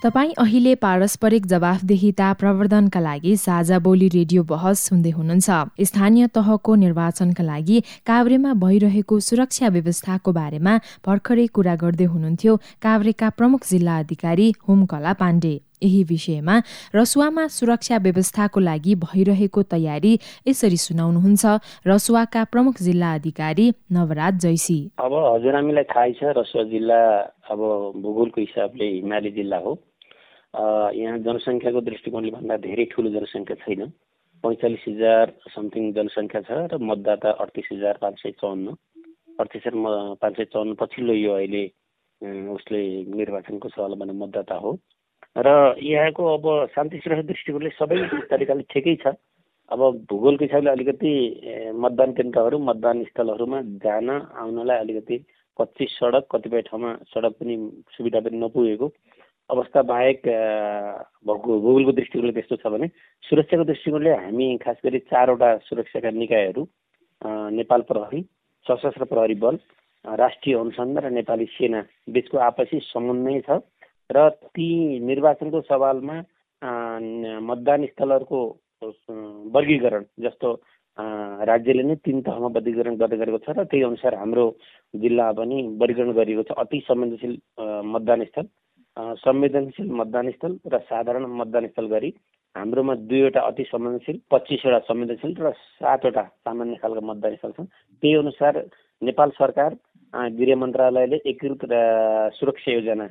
तपाईँ 0.00 0.32
अहिले 0.40 0.74
पारस्परिक 0.80 1.46
जवाफदेहिता 1.46 2.32
प्रवर्धनका 2.32 3.00
लागि 3.00 3.36
साझा 3.36 3.78
बोली 3.78 4.08
रेडियो 4.08 4.42
बहस 4.42 4.80
सुन्दै 4.88 5.10
हुनुहुन्छ। 5.10 5.84
स्थानीय 5.84 6.26
तहको 6.32 6.74
निर्वाचनका 6.74 7.44
लागि 7.44 7.82
काभ्रेमा 8.06 8.52
भइरहेको 8.64 9.20
सुरक्षा 9.20 9.68
व्यवस्थाको 9.68 10.32
बारेमा 10.32 10.74
भर्खरै 11.06 11.46
कुरा 11.52 11.74
गर्दै 11.82 12.04
हुनुहुन्थ्यो 12.04 12.56
काभ्रेका 12.82 13.28
प्रमुख 13.36 13.60
जिल्ला 13.68 13.98
अधिकारी 13.98 14.52
होमकला 14.68 15.12
पाण्डे। 15.20 15.54
यही 15.82 16.02
विषयमा 16.10 16.56
रसुवामा 16.94 17.46
सुरक्षा 17.56 17.96
व्यवस्थाको 18.06 18.60
लागि 18.60 18.94
भइरहेको 19.04 19.62
तयारी 19.74 20.12
यसरी 20.48 20.76
सुनाउनुहुन्छ 20.86 21.44
रसुवाका 21.86 22.44
प्रमुख 22.52 22.82
जिल्ला 22.82 23.14
अधिकारी 23.14 23.66
नवराज 23.92 24.40
जैसी। 24.42 24.78
अब 24.98 25.12
हजुर 25.34 25.54
हामीलाई 25.56 25.86
थाहै 25.92 26.12
छ 26.18 26.36
रसुवा 26.38 26.64
जिल्ला 26.72 27.00
अब 27.52 27.60
भूगोलको 28.02 28.40
हिसाबले 28.40 28.86
हिमाली 28.90 29.30
जिल्ला 29.38 29.58
हो। 29.64 29.72
यहाँ 31.00 31.18
जनसङ्ख्याको 31.26 31.80
दृष्टिकोणले 31.88 32.30
भन्दा 32.30 32.56
धेरै 32.66 32.84
ठुलो 32.92 33.10
जनसङ्ख्या 33.10 33.56
छैन। 33.64 33.82
पैँचालिस 34.44 34.84
हजार 34.88 35.32
समथिङ 35.54 35.92
जनसङ्ख्या 35.94 36.40
छ 36.48 36.50
र 36.72 36.78
मतदाता 36.90 37.30
अडतिस 37.44 37.68
हजार 37.72 37.98
पाँच 38.02 38.16
सय 38.22 38.30
चौन्न 38.40 38.74
अडतिस 39.40 39.62
हजार 39.66 40.16
पाँच 40.22 40.36
सय 40.36 40.44
चौन्न 40.52 40.74
पछिल्लो 40.80 41.14
यो 41.14 41.32
अहिले 41.36 41.64
उसले 42.54 42.80
निर्वाचनको 43.16 43.68
सवाल 43.68 43.94
भने 44.00 44.12
मतदाता 44.22 44.54
हो। 44.64 44.72
र 45.36 45.48
यहाँको 45.78 46.22
अब 46.34 46.44
शान्ति 46.74 46.98
सुरक्षा 46.98 47.22
दृष्टिकोणले 47.22 47.70
सबै 47.70 47.96
तरिकाले 48.30 48.62
ठिकै 48.66 48.94
छ। 49.02 49.14
अब 49.70 49.80
भूगोलको 50.10 50.44
हिसाबले 50.44 50.70
अलिकति 50.70 51.12
मतदान 51.76 52.12
केन्द्रहरू 52.12 52.58
मतदान 52.60 53.04
स्थलहरूमा 53.04 53.60
जान 53.78 54.10
आउनलाई 54.10 54.78
अलिकति 54.78 55.16
कच्ची 55.58 55.86
सडक 55.88 56.26
कतिपय 56.32 56.62
ठाउँमा 56.66 56.90
सडक 57.14 57.32
पनि 57.38 57.56
सुविधा 57.94 58.20
पनि 58.20 58.38
नपुगेको 58.38 58.86
अवस्था 59.50 59.82
बाहेक 59.86 60.20
भूगोलको 61.26 61.92
दृष्टिकोणले 61.92 62.32
त्यस्तो 62.32 62.56
छ 62.56 62.66
भने 62.66 62.86
सुरक्षाको 63.24 63.64
दृष्टिकोणले 63.64 64.10
हामी 64.26 64.46
खास 64.58 64.76
गरी 64.84 64.98
चारवटा 65.06 65.56
सुरक्षाका 65.70 66.10
निकायहरू 66.18 66.66
नेपाल 67.54 67.80
प्रहरी 67.86 68.20
सशस्त्र 68.66 69.04
प्रहरी 69.06 69.34
बल 69.38 69.58
राष्ट्रिय 70.04 70.56
अनुसन्धान 70.58 71.04
र 71.04 71.10
नेपाली 71.12 71.46
सेना 71.54 71.80
बिचको 72.10 72.38
आपसी 72.40 72.78
समन्वय 72.84 73.40
छ। 73.46 73.62
र 74.10 74.28
ती 74.56 74.68
निर्वाचनको 75.06 75.60
सवालमा 75.68 76.16
मतदान 77.42 77.86
स्थलहरूको 77.86 78.40
वर्गीकरण 79.54 80.04
जस्तो 80.20 80.48
राज्यले 81.48 81.82
नै 81.82 81.94
तिन 82.04 82.20
तहमा 82.26 82.48
वर्गीकरण 82.56 82.96
गर्दै 83.02 83.16
गरेको 83.16 83.38
छ 83.44 83.56
र 83.56 83.64
त्यही 83.64 83.82
अनुसार 83.84 84.14
हाम्रो 84.14 84.44
जिल्ला 84.94 85.30
पनि 85.38 85.58
वर्गीकरण 85.80 86.12
गरिएको 86.12 86.42
छ। 86.42 86.58
अति 86.58 86.80
संवेदनशील 86.88 87.34
मतदान 87.94 88.24
स्थल 88.24 88.46
संवेदनशील 89.18 89.90
मतदान 90.00 90.30
स्थल 90.30 90.52
र 90.72 90.78
साधारण 90.90 91.24
मतदान 91.40 91.66
स्थल 91.68 91.86
गरी 91.94 92.10
हाम्रोमा 92.56 92.94
दुईवटा 93.06 93.40
अति 93.46 93.64
संवेदनशील 93.64 94.18
पच्चिसवटा 94.30 94.78
संवेदनशील 94.88 95.34
र 95.38 95.52
सातवटा 95.78 96.24
सामान्य 96.44 96.76
खालका 96.82 97.06
मतदान 97.06 97.34
स्थल 97.36 97.52
छन्। 97.52 97.70
त्यही 98.02 98.14
अनुसार 98.16 98.54
नेपाल 99.02 99.30
सरकार 99.38 99.74
गृह 100.36 100.56
मन्त्रालयले 100.56 101.18
एकीकृत 101.24 101.72
सुरक्षा 102.34 102.72
योजना 102.72 103.06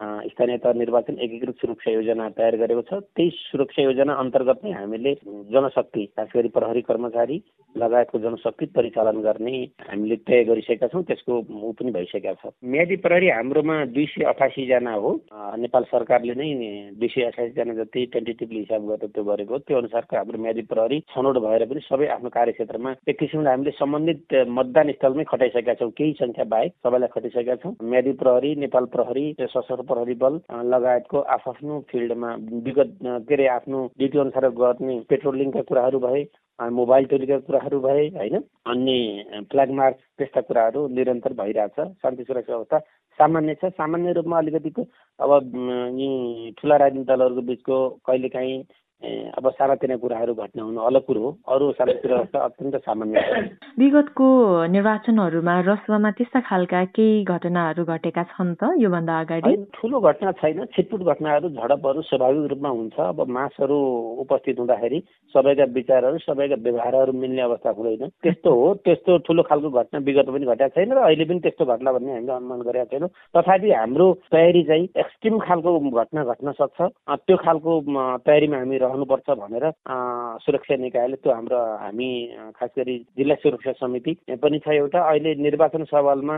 स्थानीय 0.00 0.56
तह 0.58 0.72
निर्वाचन 0.74 1.18
एकीकृत 1.20 1.56
सुरक्षा 1.60 1.90
योजना 1.90 2.28
तयार 2.36 2.56
गरेको 2.56 2.82
छ। 2.82 3.00
त्यही 3.16 3.30
सुरक्षा 3.30 3.82
योजना 3.82 4.12
अन्तर्गत 4.16 4.60
नै 4.64 4.72
हामीले 4.72 5.12
जनशक्ति 5.52 6.04
खास 6.16 6.28
गरी 6.36 6.48
प्रहरी 6.56 6.82
कर्मचारी 6.82 7.36
लगायतको 7.74 8.18
जनशक्ति 8.18 8.66
परिचालन 8.76 9.20
गर्ने 9.22 9.56
हामीले 9.90 10.16
तय 10.24 10.44
गरिसकेका 10.44 10.86
छौँ 10.88 11.02
त्यसको 11.04 11.32
ऊ 11.38 11.72
पनि 11.76 11.90
भइसकेका 11.92 12.32
छ। 12.40 12.52
म्यादी 12.64 12.96
प्रहरी 13.04 13.28
हाम्रोमा 13.30 13.76
दुई 13.92 14.06
सय 14.06 14.24
अठासीजना 14.32 14.92
हो। 14.94 15.10
नेपाल 15.60 15.84
सरकारले 15.92 16.34
नै 16.34 16.48
दुई 16.96 17.08
सय 17.08 17.22
अठासीजना 17.30 17.74
जति 17.82 18.06
टेन्टेटिभली 18.12 18.58
हिसाब 18.58 18.88
गरेर 18.88 19.10
त्यो 19.14 19.24
गरेको 19.24 19.58
त्यो 19.68 19.78
अनुसारको 19.78 20.16
हाम्रो 20.16 20.38
म्यादी 20.40 20.62
प्रहरी 20.72 21.00
छनौट 21.12 21.36
भएर 21.44 21.64
पनि 21.68 21.80
सबै 21.88 22.06
आफ्नो 22.16 22.28
कार्यक्षेत्रमा 22.38 22.94
एक 23.08 23.18
किसिमले 23.18 23.50
हामीले 23.50 23.70
सम्बन्धित 23.78 24.34
मतदान 24.48 24.92
स्थलमै 24.96 25.24
खटाइसकेका 25.28 25.74
छौँ। 25.80 25.90
केही 25.92 26.12
सङ्ख्या 26.20 26.44
बाहेक 26.54 26.72
सबैलाई 26.84 27.14
खटिसकेका 27.14 27.56
छौँ। 27.62 27.74
म्यादी 27.84 28.12
प्रहरी 28.24 28.54
नेपाल 28.64 28.84
प्रहरी 28.96 29.26
सशस्त्र 29.40 29.82
प्रहरी 29.90 30.14
बल 30.22 30.40
लगायतको 30.74 31.20
आफ्नो 31.36 31.80
फिल्डमा 31.90 32.34
विगत 32.66 32.96
के 33.02 33.34
अरे 33.34 33.46
आफ्नो 33.48 33.86
ड्युटी 33.98 34.18
अनुसार 34.18 34.48
गर्ने 34.60 34.98
पेट्रोलिङका 35.10 35.62
कुराहरू 35.68 35.98
भए 36.00 36.24
मोबाइल 36.58 37.04
टोलीका 37.10 37.38
कुराहरू 37.40 37.80
भए 37.80 38.06
होइन? 38.16 38.36
अन्य 38.66 39.42
फ्ल्याग 39.50 39.70
मार्च 39.74 39.96
त्यस्ता 40.18 40.40
कुराहरू 40.48 40.86
निरन्तर 40.96 41.32
भइरहेछ 41.34 41.80
शान्ति 42.02 42.24
सुरक्षा 42.24 42.54
अवस्था 42.54 42.78
सामान्य 43.18 43.54
छ। 43.54 43.70
सामान्य 43.72 44.12
रूपमा 44.12 44.38
अलिकति 44.38 44.70
अब 45.20 45.32
यी 46.00 46.52
ठुला 46.60 46.76
राजनीतिक 46.76 47.08
दलहरूको 47.08 47.42
बिचको 47.48 47.78
कहिलेकाहीँ 48.06 48.62
अब 49.00 49.48
सानातिना 49.50 49.96
कुराहरू 49.96 50.34
घट्न 50.34 50.60
हुनु 50.60 50.80
अलग 50.80 51.02
कुरो 51.06 51.20
हो। 51.20 51.30
अरू 51.48 51.70
साना 51.72 51.92
कुराहरू 52.00 52.28
त 52.32 52.36
अत्यन्त 52.36 52.76
सामान्य 52.84 53.20
विगतको 53.80 54.26
निर्वाचनहरूमा 54.68 55.54
रसुवामा 55.68 56.10
त्यस्ता 56.18 56.40
खालका 56.44 56.84
केही 56.96 57.24
घटनाहरू 57.24 57.84
घटेका 57.84 58.22
छन् 58.32 58.54
त 58.60 58.76
योभन्दा 58.78 59.14
अगाडि? 59.20 59.52
ठुलो 59.72 60.00
घटना 60.00 60.32
छैन 60.40 60.64
छिटपुट 60.76 61.00
घटनाहरू 61.00 61.48
झडपहरू 61.48 62.02
स्वाभाविक 62.02 62.50
रूपमा 62.52 62.68
हुन्छ। 62.68 62.96
अब 63.00 63.24
मासहरू 63.28 63.78
उपस्थित 64.20 64.58
हुँदाखेरि 64.60 64.98
सबैका 65.34 65.64
विचारहरू 65.72 66.18
सबैका 66.28 66.56
व्यवहारहरू 66.60 67.12
मिल्ने 67.16 67.42
अवस्था 67.42 67.70
हुँदैन। 67.70 68.08
त्यस्तो 68.20 68.54
हो 68.54 68.66
त्यस्तो 68.84 69.18
ठुलो 69.24 69.42
खालको 69.48 69.70
घटना 69.80 69.98
विगत 70.04 70.28
पनि 70.28 70.46
घटेको 70.46 70.74
छैन 70.76 70.92
र 70.92 71.00
अहिले 71.08 71.24
पनि 71.24 71.40
त्यस्तो 71.40 71.64
घटना 71.64 71.92
भन्ने 71.96 72.12
हामीले 72.12 72.32
अनुमान 72.36 72.60
गरेका 72.68 72.84
छैनौँ। 72.92 73.10
तथापि 73.32 73.72
हाम्रो 73.72 74.06
तयारी 74.28 74.62
चाहिँ 74.68 74.88
एक्सट्रिम 74.92 75.38
खालको 75.48 75.78
घटना 75.88 76.24
घट्न 76.24 76.52
सक्छ। 76.60 76.78
त्यो 77.24 77.36
खालको 77.46 77.72
तयारीमा 78.28 78.58
हामी 78.60 78.78
रहनुपर्छ 78.90 79.30
भनेर 79.40 79.64
सुरक्षा 80.44 80.76
निकायले 80.76 81.16
त्यो 81.22 81.32
हाम्रो 81.32 81.58
हामी 81.80 82.10
खास 82.58 82.70
गरी 82.78 82.96
जिल्ला 83.18 83.34
सुरक्षा 83.42 83.72
समिति 83.80 84.16
पनि 84.42 84.58
छ 84.58 84.68
एउटा। 84.70 85.00
अहिले 85.00 85.34
निर्वाचन 85.46 85.84
सवालमा 85.90 86.36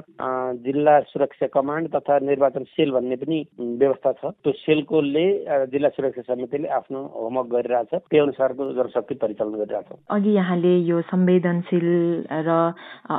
जिल्ला 0.64 0.98
सुरक्षा 1.12 1.46
कमान्ड 1.54 1.88
तथा 1.94 2.18
निर्वाचन 2.28 2.64
सेल 2.72 2.90
भन्ने 2.92 3.16
पनि 3.22 3.38
व्यवस्था 3.58 4.12
छ। 4.12 4.32
त्यो 4.42 4.52
सेलकोले 4.62 5.26
जिल्ला 5.72 5.88
सुरक्षा 5.96 6.22
समितिले 6.22 6.68
आफ्नो 6.78 7.00
होमवर्क 7.14 7.48
गरिरहेछ। 7.54 7.90
त्यही 7.94 8.22
अनुसारको 8.22 8.72
जनशक्ति 8.72 9.14
परिचालन 9.22 9.54
गरिरहेछ। 9.62 9.88
अघि 10.10 10.32
यहाँले 10.32 10.74
यो 10.90 11.00
संवेदनशील 11.10 11.88
र 12.48 12.50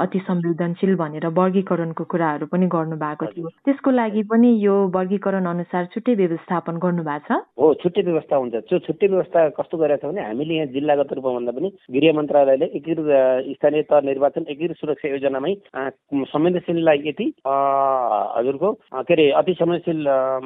अति 0.04 0.20
संवेदनशील 0.30 0.96
भनेर 0.96 1.28
वर्गीकरणको 1.40 2.04
कुराहरू 2.12 2.46
पनि 2.54 2.68
गर्नु 2.76 2.96
भएको 3.04 3.26
थियो 3.34 3.48
त्यसको 3.66 3.92
लागि 3.92 4.24
पनि 4.32 4.50
यो 4.66 4.76
वर्गीकरण 4.96 5.46
अनुसार 5.46 5.86
छुट्टै 5.94 6.14
व्यवस्थापन 6.22 6.78
गर्नु 6.84 7.04
भएको 7.04 7.28
छ? 7.28 7.42
हो 7.60 7.74
छुट्टै 7.82 8.02
व्यवस्था 8.02 8.36
हुन्छ। 8.36 8.56
त्यो 8.70 8.80
छुट्टै 8.88 9.08
व्यवस्था 9.24 9.50
कस्तो 9.58 9.78
गरेका 9.78 9.98
छ 9.98 10.12
भने 10.12 10.22
हामीले 10.22 10.54
यहाँ 10.56 10.68
जिल्लागत 10.74 11.14
रूपमा 11.14 11.34
भन्दा 11.34 11.52
पनि 11.52 11.70
गृह 11.96 12.14
मन्त्रालयले 12.14 12.66
एकीकृत 12.66 13.56
स्थानीय 13.56 13.82
तह 13.90 14.02
निर्वाचन 14.04 14.46
एकीकृत 14.50 14.78
सुरक्षा 14.78 15.08
योजनामै 15.10 15.54
संवेदनशीललाई 16.34 17.02
यति 17.08 17.28
हजुरको 17.48 18.72
के 19.08 19.14
अरे 19.14 19.30
अति 19.40 19.54
संवेदनशील 19.60 20.02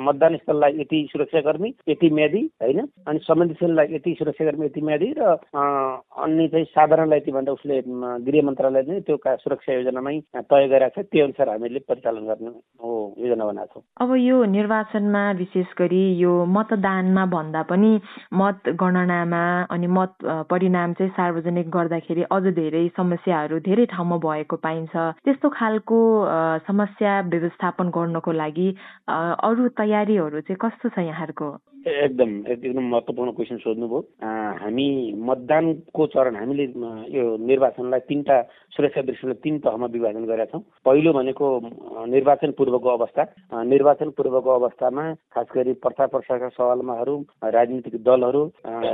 मतदान 0.07 0.35
स्थललाई 0.37 0.79
यति 0.81 0.99
सुरक्षाकर्मी 1.11 1.73
यति 1.89 2.09
म्यादी 2.09 2.41
होइन? 2.61 2.79
अनि 3.07 3.19
संवेदनशीललाई 3.23 3.93
यति 3.95 4.15
सुरक्षाकर्मी 4.19 4.65
यति 4.65 4.81
म्यादी 4.81 5.13
र 5.17 5.21
अन्य 6.23 6.47
चाहिँ 6.47 6.65
साधारणलाई 6.67 7.19
यति 7.19 7.31
भन्दा 7.31 7.51
उसले 7.51 7.81
गृह 8.27 8.45
मन्त्रालयले 8.47 8.93
नै 8.93 9.01
त्यो 9.07 9.17
सुरक्षा 9.43 9.73
योजनामै 9.73 10.19
तय 10.51 10.67
गरेका 10.67 11.01
छ 11.01 11.05
त्यो 11.11 11.25
अनुसार 11.25 11.49
हामीले 11.49 11.79
परिचालन 11.89 12.25
गर्ने 12.27 12.51
हो 12.83 12.91
योजना 13.17 13.45
बनाएको 13.45 13.79
छौँ। 13.79 13.83
अब 14.01 14.15
यो 14.19 14.43
निर्वाचनमा 14.57 15.23
विशेष 15.41 15.73
गरी 15.79 16.03
यो 16.19 16.33
मतदानमा 16.57 17.25
भन्दा 17.33 17.61
पनि 17.71 17.91
मत 18.33 18.66
गणनामा 18.79 19.43
अनि 19.69 19.87
मत 19.87 20.25
परिणाम 20.49 20.93
चाहिँ 20.93 21.11
सार्वजनिक 21.11 21.69
गर्दाखेरि 21.69 22.23
अझ 22.31 22.43
धेरै 22.55 22.87
समस्याहरू 22.97 23.59
धेरै 23.65 23.85
ठाउँमा 23.85 24.17
भएको 24.17 24.55
पाइन्छ। 24.55 24.95
त्यस्तो 25.25 25.49
खालको 25.49 25.99
समस्या 26.67 27.19
व्यवस्थापन 27.31 27.89
गर्नको 27.95 28.31
लागि 28.31 28.69
अरू 29.07 29.67
तयारीहरू 29.77 30.39
चाहिँ 30.39 30.57
कस्तो 30.61 30.89
छ 30.89 30.99
यहाँहरूको? 30.99 31.49
एकदम 31.87 32.31
एकदम 32.47 32.83
महत्त्वपूर्ण 32.83 33.31
क्वेसन 33.31 33.57
सोध्नुभयो। 33.63 33.99
हामी 34.61 34.87
मतदानको 35.27 36.05
चरण 36.13 36.35
हामीले 36.35 36.65
यो 37.15 37.23
निर्वाचनलाई 37.39 37.99
तिनवटा 38.09 38.37
सुरक्षा 38.75 39.01
दृष्टिले 39.01 39.33
तिन 39.43 39.57
तहमा 39.65 39.87
विभाजन 39.95 40.25
गरेका 40.25 40.45
छौँ। 40.51 40.61
पहिलो 40.85 41.13
भनेको 41.13 41.47
निर्वाचन 42.07 42.51
पूर्वको 42.57 42.89
अवस्था। 42.89 43.23
निर्वाचन 43.65 44.09
पूर्वको 44.17 44.51
अवस्थामा 44.55 45.03
खास 45.33 45.47
गरी 45.55 45.73
पर्चा 45.83 46.05
पर्साका 46.13 46.49
सवालमाहरू 46.57 47.15
राजनीतिक 47.57 47.95
दलहरू 48.03 48.43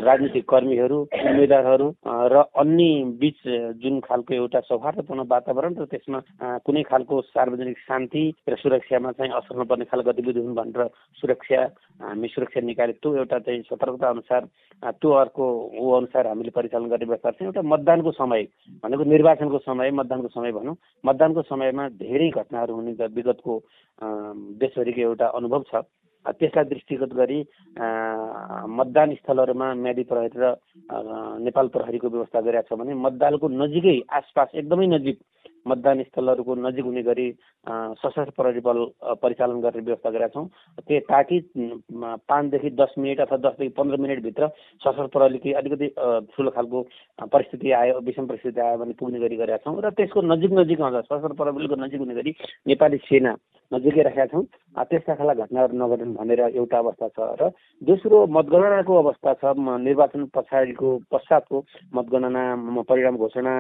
राजनीतिक 0.08 0.46
कर्मीहरू 0.50 1.00
उम्मेद्वारहरू 1.02 1.88
र 2.34 2.44
अन्य 2.56 2.88
बिच 3.20 3.40
जुन 3.82 4.00
खालको 4.08 4.34
एउटा 4.34 4.60
सौहार्दपूर्ण 4.70 5.22
वातावरण 5.28 5.74
र 5.82 5.86
त्यसमा 5.92 6.20
कुनै 6.66 6.84
खालको 6.84 7.22
सार्वजनिक 7.34 7.78
शान्ति 7.88 8.24
र 8.50 8.56
सुरक्षामा 8.56 9.12
चाहिँ 9.18 9.34
असर 9.34 9.60
नपर्ने 9.62 9.86
खालको 9.86 10.10
गतिविधि 10.12 10.40
हुन् 10.40 10.56
भनेर 10.56 10.88
सुरक्षा 11.22 11.62
हामी 12.00 12.28
सुरक्षा 12.28 12.62
निकाले 12.86 13.00
त्यो 13.00 13.16
एउटा 13.16 13.40
चाहिँ 13.40 13.62
सतर्कता 13.64 14.10
अनुसार 14.10 14.42
त्यो 14.84 15.10
अर्को 15.12 15.44
ऊ 15.80 15.92
अनुसार 15.96 16.28
हामीले 16.28 16.52
परिचालन 16.52 16.88
गर्ने 16.90 17.06
व्यवस्था 17.06 17.32
छ 17.32 17.42
एउटा 17.44 17.62
मतदानको 17.64 18.12
समय 18.12 18.44
भनेको 18.84 19.04
निर्वाचनको 19.04 19.58
समय 19.60 19.92
मतदानको 19.92 20.28
समय 20.28 20.52
भनौँ। 20.52 20.76
मतदानको 21.04 21.42
समयमा 21.48 21.88
धेरै 22.04 22.30
घटनाहरू 22.30 22.74
हुने 22.76 22.92
विगतको 22.92 23.54
देशभरिको 24.60 25.02
एउटा 25.02 25.28
अनुभव 25.32 25.64
छ। 25.72 25.76
त्यसलाई 26.26 26.66
दृष्टिगत 26.66 27.12
गरी 27.14 27.40
मतदान 28.76 29.14
स्थलहरूमा 29.16 29.68
म्यादी 29.76 30.04
प्रहरी 30.12 30.40
र 30.40 30.56
नेपाल 31.40 31.68
प्रहरीको 31.68 32.08
व्यवस्था 32.10 32.42
गरेका 32.42 32.68
छ 32.68 32.80
भने 32.80 32.94
मतदानको 32.96 33.48
नजिकै 33.48 33.98
आसपास 34.12 34.56
एकदमै 34.56 34.88
नजिक 34.88 35.18
मतदान 35.66 36.04
स्थलहरूको 36.04 36.56
नजिक 36.58 36.86
हुने 36.86 37.04
गरी 37.04 37.28
सशस्त्र 37.66 38.32
प्रहरी 38.38 38.60
बल 38.60 38.80
परिचालन 39.22 39.62
गर्ने 39.62 39.82
व्यवस्था 39.82 40.10
गरेका 40.10 40.28
छौँ। 40.28 40.48
त्यो 40.82 41.00
ताकि 41.08 41.40
पाँचदेखि 42.28 42.70
दस 42.74 42.94
मिनट 43.00 43.20
अथवा 43.22 43.38
दसदेखि 43.40 43.74
पन्ध्र 43.78 43.98
मिनटभित्र 43.98 44.48
सशस्त्र 44.82 45.08
प्रहरीले 45.08 45.40
केही 45.40 45.54
अलिकति 45.54 45.88
ठुलो 46.36 46.50
खालको 46.52 46.82
परिस्थिति 47.32 47.72
आयो 47.72 48.00
विषम 48.04 48.28
परिस्थिति 48.28 48.62
आयो 48.62 48.78
भने 48.78 48.94
पुग्ने 49.00 49.20
गरी 49.20 49.36
गरेका 49.38 49.58
छौँ। 49.64 49.82
र 49.82 49.90
त्यसको 49.94 50.22
नजिक 50.24 50.52
नजिक 50.54 50.82
आउँदा 50.82 51.02
सशस्त्र 51.02 51.34
प्रहरीको 51.34 51.76
नजिक 51.86 52.00
हुने 52.00 52.16
गरी 52.16 52.36
नेपाली 52.68 52.98
सेना 53.08 53.36
नजिकै 53.74 54.04
राखेका 54.04 54.26
छौँ। 54.32 54.44
त्यस्ता 54.90 55.14
खालका 55.18 55.44
घटनाहरू 55.44 55.74
नघटन् 55.78 56.16
भनेर 56.18 56.42
एउटा 56.54 56.78
अवस्था 56.78 57.08
छ 57.16 57.20
र 57.42 57.50
दोस्रो 57.82 58.18
मतगणनाको 58.38 58.94
अवस्था 59.04 59.34
छ। 59.42 59.44
निर्वाचन 59.58 60.24
पछाडिको 60.36 60.90
पश्चातको 61.12 61.58
मतगणना 61.98 62.44
परिणाम 62.90 63.16
घोषणा 63.18 63.54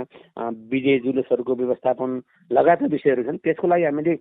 विजय 0.71 0.97
जुलुसहरूको 1.05 1.53
व्यवस्थापन 1.55 2.09
लगायतका 2.51 2.93
विषयहरू 2.95 3.23
छन्। 3.23 3.41
त्यसको 3.43 3.67
लागि 3.67 3.83
हामीले 3.83 4.15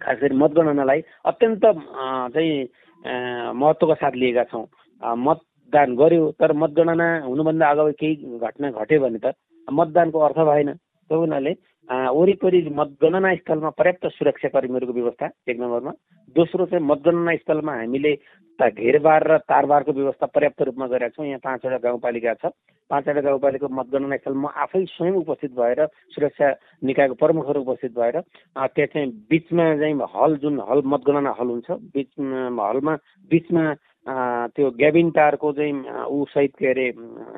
खास 0.00 0.16
गरी 0.22 0.34
मतगणनालाई 0.36 1.00
अत्यन्त 1.24 1.64
चाहिँ 2.34 2.54
महत्त्वका 3.54 3.94
साथ 3.94 4.14
लिएका 4.20 4.44
छौँ। 4.52 4.64
मतदान 5.02 5.94
गर्यो 5.96 6.30
तर 6.40 6.52
मतगणना 6.52 7.08
हुनुभन्दा 7.24 7.70
अगावि 7.70 7.92
केही 8.00 8.38
घटना 8.38 8.70
घट्यो 8.70 9.00
भने 9.00 9.18
त 9.24 9.32
मतदानको 9.68 10.18
अर्थ 10.20 10.38
भएन। 10.48 10.70
त्यो 11.10 11.18
हुनाले 11.20 11.52
वरिपरि 11.88 12.60
मतगणना 12.72 13.34
स्थलमा 13.36 13.70
पर्याप्त 13.72 14.06
सुरक्षाकर्मीहरूको 14.08 14.92
व्यवस्था 14.92 15.26
एक 15.48 15.58
नम्बरमा 15.58 15.90
दोस्रो 16.36 16.66
चाहिँ 16.66 16.84
मतगणना 16.84 17.34
स्थलमा 17.36 17.72
हामीले 17.74 18.14
घेरबार 18.58 19.26
र 19.26 19.36
तारबारको 19.44 19.92
व्यवस्था 19.92 20.26
पर्याप्त 20.28 20.62
रूपमा 20.64 20.86
गरेका 20.88 21.08
छौँ 21.10 21.26
यहाँ 21.26 21.38
पाँचवटा 21.40 21.78
गाउँपालिका 21.78 22.34
छ 22.36 22.50
पाँचवटा 22.90 23.20
गाउँपालिकाको 23.20 23.74
मतगणना 23.74 24.16
स्थलमा 24.16 24.48
आफै 24.58 24.84
स्वयं 24.88 25.14
उपस्थित 25.16 25.52
भएर 25.52 25.86
सुरक्षा 26.10 26.50
निकायको 26.82 27.14
प्रमुखहरू 27.16 27.60
उपस्थित 27.62 27.92
भएर 27.92 28.20
त्यहाँ 28.20 28.86
चाहिँ 28.86 29.10
बिचमा 29.30 29.64
चाहिँ 29.76 29.94
हल 30.12 30.36
जुन 30.38 30.60
हल 30.62 30.82
मतगणना 30.86 31.34
हल 31.38 31.48
हुन्छ 31.48 31.70
बिच 31.92 32.10
हलमा 32.18 32.96
बिचमा 33.30 33.74
त्यो 34.50 34.70
ग्याबिन 34.72 35.10
टारको 35.12 35.52
चाहिँ 35.52 36.04
ऊ 36.08 36.24
सहित 36.26 36.52
के 36.58 36.66
अरे 36.66 36.88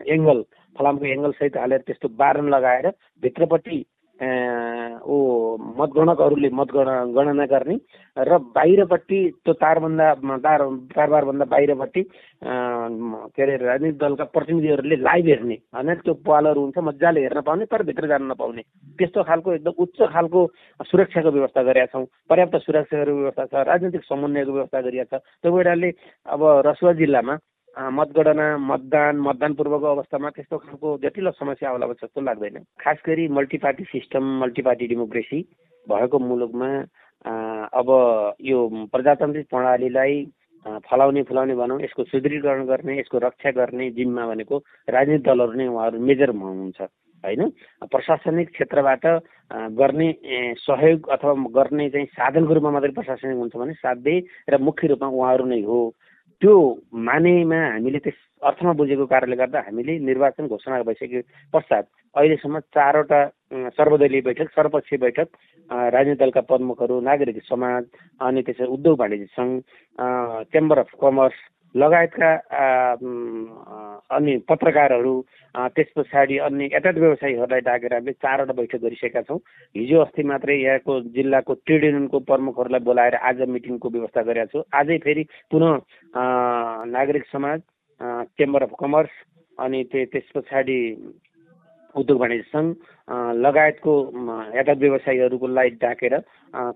एङ्गल 0.08 0.42
फलामको 0.76 1.06
एङ्गल 1.08 1.32
सहित 1.34 1.56
हालेर 1.58 1.80
त्यस्तो 1.82 2.08
बारन 2.16 2.48
लगाएर 2.48 2.88
भित्रपट्टि 3.22 3.84
ऊ 4.18 5.16
मतगणकहरूले 5.78 6.48
मतगण 6.50 6.88
गणना 7.14 7.44
गर्ने 7.46 7.76
र 8.16 8.36
बाहिरपट्टि 8.54 9.18
त्यो 9.44 9.52
तारभन्दा 9.62 10.06
तार 10.42 10.62
तारबारभन्दा 10.96 11.44
बाहिरपट्टि 11.54 12.02
के 12.02 13.42
अरे 13.42 13.56
राजनीतिक 13.62 13.98
दलका 13.98 14.24
प्रतिनिधिहरूले 14.34 14.96
लाइभ 15.02 15.26
हेर्ने 15.26 15.56
होइन? 15.74 15.94
त्यो 16.02 16.14
पालहरू 16.26 16.60
हुन्छ 16.60 16.78
मजाले 16.78 17.20
हेर्न 17.20 17.40
पाउने 17.46 17.64
तर 17.70 17.82
भित्र 17.86 18.06
जान 18.10 18.22
नपाउने। 18.30 18.62
त्यस्तो 18.98 19.22
खालको 19.22 19.52
एकदम 19.54 19.82
उच्च 19.86 19.98
खालको 20.12 20.40
सुरक्षाको 20.82 21.30
व्यवस्था 21.30 21.62
गरेका 21.62 21.86
छौँ। 21.94 22.04
पर्याप्त 22.30 22.56
सुरक्षाको 22.66 23.12
व्यवस्था 23.22 23.44
छ 23.46 23.54
राजनीतिक 23.70 24.02
समन्वयको 24.02 24.52
व्यवस्था 24.52 24.80
गरिएको 24.82 25.16
छ। 25.16 25.22
त्यो 25.42 25.52
भइरहले 25.52 25.90
अब 26.26 26.42
रसुवा 26.66 26.92
जिल्लामा 26.98 27.34
मतगणना 27.78 28.46
मतदान 28.58 29.16
मतदान 29.22 29.52
पूर्वको 29.54 29.86
अवस्थामा 29.86 30.30
त्यस्तो 30.30 30.56
खालको 30.58 30.96
जटिलो 31.02 31.30
समस्या 31.30 31.68
आउला 31.70 31.86
जस्तो 31.86 32.20
लाग्दैन। 32.20 32.58
खास 32.82 32.98
गरी 33.06 33.28
multi 33.30 33.58
party 33.58 33.84
system 33.84 34.24
multi 34.40 34.62
party 34.62 34.86
democracy 34.86 35.38
भएको 35.86 36.18
मुलुकमा 36.18 36.70
अब 37.70 37.88
यो 38.42 38.58
प्रजातान्त्रिक 38.92 39.46
प्रणालीलाई 39.50 40.14
फलाउने 40.90 41.22
फुलाउने 41.22 41.54
भनौँ 41.54 41.80
यसको 41.82 42.04
सुदृढीकरण 42.04 42.64
गर्ने 42.66 42.98
यसको 42.98 43.18
रक्षा 43.18 43.50
गर्ने 43.54 43.90
जिम्मा 43.94 44.26
भनेको 44.26 44.56
राजनीतिक 44.88 45.26
दलहरू 45.26 45.52
नै 45.52 45.66
उहाँहरू 45.66 45.98
मेजर 46.02 46.30
हुनुहुन्छ 46.34 46.80
होइन? 47.24 47.42
प्रशासनिक 47.90 48.48
क्षेत्रबाट 48.50 49.06
गर्ने 49.78 50.08
सहयोग 50.58 51.08
अथवा 51.08 51.32
गर्ने 51.54 51.88
चाहिँ 51.90 52.06
साधनको 52.10 52.54
रूपमा 52.54 52.70
मात्रै 52.70 52.92
प्रशासनिक 52.98 53.38
हुन्छ 53.38 53.56
भने 53.56 53.72
साध्य 53.78 54.22
र 54.50 54.58
मुख्य 54.58 54.88
रूपमा 54.88 55.08
उहाँहरू 55.08 55.44
नै 55.46 55.62
हो। 55.62 55.80
त्यो 56.42 56.54
मानेमा 57.04 57.56
हामीले 57.66 57.98
त्यस 57.98 58.18
अर्थमा 58.42 58.72
बुझेको 58.72 59.04
कारणले 59.06 59.36
गर्दा 59.36 59.60
हामीले 59.60 59.98
निर्वाचन 60.00 60.46
घोषणा 60.46 60.82
भइसके 60.82 61.20
पश्चात 61.54 61.84
अहिलेसम्म 62.14 62.58
चारवटा 62.70 63.20
सर्वदलीय 63.74 64.20
बैठक 64.20 64.50
सर्वपक्षीय 64.54 64.98
बैठक 64.98 65.28
राजनीतिक 65.70 66.20
दलका 66.20 66.40
प्रमुखहरू 66.40 67.00
नागरिक 67.00 67.42
समाज 67.42 67.84
अनि 68.20 68.42
त्यसरी 68.42 68.66
उद्योग 68.68 68.98
वाणिज्य 69.00 69.26
सङ्घ 69.34 69.60
चेम्बर 70.52 70.78
अफ 70.78 70.94
कमर्स 71.00 71.38
लगायतका 71.74 72.30
अनि 74.16 74.36
पत्रकारहरू 74.48 75.14
त्यस 75.76 75.86
पछाडि 75.96 76.38
अन्य 76.38 76.64
यातायात 76.72 76.98
व्यवसायीहरूलाई 76.98 77.60
डाकेर 77.60 77.94
हामीले 77.94 78.12
चारवटा 78.24 78.52
बैठक 78.52 78.80
गरिसकेका 78.82 79.22
छौँ। 79.28 79.38
हिजो 79.74 80.00
अस्ति 80.00 80.22
मात्रै 80.22 80.56
यहाँको 80.56 81.00
जिल्लाको 81.16 81.54
ट्रेड 81.66 81.84
युनियनको 81.84 82.18
प्रमुखहरूलाई 82.30 82.80
बोलाएर 82.88 83.14
आज 83.20 83.40
मिटिङको 83.48 83.88
व्यवस्था 83.88 84.22
गरेका 84.22 84.46
छु। 84.52 84.62
आजै 84.72 84.98
फेरि 85.04 85.24
पुनः 85.50 85.72
नागरिक 86.88 87.24
समाज 87.32 87.60
चेम्बर 88.38 88.62
अफ 88.62 88.72
कमर्स 88.80 89.10
अनि 89.58 89.84
त्यस 89.92 90.26
पछाडि 90.34 90.78
उद्योग 91.96 92.20
वाणिज्य 92.20 92.44
सङ्घ 92.52 92.68
लगायतको 93.36 93.92
यातायात 94.54 94.78
व्यवसायीहरूको 94.78 95.46
लागि 95.46 95.70
डाकेर 95.82 96.14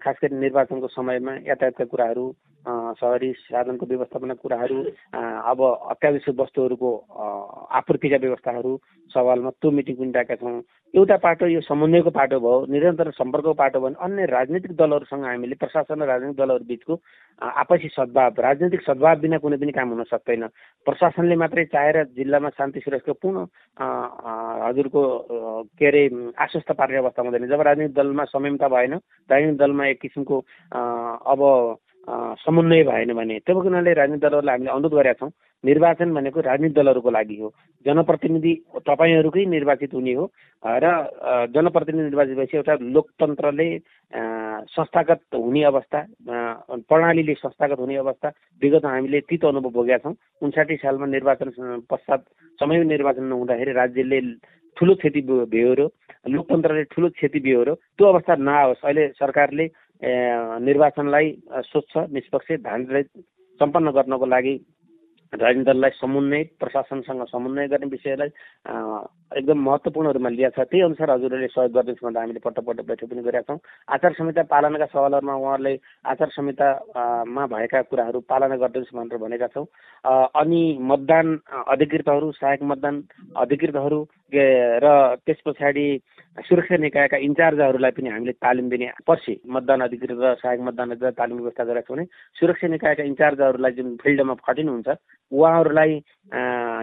खास 0.01 0.16
गरी 0.22 0.37
निर्वाचनको 0.38 0.88
समयमा 0.88 1.33
यातायातका 1.46 1.85
कुराहरू 1.85 2.27
सहरी 3.01 3.33
साधनको 3.38 3.87
व्यवस्थापनका 3.87 4.35
कुराहरू 4.42 4.79
अब 5.53 5.59
अत्यावश्यक 5.92 6.40
वस्तुहरूको 6.40 6.90
आपूर्तिका 7.81 8.16
व्यवस्थाहरू 8.25 8.72
सवालमा 9.11 9.51
त्यो 9.61 9.70
मिटिङ 9.70 9.96
पनि 9.96 10.12
डाकेका 10.12 10.40
छौँ। 10.40 10.61
एउटा 10.94 11.16
पाटो 11.16 11.46
यो 11.46 11.61
समन्वयको 11.64 12.11
पाटो 12.12 12.38
भयो 12.40 12.66
निरन्तर 12.68 13.11
सम्पर्कको 13.16 13.52
पाटो 13.57 13.81
भयो 13.81 13.96
अन्य 14.05 14.24
राजनीतिक 14.28 14.72
दलहरूसँग 14.76 15.24
हामीले 15.24 15.55
प्रशासन 15.57 16.02
र 16.02 16.07
राजनीतिक 16.07 16.37
दलहरू 16.37 16.64
बिचको 16.68 16.94
आपसी 17.40 17.88
सद्भाव 17.96 18.40
राजनीतिक 18.44 18.83
सद्भाव 18.85 19.20
बिना 19.24 19.38
कुनै 19.40 19.57
पनि 19.57 19.72
काम 19.72 19.88
हुन 19.88 20.05
सक्दैन। 20.12 20.46
प्रशासनले 20.87 21.37
मात्रै 21.40 21.64
चाहेर 21.72 21.96
जिल्लामा 22.12 22.48
शान्ति 22.52 22.81
सुरक्षाको 22.85 23.12
पुनः 23.24 23.40
हजुरको 24.68 25.02
के 25.81 25.87
अरे 25.88 26.02
आश्वस्त 26.37 26.72
पार्ने 26.76 26.96
अवस्था 27.00 27.22
हुँदैन। 27.22 27.48
जब 27.48 27.61
राजनीतिक 27.64 27.96
दलमा 27.96 28.24
संयमता 28.28 28.68
भएन 28.68 28.94
राजनीतिक 29.33 29.59
दलमा 29.59 29.87
एक 29.87 30.00
किसिमको 30.00 30.37
अब 31.33 31.40
समन्वय 32.03 32.83
भएन 32.83 33.12
भने 33.15 33.38
त्यो 33.47 33.61
हुनाले 33.61 33.93
राजनीतिक 33.95 34.23
दलहरूलाई 34.23 34.55
हामीले 34.55 34.71
अनुरोध 34.71 34.95
गरेका 34.95 35.19
छौँ। 35.21 35.31
निर्वाचन 35.65 36.12
भनेको 36.15 36.41
राजनीतिक 36.41 36.77
दलहरूको 36.77 37.11
लागि 37.11 37.37
हो। 37.41 37.49
जनप्रतिनिधि 37.87 38.53
तपाईँहरूकै 38.83 39.45
निर्वाचित 39.47 39.95
हुने 39.95 40.12
हो। 40.15 40.25
र 40.62 40.87
जनप्रतिनिधि 41.55 42.05
निर्वाचित 42.05 42.37
भएपछि 42.37 42.57
एउटा 42.57 42.75
लोकतन्त्रले 42.91 43.69
संस्थागत 44.75 45.21
हुने 45.35 45.62
अवस्था 45.62 45.99
प्रणालीले 46.91 47.35
संस्थागत 47.38 47.79
हुने 47.79 47.97
अवस्था 47.97 48.29
विगत 48.62 48.85
हामीले 48.85 49.21
तितो 49.31 49.49
अनुभव 49.49 49.71
भोगेका 49.71 49.99
छौँ। 50.03 50.15
उन्साठी 50.43 50.77
सालमा 50.83 51.07
निर्वाचन 51.07 51.87
पश्चात 51.87 52.21
समय 52.59 52.85
निर्वाचन 52.85 53.25
नहुँदाखेरि 53.25 53.73
राज्यले 53.73 54.21
ठुलो 54.77 54.95
क्षति 54.99 55.21
बेहोरो 55.55 55.87
लोकतन्त्रले 56.27 56.83
ठुलो 56.91 57.09
क्षति 57.15 57.38
बेहोरो 57.41 57.75
त्यो 57.75 58.07
अवस्था 58.07 58.35
नआओस्। 58.43 58.85
अहिले 58.85 59.09
सरकारले 59.15 59.67
निर्वाचनलाई 60.03 61.33
स्वच्छ 61.65 61.97
निष्पक्ष 62.12 62.53
धानले 62.61 63.03
सम्पन्न 63.61 63.91
गर्नको 63.91 64.27
लागि 64.27 64.55
राजनीतिक 65.33 65.67
दललाई 65.67 65.91
समन्वय 65.97 66.43
प्रशासनसँग 66.61 67.25
समन्वय 67.25 67.69
गर्ने 67.69 67.87
विषयलाई 67.88 68.29
एकदम 69.33 69.59
महत्त्वपूर्ण 69.65 70.11
रूपमा 70.12 70.29
लिएको 70.29 70.51
छ। 70.53 70.69
त्यही 70.69 70.83
अनुसार 70.85 71.11
हजुरहरूले 71.11 71.49
सहयोग 71.49 71.73
गरिदिनुहोस् 71.73 72.05
भनेर 72.05 72.21
हामीले 72.21 72.41
पटक 72.45 72.65
पटक 72.69 72.85
बैठक 72.85 73.09
पनि 73.09 73.23
गरेका 73.23 73.49
छौँ। 73.49 73.59
आचार 73.88 74.12
संहिता 74.12 74.43
पालनाका 74.53 74.87
सवालहरूमा 74.93 75.35
उहाँहरूले 75.35 75.75
आचार 76.05 76.29
संहितामा 76.37 77.47
भएका 77.49 77.83
कुराहरू 77.88 78.21
पालना 78.29 78.57
गरिदिनुहोस् 78.61 78.93
भनेर 78.93 79.19
भनेका 79.25 79.49
छौँ। 79.57 79.67
अनि 80.37 80.61
मतदान 80.83 81.27
अधिकृतहरू 81.49 82.33
सहायक 82.33 82.62
मतदान 82.62 83.03
अधिकृतहरू 83.37 84.01
र 84.35 85.16
त्यस 85.16 85.40
पछाडि 85.47 85.87
सुरक्षा 86.38 86.77
निकायका 86.79 87.16
इन्चार्जहरूलाई 87.18 87.90
पनि 87.90 88.09
हामीले 88.09 88.33
तालिम 88.35 88.68
दिने 88.68 88.88
पर्सि 89.07 89.35
मतदान 89.47 89.81
अधिकृत 89.81 90.18
र 90.18 90.35
सहायक 90.35 90.61
मतदान 90.62 90.90
अधिकृत 90.90 91.14
तालिम 91.14 91.38
व्यवस्था 91.38 91.64
गरेका 91.64 91.81
छौँ 91.83 91.97
भने 91.97 92.07
सुरक्षा 92.37 92.68
निकायका 92.68 93.03
इन्चार्जहरूलाई 93.03 93.73
जुन 93.73 93.97
फिल्डमा 94.03 94.35
खटिनुहुन्छ 94.40 94.88
उहाँहरूलाई 95.33 95.92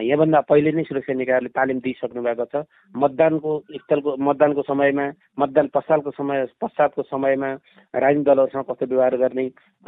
यहाँभन्दा 0.05 0.39
पहिले 0.41 0.71
नै 0.71 0.83
सुरक्षा 0.83 1.13
निकायहरूले 1.15 1.49
तालिम 1.49 1.79
दिइसक्नु 1.79 2.21
भएको 2.21 2.45
छ। 2.45 2.63
मतदानको 2.95 3.51
स्थलको 3.75 4.15
मतदानको 4.19 4.61
समयमा 4.61 5.05
मतदान 5.37 5.67
पश्चातको 5.73 6.11
समय 6.11 6.45
पश्चातको 6.61 7.01
समयमा 7.03 7.49
राजनीतिक 7.93 8.25
दलहरूसँग 8.25 8.63
कस्तो 8.63 8.85
व्यवहार 8.85 9.17
गर्ने 9.17 9.45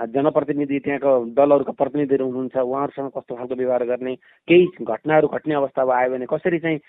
जनप्रतिनिधि 0.10 0.80
त्यहाँको 0.80 1.14
दलहरूका 1.38 1.74
प्रतिनिधिहरू 1.74 2.26
हुनुहुन्छ 2.26 2.58
उहाँहरूसँग 2.58 3.10
कस्तो 3.12 3.36
खालको 3.36 3.56
व्यवहार 3.56 3.84
गर्ने 3.86 4.16
केही 4.48 4.66
घटनाहरू 4.84 5.28
घट्ने 5.30 5.54
अवस्था 5.56 5.82
आयो 5.92 6.12
भने 6.12 6.26
कसरी 6.26 6.60
चाहिँ 6.60 6.80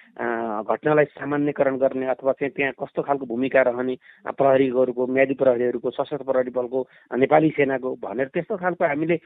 घटनालाई 0.65 1.05
सामान्यकरण 1.13 1.77
गर्ने 1.79 2.07
अथवा 2.11 2.33
चाहिँ 2.33 2.53
त्यहाँ 2.53 2.73
कस्तो 2.81 3.03
खालको 3.03 3.27
भूमिका 3.27 3.63
रहने 3.63 3.95
प्रहरीहरूको 4.33 5.07
म्यादी 5.07 5.35
प्रहरीहरूको 5.35 5.91
सशस्त्र 5.91 6.25
प्रहरी 6.25 6.51
बलको 6.51 6.87
नेपाली 7.17 7.51
सेनाको 7.57 7.95
भनेर 8.03 8.29
त्यस्तो 8.35 8.57
खालको 8.57 8.85
हामीले 8.85 9.17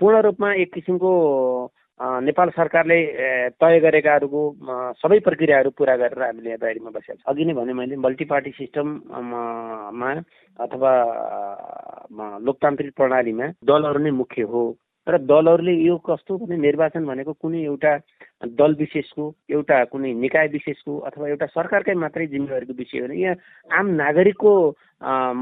पूर्ण 0.00 0.20
रूपमा 0.22 0.52
एक 0.62 0.74
किसिमको 0.74 1.10
नेपाल 2.00 2.50
सरकारले 2.50 2.98
तय 3.62 3.78
गरेकाहरूको 3.80 4.40
सबै 4.98 5.18
प्रक्रियाहरू 5.26 5.70
पुरा 5.78 5.94
गरेर 5.96 6.22
हामीले 6.22 6.48
यहाँ 6.48 6.58
तयारीमा 6.60 6.90
बसेका 6.90 7.14
छौँ। 7.14 7.32
अघि 7.32 7.44
नै 7.44 7.54
भने 7.54 7.72
मैले 7.72 7.96
मल्टी 7.96 8.24
पार्टी 8.24 8.50
सिस्टममा 8.50 10.10
अथवा 10.58 10.92
लोकतान्त्रिक 12.42 12.92
प्रणालीमा 12.96 13.46
दलहरू 13.62 14.02
नै 14.02 14.10
मुख्य 14.10 14.42
हो। 14.42 14.64
र 15.06 15.18
दलहरूले 15.20 15.72
यो 15.76 15.96
कस्तो 16.00 16.36
भने 16.38 16.56
निर्वाचन 16.58 17.04
भनेको 17.04 17.32
कुनै 17.34 17.60
एउटा 17.62 17.92
दल 18.56 18.74
विशेषको 18.74 19.24
एउटा 19.50 19.84
कुनै 19.86 20.12
निकाय 20.16 20.46
विशेषको 20.48 20.98
अथवा 21.08 21.28
एउटा 21.28 21.46
सरकारकै 21.48 21.94
मात्रै 21.94 22.26
जिम्मेवारीको 22.26 22.72
विषय 22.74 22.98
हो 23.00 23.12
यहाँ 23.14 23.36
आम 23.70 23.86
नागरिकको 23.94 24.52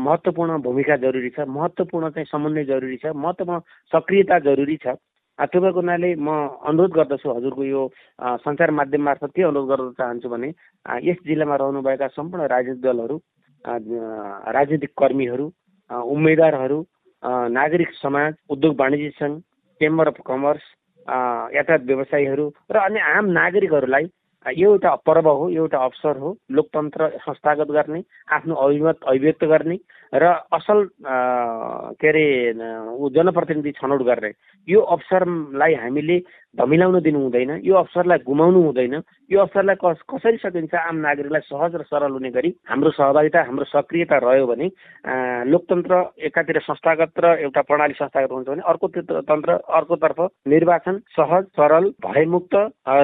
महत्त्वपूर्ण 0.00 0.58
भूमिका 0.62 0.96
जरुरी 0.98 1.30
छ 1.30 1.46
महत्त्वपूर्ण 1.48 2.10
चाहिँ 2.10 2.26
समन्वय 2.26 2.64
जरुरी 2.64 2.96
छ 2.96 3.14
महत्त्वपूर्ण 3.16 3.60
सक्रियता 3.92 4.38
जरुरी 4.40 4.76
छ। 4.78 4.96
भएको 5.38 5.70
हुनाले 5.72 6.14
म 6.16 6.28
अनुरोध 6.64 6.92
गर्दछु 6.92 7.30
हजुरको 7.30 7.64
यो 7.64 7.82
सञ्चार 8.42 8.70
माध्यम 8.72 9.02
मार्फत 9.02 9.30
के 9.36 9.42
अनुरोध 9.42 9.68
गर्न 9.68 9.90
चाहन्छु 9.92 10.28
भने 10.28 10.48
यस 11.02 11.22
जिल्लामा 11.26 11.56
रहनुभएका 11.56 12.06
सम्पूर्ण 12.08 12.46
राजनीतिक 12.48 12.82
दलहरू 12.82 13.16
राजनीतिक 14.52 14.90
कर्मीहरू 14.98 15.46
उम्मेद्वारहरू 16.08 16.78
नागरिक 17.52 17.90
समाज 17.94 18.34
उद्योग 18.50 18.78
वाणिज्य 18.80 19.10
सङ्घ 19.16 19.34
चेम्बर 19.82 20.08
अफ 20.08 20.20
कमर्स 20.26 20.66
यातायात 21.54 21.86
व्यवसायीहरू 21.86 22.48
र 22.70 22.76
अन्य 22.80 23.00
आम 23.12 23.30
नागरिकहरूलाई 23.34 24.06
यो 24.46 24.70
एउटा 24.72 24.94
पर्व 25.06 25.28
हो 25.28 25.48
एउटा 25.50 25.78
अवसर 25.78 26.16
हो 26.18 26.36
लोकतन्त्र 26.50 27.08
संस्थागत 27.22 27.70
गर्ने 27.70 28.02
आफ्नो 28.34 28.54
अभिमत 28.54 28.98
अभिव्यक्त 29.06 29.44
गर्ने 29.44 29.78
र 30.12 30.24
असल 30.52 30.78
के 31.96 32.08
अरे 32.08 32.24
जनप्रतिनिधि 33.16 33.70
छनौट 33.72 34.02
गर्ने। 34.02 34.30
यो 34.68 34.80
अवसरलाई 34.80 35.74
हामीले 35.74 36.18
धमिलाउन 36.58 37.00
दिनु 37.00 37.18
हुँदैन 37.18 37.50
यो 37.64 37.74
अवसरलाई 37.74 38.18
गुमाउनु 38.26 38.60
हुँदैन 38.62 38.94
यो 39.30 39.38
अवसरलाई 39.40 39.76
कस 39.80 40.02
कसरी 40.10 40.36
सकिन्छ 40.36 40.74
आम 40.74 40.96
नागरिकलाई 41.00 41.40
सहज 41.48 41.74
र 41.74 41.82
सरल 41.88 42.12
हुने 42.12 42.30
गरी 42.30 42.50
हाम्रो 42.68 42.90
सहभागिता 42.92 43.40
हाम्रो 43.48 43.64
सक्रियता 43.72 44.16
रह्यो 44.20 44.46
भने 44.46 44.66
लोकतन्त्र 45.48 45.94
एकातिर 46.28 46.60
संस्थागत 46.60 47.20
र 47.24 47.26
एउटा 47.40 47.62
प्रणाली 47.62 47.94
संस्थागत 47.94 48.32
हुन्छ 48.32 48.48
भने 48.48 48.68
अर्को 48.68 48.88
तन्त्र 49.24 49.52
अर्कोतर्फ 49.80 50.20
निर्वाचन 50.46 50.98
सहज 51.16 51.44
सरल 51.56 51.88
भयमुक्त 52.04 52.54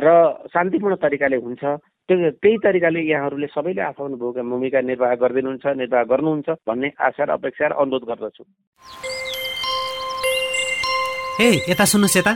र 0.04 0.08
शान्तिपूर्ण 0.52 0.96
तरिकाले 1.28 1.36
हुन्छ। 1.44 1.64
त्यो 2.08 2.30
त्यही 2.40 2.56
तरिकाले 2.64 3.00
यहाँहरूले 3.04 3.46
सबैले 3.52 3.82
आफ्नो 3.92 4.16
भूमिका 4.16 4.42
भूमिका 4.42 4.80
निर्वाह 4.80 5.12
गरिदिनुहुन्छ 5.20 5.64
निर्वाह 5.76 6.02
गर्नुहुन्छ 6.08 6.48
भन्ने 6.64 6.88
आशा 6.96 7.24
र 7.24 7.30
अपेक्षा 7.36 7.66
र 7.68 7.72
अनुरोध 7.76 8.04
गर्दछु। 8.08 8.42
ए 11.40 11.48
यता 11.68 11.84
सुन्नुहोस् 11.84 12.16
यता। 12.16 12.32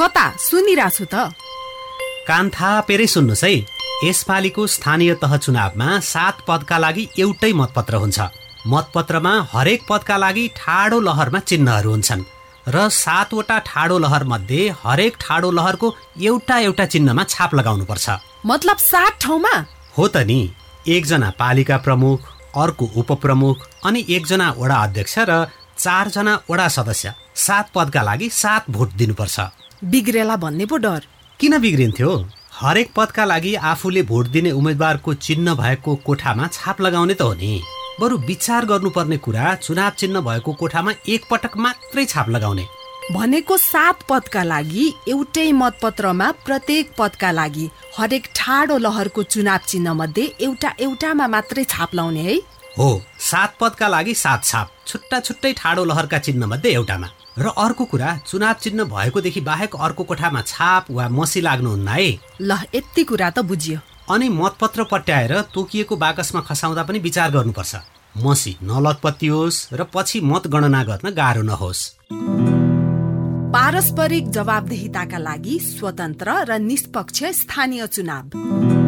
कता? 0.00 0.24
सुनिरहेको 0.40 0.96
छु 0.96 1.04
त। 1.04 1.14
कान 2.28 2.44
थापेरै 2.48 3.06
सुन्नुहोस् 3.06 3.44
है। 3.44 3.52
यसपालिको 4.08 4.62
स्थानीय 4.66 5.14
तह 5.22 5.32
चुनावमा 5.36 5.88
सात 6.00 6.36
पदका 6.48 6.76
लागि 6.78 7.04
एउटै 7.20 7.52
मतपत्र 7.52 7.94
हुन्छ। 8.02 8.18
मतपत्रमा 8.72 9.34
हरेक 9.52 9.80
पदका 9.90 10.16
लागि 10.16 10.44
ठाडो 10.56 10.98
लहरमा 11.00 11.40
चिन्हहरू 11.48 11.90
हुन्छन्। 11.90 12.33
र 12.68 12.88
सातवटा 12.88 13.58
ठाडो 13.66 13.98
लहर 13.98 14.24
मध्ये 14.24 14.68
हरेक 14.84 15.16
ठाडो 15.20 15.50
लहरको 15.50 15.94
एउटा 16.22 16.58
एउटा 16.58 16.84
चिन्हमा 16.86 17.24
छाप 17.28 17.54
लगाउनुपर्छ। 17.54 18.10
मतलब 18.46 18.76
सात 18.76 19.18
ठाउँमा? 19.20 19.54
हो 19.98 20.08
त 20.08 20.16
नि। 20.28 20.38
एकजना 20.88 21.30
पालिका 21.38 21.76
प्रमुख 21.84 22.20
अर्को 22.56 22.90
उपप्रमुख 22.96 23.66
अनि 23.84 24.04
एकजना 24.08 24.50
वडा 24.58 24.76
अध्यक्ष 24.82 25.18
र 25.28 25.44
चारजना 25.78 26.34
वडा 26.50 26.68
सदस्य 26.68 27.14
सात 27.36 27.70
पदका 27.74 28.02
लागि 28.02 28.28
सात 28.32 28.70
भोट 28.70 28.92
दिनुपर्छ। 28.96 29.40
बिग्रेला 29.84 30.36
भन्ने 30.36 30.66
पो 30.66 30.76
डर। 30.76 31.00
किन 31.40 31.58
बिग्रिन्थ्यो? 31.58 32.12
हरेक 32.54 32.92
पदका 32.96 33.24
लागि 33.24 33.54
आफूले 33.70 34.02
भोट 34.02 34.26
दिने 34.34 34.50
उम्मेद्वारको 34.50 35.14
चिन्ह 35.26 35.54
भएको 35.54 35.94
कोठामा 36.06 36.46
छाप 36.52 36.80
लगाउने 36.80 37.14
त 37.14 37.22
हो 37.22 37.34
नि। 37.34 37.60
बरु 38.00 38.16
विचार 38.18 38.64
गर्नुपर्ने 38.66 39.16
कुरा 39.16 39.54
चुनाव 39.56 39.90
चिन्ह 39.98 40.20
भएको 40.20 40.52
कोठामा 40.52 40.92
एकपटक 41.08 41.56
मात्रै 41.56 42.04
छाप 42.04 42.28
लगाउने। 42.28 42.64
भनेको 43.12 43.56
सात 43.56 44.02
पदका 44.08 44.42
लागि 44.42 44.86
एउटै 45.08 45.50
मतपत्रमा 45.52 46.30
प्रत्येक 46.46 46.90
पदका 46.98 47.30
लागि 47.30 47.68
हरेक 47.98 48.26
ठाडो 48.36 48.78
लहरको 48.78 49.22
चुनाव 49.24 49.60
चिन्ह 49.66 49.92
मध्ये 49.94 50.24
एउटा 50.40 50.74
एउटामा 50.80 51.26
मात्रै 51.36 51.64
छाप 51.64 51.94
लाउने 51.94 52.22
है। 52.22 52.36
हो 52.78 52.88
सात 53.22 53.56
पदका 53.60 53.88
लागि 53.88 54.14
सात 54.16 54.44
छाप 54.44 54.70
छुट्टा 54.86 55.20
छुट्टै 55.20 55.52
ठाडो 55.52 55.84
लहरका 55.84 56.18
चिन्ह 56.18 56.46
मध्ये 56.46 56.72
एउटामा। 56.72 57.08
र 57.38 57.46
अर्को 57.58 57.84
कुरा 57.84 58.18
चुनाव 58.26 58.54
चिन्ह 58.62 58.84
भएकोदेखि 58.90 59.40
बाहेक 59.40 59.74
अर्को 59.76 60.02
कोठामा 60.04 60.42
छाप 60.42 60.90
वा 60.90 61.08
मसी 61.10 61.40
लाग्नुहुन्न 61.40 61.88
है। 61.88 62.10
ल 62.42 62.58
यति 62.74 63.04
कुरा 63.04 63.30
त 63.30 63.38
बुझियो। 63.46 63.78
अनि 64.10 64.28
मतपत्र 64.28 64.84
पट्याएर 64.84 65.40
तोकिएको 65.40 65.96
बाकसमा 65.96 66.40
खसाउँदा 66.40 66.82
पनि 66.82 66.98
विचार 66.98 67.30
गर्नुपर्छ। 67.30 67.74
मसी 68.24 68.56
नलतपत्तियोस् 68.62 69.74
र 69.74 69.84
पछि 69.94 70.20
मतगणना 70.20 70.82
गर्न 70.84 71.10
गाह्रो 71.10 71.42
नहोस्। 71.42 71.80
पारस्परिक 73.54 74.30
जवाबदेहिताका 74.30 75.18
लागि 75.18 75.58
स्वतन्त्र 75.58 76.30
र 76.44 76.58
निष्पक्ष 76.58 77.24
स्थानीय 77.24 77.86
चुनाव। 77.86 78.83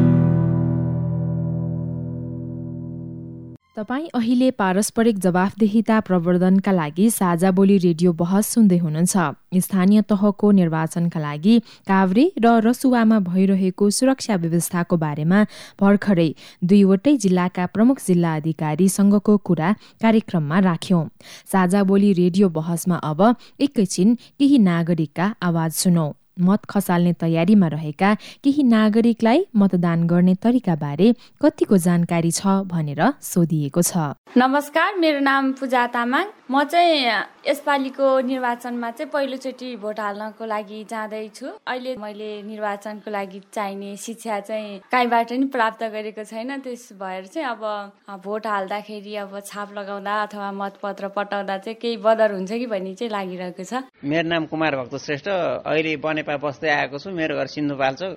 तपाईँ 3.77 4.07
अहिले 4.15 4.51
पारस्परिक 4.57 5.19
जवाफदेहिता 5.21 5.99
प्रवर्धनका 6.01 6.73
लागि 6.73 7.09
साझा 7.11 7.51
बोली 7.51 7.77
रेडियो 7.79 8.12
बहस 8.12 8.47
सुन्दै 8.49 8.79
हुनुहुन्छ। 8.79 9.61
स्थानीय 9.61 10.03
तहको 10.03 10.51
निर्वाचनका 10.51 11.21
लागि 11.21 11.59
काभ्रे 11.85 12.25
र 12.41 12.55
रसुवामा 12.65 13.19
भइरहेको 13.29 13.91
सुरक्षा 13.91 14.37
व्यवस्थाको 14.41 14.97
बारेमा 14.97 15.45
भर्खरै 15.81 16.29
दुईवटै 16.65 17.17
जिल्लाका 17.21 17.67
प्रमुख 17.77 18.05
जिल्ला 18.09 18.35
अधिकारीसँगको 18.41 19.37
कुरा 19.45 19.73
कार्यक्रममा 20.03 20.59
राख्यौं। 20.73 21.07
साझा 21.53 21.83
बोली 21.85 22.12
रेडियो 22.25 22.49
बहसमा 22.59 22.97
अब 23.05 23.21
एकैछिन 23.61 24.15
केही 24.39 24.59
नागरिकका 24.71 25.35
आवाज 25.43 25.73
सुनौ। 25.83 26.12
मत 26.38 26.64
खसाल्ने 26.64 27.12
तयारीमा 27.12 27.68
रहेका 27.68 28.14
केही 28.44 28.62
नागरिकलाई 28.62 29.46
मतदान 29.57 30.07
गर्ने 30.07 30.35
तरिकाबारे 30.35 31.09
कतिको 31.42 31.77
जानकारी 31.79 32.31
छ 32.31 32.46
भनेर 32.66 33.01
सोधिएको 33.22 33.83
छ। 33.83 33.96
नमस्कार 34.37 34.96
मेरो 34.96 35.20
नाम 35.20 35.53
पूजा 35.53 35.87
तामाङ। 35.87 36.25
म 36.46 36.62
चाहिँ 36.62 37.02
यसपालिको 37.42 38.06
निर्वाचनमा 38.22 38.90
चाहिँ 38.90 39.11
पहिलोचोटि 39.11 39.68
भोट 39.82 40.00
हाल्नको 40.00 40.44
लागि 40.46 40.78
जाँदैछु। 40.90 41.46
अहिले 41.66 41.94
मैले 41.98 42.30
निर्वाचनको 42.46 43.11
लागि 43.11 43.40
चाहिने 43.50 43.96
शिक्षा 43.98 44.38
चाहिँ 44.46 44.78
कहीँबाट 44.87 45.32
नि 45.32 45.46
प्राप्त 45.50 45.82
गरेको 45.90 46.22
छैन। 46.22 46.62
त्यस 46.62 47.02
भएर 47.02 47.26
चाहिँ 47.35 47.48
अब 47.50 48.22
भोट 48.22 48.46
हाल्दाखेरि 48.46 49.14
अब 49.26 49.35
छाप 49.42 49.72
लगाउँदा 49.74 50.14
अथवा 50.22 50.50
मतपत्र 50.54 51.09
पठाउँदा 51.18 51.56
चाहिँ 51.66 51.78
केही 51.82 51.96
बदर 52.06 52.38
हुन्छ 52.38 52.52
कि 52.54 52.66
भन्ने 52.70 52.94
चाहिँ 52.94 53.11
लागिरहेको 53.11 53.64
छ। 53.66 53.82
मेरो 54.06 54.28
नाम 54.30 54.46
कुमार 54.46 54.76
भक्त 54.87 54.94
श्रेष्ठ। 55.02 55.28
अहिले 55.66 55.96
बनेपा 55.98 56.37
बस्दै 56.38 56.70
आएको 56.70 56.98
छु। 57.02 57.11
मेरो 57.11 57.35
घर 57.35 57.46
सिन्धुपाल्चोक 57.59 58.14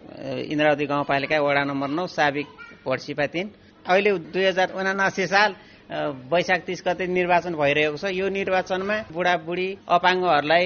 इन्द्रावती 0.53 0.85
गाउँपालिका 0.85 1.41
वडा 1.41 1.63
नम्बर 1.65 1.89
नौ 1.97 2.05
साबिक 2.05 2.47
भोट 2.85 2.99
तिन 3.33 3.49
अहिले 3.89 4.11
दुई 4.29 4.45
हजार 4.45 4.77
उनासी 4.77 5.25
साल 5.25 5.51
वैशाख 5.89 6.61
तिस 6.65 6.83
गते 6.87 7.07
निर्वाचन 7.09 7.53
भइरहेको 7.57 7.97
छ। 7.97 8.13
यो 8.13 8.29
निर्वाचनमा 8.29 8.97
बुढाबुढी 9.09 9.69
अपाङ्गहरूलाई 9.89 10.65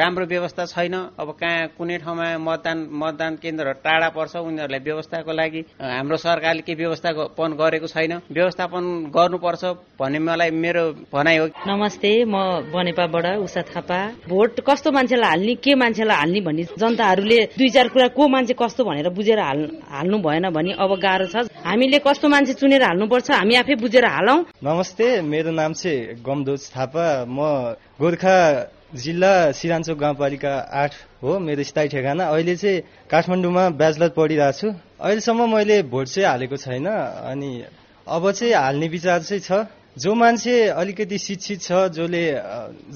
राम्रो 0.00 0.24
व्यवस्था 0.26 0.64
छैन। 0.64 0.94
अब 1.20 1.28
कहाँ 1.36 1.76
कुनै 1.76 1.96
ठाउँमा 2.00 2.26
मतदान 2.40 2.78
मतदान 2.88 3.32
केन्द्रहरू 3.36 3.80
टाढा 3.84 4.08
पर्छ। 4.16 4.36
उनीहरूलाई 4.48 4.80
व्यवस्थाको 4.80 5.32
लागि 5.32 5.60
हाम्रो 5.76 6.16
सरकारले 6.16 6.62
के 6.64 6.74
व्यवस्थापन 6.74 7.50
गरेको 7.60 7.86
छैन। 7.86 8.12
व्यवस्थापन 8.32 8.84
गर्नुपर्छ 9.12 9.62
भन्ने 10.00 10.18
मलाई 10.18 10.50
मेरो 10.56 10.84
भनाइ 11.12 11.36
हो। 11.36 11.46
नमस्ते 11.68 12.12
म 12.24 12.64
बनेपाबाट 12.72 13.26
उषा 13.44 13.62
थापा। 13.68 13.98
भोट 14.24 14.60
कस्तो 14.64 14.88
मान्छेलाई 14.90 15.28
हाल्ने 15.28 15.54
के 15.60 15.74
मान्छेलाई 15.76 16.16
हाल्ने 16.16 16.40
भन्ने 16.40 16.64
जनताहरूले 16.80 17.38
दुई 17.60 17.68
चार 17.68 17.88
कुरा 17.92 18.08
को 18.16 18.28
मान्छे 18.28 18.54
कस्तो 18.56 18.84
भनेर 18.84 19.08
बुझेर 19.12 19.38
हाल्नु 19.38 20.16
भएन 20.24 20.48
भने 20.48 20.72
अब 20.80 20.90
गाह्रो 20.96 21.26
छ। 21.28 21.36
हामीले 21.60 21.98
कस्तो 22.00 22.28
मान्छे 22.28 22.52
चुनेर 22.56 22.82
हाल्नुपर्छ 22.82 23.30
हामी 23.30 23.54
आफै 23.60 23.74
बुझेर 23.76 24.04
हालौँ। 24.06 24.38
नमस्ते 24.64 25.06
मेरो 25.22 25.50
नाम 25.50 25.72
चाहिँ 25.74 26.22
गमदोज 26.22 26.70
थापा। 26.70 27.26
म 27.26 27.74
गोर्खा 27.98 28.38
जिल्ला 28.94 29.58
सिरान्चोक 29.58 29.98
गाउँपालिका 29.98 30.52
आठ 30.70 30.92
हो 31.18 31.38
मेरो 31.42 31.62
स्थायी 31.66 31.88
ठेगाना। 31.90 32.24
अहिले 32.30 32.54
चाहिँ 32.56 32.82
काठमाडौँमा 33.10 33.64
ब्याचलर 33.74 34.08
पढिरहेको 34.14 34.54
छु। 34.54 34.68
अहिलेसम्म 35.02 35.50
मैले 35.50 35.82
भोट 35.90 36.06
चाहिँ 36.06 36.28
हालेको 36.28 36.56
छैन 36.62 36.86
अनि 36.86 37.50
अब 38.06 38.30
चाहिँ 38.30 38.54
हाल्ने 38.54 38.86
विचार 38.86 39.22
चाहिँ 39.26 39.42
छ। 39.42 39.66
जो 39.96 40.14
मान्छे 40.14 40.52
अलिकति 40.72 41.16
शिक्षित 41.18 41.60
छ 41.60 41.72
जसले 41.92 42.24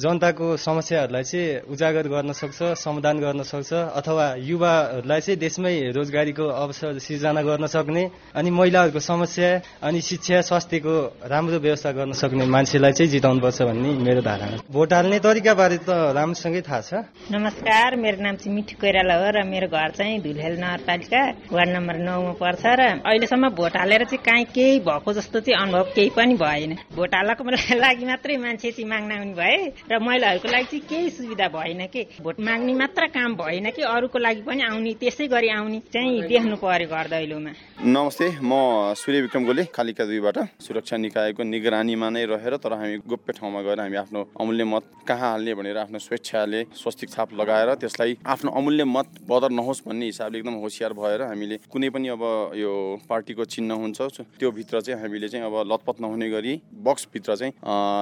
जनताको 0.01 0.57
समस्याहरूलाई 0.57 1.23
चाहिँ 1.23 1.69
उजागर 1.69 2.09
गर्न 2.09 2.33
सक्छ 2.33 2.73
समाधान 2.81 3.19
गर्न 3.21 3.43
सक्छ 3.45 3.73
अथवा 4.01 4.25
युवाहरूलाई 4.41 5.21
चाहिँ 5.21 5.39
देशमै 5.39 5.93
रोजगारीको 5.93 6.47
अवसर 6.57 6.99
सिर्जना 6.99 7.43
गर्न 7.43 7.67
सक्ने 7.69 8.05
अनि 8.35 8.51
महिलाहरूको 8.51 9.01
समस्या 9.01 9.51
अनि 9.85 10.01
शिक्षा 10.01 10.41
स्वास्थ्यको 10.49 10.97
राम्रो 11.29 11.59
व्यवस्था 11.61 11.93
गर्न 11.93 12.13
सक्ने 12.17 12.47
मान्छेलाई 12.49 12.93
चाहिँ 12.93 13.11
जिताउनुपर्छ 13.13 13.63
भन्ने 13.63 13.93
मेरो 14.01 14.23
धारणा 14.25 14.57
भोट 14.73 14.93
हाल्ने 14.93 15.19
तरिकाबारे 15.21 15.79
त 15.85 16.17
राम्रोसँगै 16.17 16.63
थाहा 16.65 16.81
छ। 16.81 17.05
नमस्कार 17.29 17.97
मेरो 18.01 18.23
नाम 18.25 18.37
चाहिँ 18.41 18.55
मिठु 18.57 18.81
कोइराला 18.81 19.15
हो 19.21 19.29
र 19.37 19.45
मेरो 19.45 19.69
घर 19.69 19.91
चाहिँ 20.01 20.17
धुलेल 20.25 20.57
नगरपालिका 20.65 21.23
वार्ड 21.53 21.71
नम्बर 21.77 21.97
नौमा 22.09 22.33
पर्छ 22.41 22.65
र 22.65 22.81
अहिलेसम्म 23.05 23.53
भोट 23.53 23.77
हालेर 23.77 24.09
चाहिँ 24.09 24.25
काहीँ 24.25 24.49
केही 24.57 24.81
भएको 24.81 25.13
जस्तो 25.13 25.41
चाहिँ 25.45 25.61
अनुभव 25.61 25.93
केही 25.93 26.11
पनि 26.17 26.35
भएन। 26.41 26.77
भोट 26.97 27.15
हाल्नको 27.15 27.45
लागि 27.77 28.05
मात्रै 28.09 28.37
मान्छे 28.41 28.71
चाहिँ 28.73 28.89
माग्न 28.89 29.13
आउने 29.13 29.35
भए 29.37 29.57
र 29.93 29.99
महिलाहरूको 30.01 30.49
लागि 30.49 30.65
चाहिँ 30.65 30.81
केही 30.89 31.11
सुविधा 31.13 31.49
भएन 31.53 31.87
कि? 31.93 32.03
भोट 32.25 32.41
माग्ने 32.41 32.73
मात्र 32.73 33.07
काम 33.13 33.35
भएन 33.37 33.71
कि? 33.77 33.83
अरूको 33.85 34.19
लागि 34.19 34.41
पनि 34.49 34.63
आउने 34.65 34.93
त्यसै 34.97 35.27
गरी 35.29 35.49
आउने 35.61 35.81
चाहिँ 35.93 36.23
देख्नु 36.25 36.57
पर्यो 36.57 36.89
घर 36.89 37.07
दैलोमा। 37.13 37.53
नमस्ते 37.85 38.27
म 38.41 38.97
सूर्य 38.97 39.21
विक्रम 39.29 39.45
गोले 39.45 39.65
कालिका 39.77 40.05
दुईबाट। 40.09 40.39
सुरक्षा 40.57 40.97
निकायको 40.97 41.43
निगरानीमा 41.45 42.09
नै 42.17 42.25
रहेर 42.33 42.57
तर 42.65 42.73
हामी 42.73 42.97
गोप्य 43.05 43.33
ठाउँमा 43.45 43.61
गएर 43.61 43.81
हामी 43.81 43.97
आफ्नो 44.01 44.21
अमूल्य 44.41 44.65
मत 44.65 44.85
कहाँ 45.05 45.31
हाल्ने 45.37 45.55
भनेर 45.55 45.77
आफ्नो 45.85 45.99
स्वेच्छाले 46.01 46.63
स्वस्तिक 46.81 47.11
छाप 47.13 47.29
लगाएर 47.37 47.75
त्यसलाई 47.77 48.17
आफ्नो 48.25 48.51
अमूल्य 48.57 48.85
मत 48.97 49.21
बदर 49.29 49.51
नहोस् 49.53 49.85
भन्ने 49.87 50.07
हिसाबले 50.07 50.39
एकदम 50.39 50.55
होसियार 50.65 50.93
भएर 50.97 51.23
हामीले 51.29 51.57
कुनै 51.69 51.91
पनि 51.93 52.09
अब 52.17 52.25
यो 52.57 52.73
पार्टीको 53.05 53.45
चिन्ह 53.53 53.75
हुन्छ 53.85 54.01
त्यो 54.41 54.51
भित्र 54.57 54.81
चाहिँ 54.81 55.01
हामीले 55.03 55.29
चाहिँ 55.29 55.45
अब 55.47 55.63
लतपत 55.73 56.01
नहुने 56.01 56.31
गरी 56.31 56.55
बक्सभित्र 56.87 57.37
चाहिँ 57.37 57.53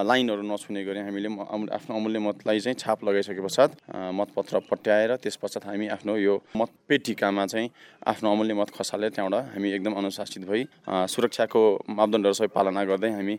लाइनहरू 0.09 0.43
नछुने 0.43 0.85
गरी 0.85 1.01
हामीले 1.01 1.29
आफ्नो 1.75 1.97
अमूल्य 1.97 2.19
मतलाई 2.29 2.61
चाहिँ 2.61 2.77
छाप 2.79 3.05
लगाइसके 3.05 3.43
पश्चात 3.43 3.71
मतपत्र 4.15 4.61
पट्याएर 4.71 5.17
त्यस 5.23 5.37
पश्चात 5.43 5.67
हामी 5.67 5.89
आफ्नो 5.97 6.17
यो 6.17 6.35
मत 6.57 6.71
पेटिकामा 6.89 7.47
चाहिँ 7.47 7.69
आफ्नो 8.07 8.33
अमूल्य 8.33 8.55
मत 8.55 8.71
खसालेर 8.79 9.11
त्यहाँबाट 9.17 9.53
हामी 9.55 9.73
एकदम 9.73 9.95
अनुशासित 10.01 10.49
भई 10.49 10.65
सुरक्षाको 11.09 11.63
मापदण्डहरू 11.91 12.35
सबै 12.35 12.51
पालना 12.55 12.85
गर्दै 12.85 13.11
हामी 13.11 13.37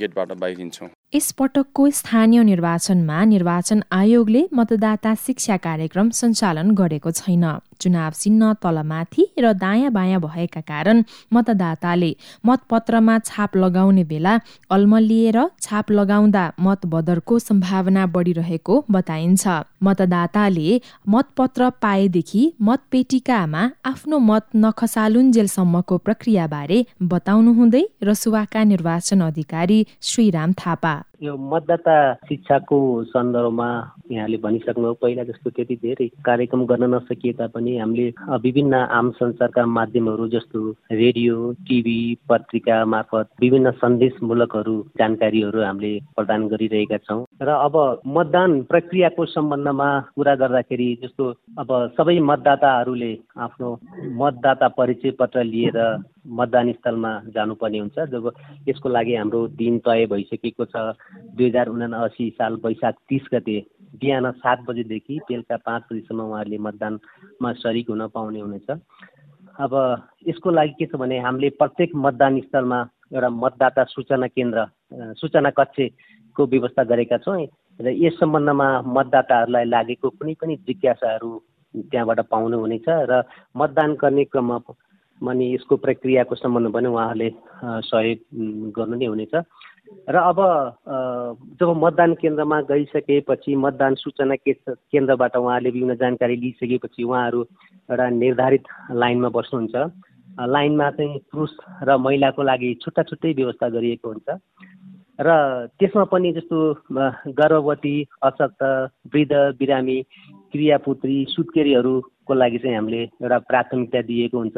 गेटबाट 0.00 0.32
बाहिरिन्छौँ। 0.40 0.88
यसपटकको 1.14 1.82
स्थानीय 1.90 2.42
निर्वाचनमा 2.42 3.24
निर्वाचन 3.24 3.82
आयोगले 3.92 4.42
मतदाता 4.54 5.14
शिक्षा 5.26 5.56
कार्यक्रम 5.66 6.10
सञ्चालन 6.20 6.70
गरेको 6.74 7.10
छैन। 7.12 7.44
चुनाव 7.80 8.12
चिन्ह 8.12 8.52
तलमाथि 8.62 9.26
र 9.38 9.52
दायाँ 9.54 9.90
बायाँ 9.92 10.20
भएका 10.20 10.60
कारण 10.62 11.02
मतदाताले 11.32 12.10
मतपत्रमा 12.46 13.18
छाप 13.26 13.56
लगाउने 13.56 14.04
बेला 14.04 14.34
अल्मलिएर 14.70 15.38
छाप 15.62 15.90
लगाउँदा 15.90 16.44
मतबदरको 16.60 17.38
सम्भावना 17.38 18.06
बढिरहेको 18.06 18.84
बताइन्छ। 18.90 19.46
मतदाताले 19.82 20.80
मतपत्र 21.08 21.70
पाएदेखि 21.82 22.42
मतपेटिकामा 22.62 23.62
आफ्नो 23.84 24.18
मत 24.18 24.44
नखसालुन्जेलसम्मको 24.56 25.98
प्रक्रियाबारे 25.98 26.78
बताउनुहुँदै 27.02 27.84
रसुवाका 28.02 28.64
निर्वाचन 28.64 29.20
अधिकारी 29.20 29.78
श्रीराम 30.02 30.52
थापा। 30.52 30.94
यो 31.22 31.36
मतदाता 31.50 31.96
शिक्षाको 32.28 32.78
सन्दर्भमा 33.04 33.68
यहाँले 34.12 34.36
भनिसक्नु 34.36 34.92
पहिला 35.02 35.22
जस्तो 35.24 35.50
त्यति 35.50 35.76
धेरै 35.76 36.06
कार्यक्रम 36.24 36.64
गर्न 36.66 36.84
नसकिए 36.94 37.32
तापनि 37.32 37.76
हामीले 37.78 38.06
विभिन्न 38.44 38.74
आम 38.92 39.10
सञ्चारका 39.16 39.64
माध्यमहरू 39.66 40.26
जस्तो 40.28 40.60
रेडियो 40.92 41.36
टिभी 41.68 41.98
पत्रिका 42.28 42.84
मार्फत 42.84 43.28
विभिन्न 43.40 43.70
सन्देशमूलकहरू 43.80 44.76
जानकारीहरू 44.98 45.62
हामीले 45.62 45.92
प्रदान 46.16 46.46
गरिरहेका 46.48 46.98
छौँ। 46.98 47.24
र 47.42 47.48
अब 47.48 47.76
मतदान 48.06 48.60
प्रक्रियाको 48.62 49.24
सम्बन्धमा 49.26 49.88
कुरा 50.16 50.34
गर्दाखेरि 50.34 50.90
जस्तो 51.02 51.30
अब 51.58 51.72
सबै 51.96 52.18
मतदाताहरूले 52.20 53.12
आफ्नो 53.38 53.72
मतदाता 54.20 54.68
परिचय 54.76 55.10
पत्र 55.20 55.44
लिएर 55.44 55.80
मतदान 56.26 56.72
स्थलमा 56.72 57.12
जानुपर्ने 57.34 57.78
हुन्छ। 57.78 57.98
जब 58.10 58.32
यसको 58.68 58.88
लागि 58.88 59.14
हाम्रो 59.14 59.46
दिन 59.54 59.78
तय 59.86 60.06
भइसकेको 60.06 60.64
छ 60.64 60.76
दुई 61.34 61.46
हजार 61.46 61.66
उनासी 61.68 62.28
साल 62.38 62.54
वैशाख 62.64 62.94
तिस 63.08 63.28
गते 63.34 63.58
बिहान 64.00 64.30
सात 64.42 64.64
बजेदेखि 64.68 65.18
बेलुका 65.28 65.56
पाँच 65.66 65.82
बजीसम्म 65.92 66.20
उहाँहरूले 66.22 66.58
मतदानमा 66.58 67.52
सरिक 67.62 67.90
हुन 67.90 68.06
पाउने 68.14 68.40
हुनेछ। 68.40 68.70
अब 69.56 69.72
यसको 70.28 70.50
लागि 70.50 70.74
के 70.78 70.86
छ 70.86 70.96
भने 71.00 71.18
हामीले 71.18 71.48
प्रत्येक 71.56 71.94
मतदान 71.96 72.40
स्थलमा 72.40 72.80
एउटा 73.14 73.28
मतदाता 73.30 73.84
सूचना 73.88 74.26
केन्द्र 74.26 74.66
सूचना 75.16 75.50
कक्षको 75.50 76.46
व्यवस्था 76.46 76.82
गरेका 76.84 77.18
छौँ। 77.24 77.46
र 77.80 77.88
यस 77.92 78.18
सम्बन्धमा 78.20 78.68
मतदाताहरूलाई 78.82 79.64
लागेको 79.64 80.08
कुनै 80.10 80.34
पनि 80.40 80.56
जिज्ञासाहरू 80.66 81.30
त्यहाँबाट 81.74 82.20
पाउनुहुनेछ। 82.32 82.88
र 82.88 83.22
मतदान 83.56 83.94
गर्ने 84.00 84.24
क्रममा 84.24 84.58
अनि 85.20 85.54
यसको 85.54 85.76
प्रक्रियाको 85.76 86.34
सम्बन्ध 86.34 86.72
पनि 86.72 86.88
उहाँहरूले 86.88 87.30
सहयोग 87.88 88.72
गर्नु 88.76 88.96
नै 88.96 89.06
हुनेछ। 89.06 89.34
र 90.10 90.16
अब 90.18 90.38
जब 91.60 91.68
मतदान 91.78 92.14
केन्द्रमा 92.20 92.60
गइसकेपछि 92.68 93.54
मतदान 93.54 93.94
सूचना 93.94 94.34
केन्द्रबाट 94.36 95.36
उहाँले 95.36 95.70
विभिन्न 95.70 95.94
जानकारी 95.96 96.36
लिइसकेपछि 96.36 97.02
उहाँहरू 97.02 97.40
एउटा 97.88 98.08
निर्धारित 98.10 98.64
लाइनमा 98.92 99.28
बस्नुहुन्छ। 99.30 99.74
लाइनमा 100.36 100.90
चाहिँ 100.90 101.18
पुरुष 101.32 101.50
र 101.86 101.96
महिलाको 101.96 102.42
लागि 102.42 102.74
छुट्टा 102.82 103.02
छुट्टै 103.02 103.32
व्यवस्था 103.32 103.68
गरिएको 103.72 104.08
हुन्छ। 104.08 104.28
र 105.16 105.28
त्यसमा 105.80 106.04
पनि 106.12 106.32
जस्तो 106.32 106.58
गर्भवती 107.32 107.96
अशक्त 108.22 108.62
वृद्ध 109.14 109.34
बिरामी 109.58 109.98
क्रियापुत्री 110.52 111.16
सुत्केरीहरूको 111.30 112.34
लागि 112.34 112.58
चाहिँ 112.58 112.76
हामीले 112.76 113.02
एउटा 113.22 113.38
प्राथमिकता 113.48 114.00
दिएको 114.02 114.38
हुन्छ। 114.38 114.56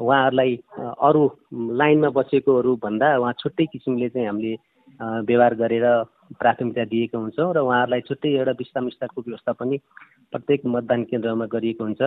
उहाँहरूलाई 0.00 0.52
अरू 1.00 1.22
लाइनमा 1.52 2.08
बसेकोहरू 2.10 2.76
भन्दा 2.82 3.16
उहाँ 3.18 3.32
छुट्टै 3.38 3.66
किसिमले 3.66 4.08
चाहिँ 4.08 4.26
हामीले 4.26 4.54
व्यवहार 5.00 5.54
गरेर 5.54 5.86
प्राथमिकता 6.40 6.84
दिएको 6.84 7.18
हुन्छौँ 7.18 7.52
र 7.54 7.58
उहाँहरूलाई 7.60 8.00
छुट्टै 8.08 8.30
एउटा 8.38 8.52
विश्राम 8.58 8.88
स्थलको 8.88 9.20
व्यवस्था 9.20 9.52
पनि 9.52 9.76
प्रत्येक 10.32 10.60
मतदान 10.66 11.00
केन्द्रमा 11.04 11.46
गरिएको 11.46 11.84
हुन्छ। 11.84 12.02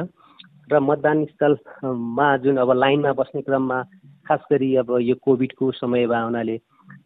र 0.72 0.80
मतदान 0.80 1.26
स्थलमा 1.26 2.28
जुन 2.38 2.58
अब 2.58 2.72
लाइनमा 2.74 3.12
बस्ने 3.14 3.42
क्रममा 3.42 3.80
खास 4.26 4.42
गरी 4.52 4.76
अब 4.80 4.98
यो 5.02 5.16
कोभिडको 5.22 5.72
समय 5.76 6.08
भए 6.08 6.24
हुनाले 6.24 6.58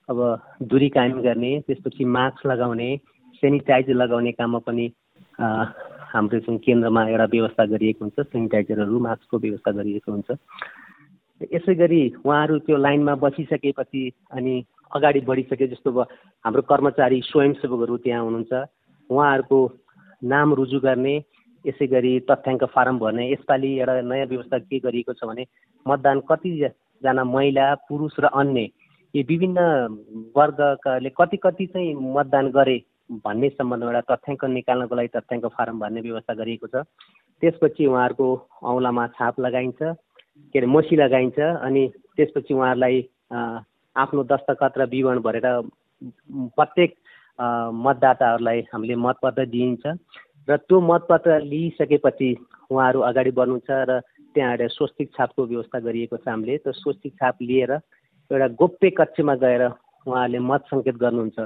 अब 0.09 0.19
दुरी 0.63 0.89
कायम 0.89 1.21
गर्ने 1.21 1.51
त्यसपछि 1.67 2.05
मास्क 2.05 2.45
लगाउने 2.47 2.89
सेनिटाइजर 3.43 3.93
लगाउने 3.93 4.31
काममा 4.31 4.59
पनि 4.59 4.85
हाम्रो 6.07 6.39
चाहिँ 6.39 6.59
केन्द्रमा 6.59 7.01
एउटा 7.07 7.25
व्यवस्था 7.31 7.65
गरिएको 7.65 8.05
हुन्छ 8.05 8.27
सेनिटाइजरहरू 8.27 8.99
मास्कको 8.99 9.37
व्यवस्था 9.37 9.71
गरिएको 9.71 10.11
हुन्छ। 10.11 10.29
यसै 11.53 11.75
गरी 11.75 12.01
उहाँहरू 12.25 12.57
त्यो 12.65 12.77
लाइनमा 12.77 13.15
बसिसकेपछि 13.23 14.03
अनि 14.31 14.53
अगाडि 14.91 15.19
बढिसके 15.27 15.67
जस्तो 15.67 15.91
अब 15.91 15.99
हाम्रो 16.45 16.61
कर्मचारी 16.63 17.19
स्वयंसेवकहरू 17.25 17.97
त्यहाँ 17.97 18.23
हुनुहुन्छ। 18.23 18.53
उहाँहरूको 19.09 19.59
नाम 20.23 20.53
रुजु 20.53 20.79
गर्ने 20.79 21.15
यसै 21.65 21.87
गरी 21.87 22.19
तथ्याङ्क 22.29 22.63
फारम 22.73 22.99
भर्ने 22.99 23.31
यसपालि 23.31 23.69
एउटा 23.79 24.01
नयाँ 24.01 24.27
व्यवस्था 24.27 24.57
के 24.59 24.79
गरिएको 24.79 25.13
छ 25.13 25.27
भने 25.27 25.45
मतदान 25.85 26.19
कतिजना 26.29 27.23
महिला 27.25 27.73
पुरुष 27.87 28.19
र 28.19 28.31
अन्य 28.33 28.69
यी 29.13 29.23
विभिन्न 29.23 29.59
वर्गकाले 30.35 31.09
कति 31.09 31.37
कति 31.37 31.65
चाहिँ 31.65 31.93
मतदान 32.15 32.49
गरे 32.51 32.77
भन्ने 33.09 33.49
सम्बन्धमा 33.49 33.91
एउटा 33.91 34.15
तथ्याङ्क 34.15 34.43
निकाल्नको 34.51 34.95
लागि 34.95 35.07
तथ्याङ्क 35.15 35.45
फारम 35.57 35.79
भर्ने 35.79 36.01
व्यवस्था 36.01 36.33
गरिएको 36.33 36.67
छ। 36.67 36.83
त्यसपछि 37.43 37.85
उहाँहरूको 37.85 38.27
औँलामा 38.63 39.07
छाप 39.15 39.39
लगाइन्छ 39.39 39.79
के 40.53 40.59
अरे 40.59 40.67
मसी 40.67 40.95
लगाइन्छ 40.95 41.39
अनि 41.39 41.83
त्यसपछि 42.15 42.53
उहाँहरूलाई 42.53 42.97
आफ्नो 43.95 44.23
दस्तखत 44.31 44.77
र 44.77 44.85
विवरण 44.91 45.19
भरेर 45.27 45.47
प्रत्येक 46.57 46.91
मतदाताहरूलाई 47.85 48.59
हामीले 48.73 48.95
मतपत्र 49.05 49.45
दिइन्छ 49.55 49.85
र 50.47 50.57
त्यो 50.67 50.79
मतपत्र 50.81 51.39
लिइसकेपछि 51.47 52.29
उहाँहरू 52.71 52.99
अगाडि 53.09 53.31
बढ्नुहुन्छ 53.39 53.69
र 53.89 53.99
त्यहाँ 54.35 54.51
एउटा 54.51 54.67
स्वस्तिक 54.67 55.07
छापको 55.17 55.45
व्यवस्था 55.45 55.79
गरिएको 55.79 56.17
छ 56.17 56.27
हामीले। 56.27 56.57
त्यो 56.57 56.71
स्वस्तिक 56.73 57.13
छाप 57.15 57.35
लिएर 57.41 57.71
एउटा 57.71 58.47
गोप्य 58.59 58.89
कक्षमा 58.99 59.35
गएर 59.43 59.63
उहाँहरूले 59.65 60.39
मत 60.39 60.61
सङ्केत 60.69 60.95
गर्नुहुन्छ। 61.03 61.39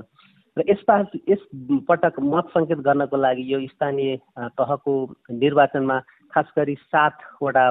र 0.58 0.64
यसपा 0.70 0.98
यस 1.30 1.44
पटक 1.88 2.20
मत 2.22 2.50
सङ्केत 2.54 2.80
गर्नको 2.84 3.18
लागि 3.18 3.44
यो 3.48 3.60
स्थानीय 3.68 4.16
तहको 4.58 4.94
निर्वाचनमा 5.34 6.00
खास 6.34 6.52
गरी 6.58 6.76
सातवटा 6.76 7.70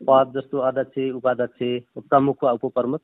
पद 0.00 0.32
जस्तो 0.34 0.58
अध्यक्ष 0.60 1.14
उपाध्यक्ष 1.14 2.02
प्रमुख 2.10 2.44
वा 2.44 2.52
उपप्रमुख 2.58 3.00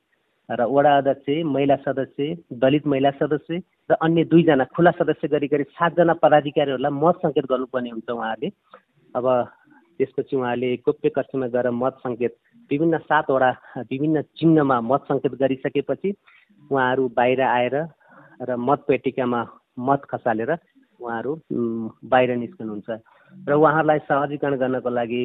र 0.49 0.65
वडा 0.67 0.97
अध्यक्ष 0.97 1.29
महिला 1.47 1.75
सदस्य 1.85 2.35
दलित 2.59 2.87
महिला 2.87 3.11
सदस्य 3.21 3.61
र 3.89 3.95
अन्य 4.01 4.23
दुईजना 4.25 4.63
खुला 4.75 4.91
सदस्य 4.91 5.27
गरी 5.27 5.47
गरी 5.47 5.63
सातजना 5.71 6.13
पदाधिकारीहरूलाई 6.23 6.91
मत 6.95 7.21
सङ्केत 7.21 7.45
गर्नुपर्ने 7.45 7.89
हुन्छ 7.89 8.09
उहाँहरूले। 8.09 8.49
अब 9.15 9.25
त्यसपछि 9.99 10.35
उहाँले 10.35 10.75
गोप्य 10.85 11.09
कक्षमा 11.15 11.47
गएर 11.55 11.69
मत 11.75 12.03
सङ्केत 12.03 12.35
विभिन्न 12.71 12.97
सातवटा 13.07 13.51
विभिन्न 13.91 14.21
चिन्हमा 14.35 14.81
मत 14.81 15.07
सङ्केत 15.09 15.33
गरिसकेपछि 15.41 16.13
उहाँहरू 16.71 17.07
बाहिर 17.15 17.41
आएर 17.43 17.77
र 18.39 18.55
मतपेटिकामा 18.59 19.41
मत 19.79 20.01
खसालेर 20.11 20.51
उहाँहरू 20.99 21.31
बाहिर 22.03 22.35
निस्कनुहुन्छ। 22.35 22.89
र 23.47 23.51
उहाँहरूलाई 23.53 23.99
सहजीकरण 24.07 24.55
गर्नको 24.57 24.89
लागि 24.89 25.23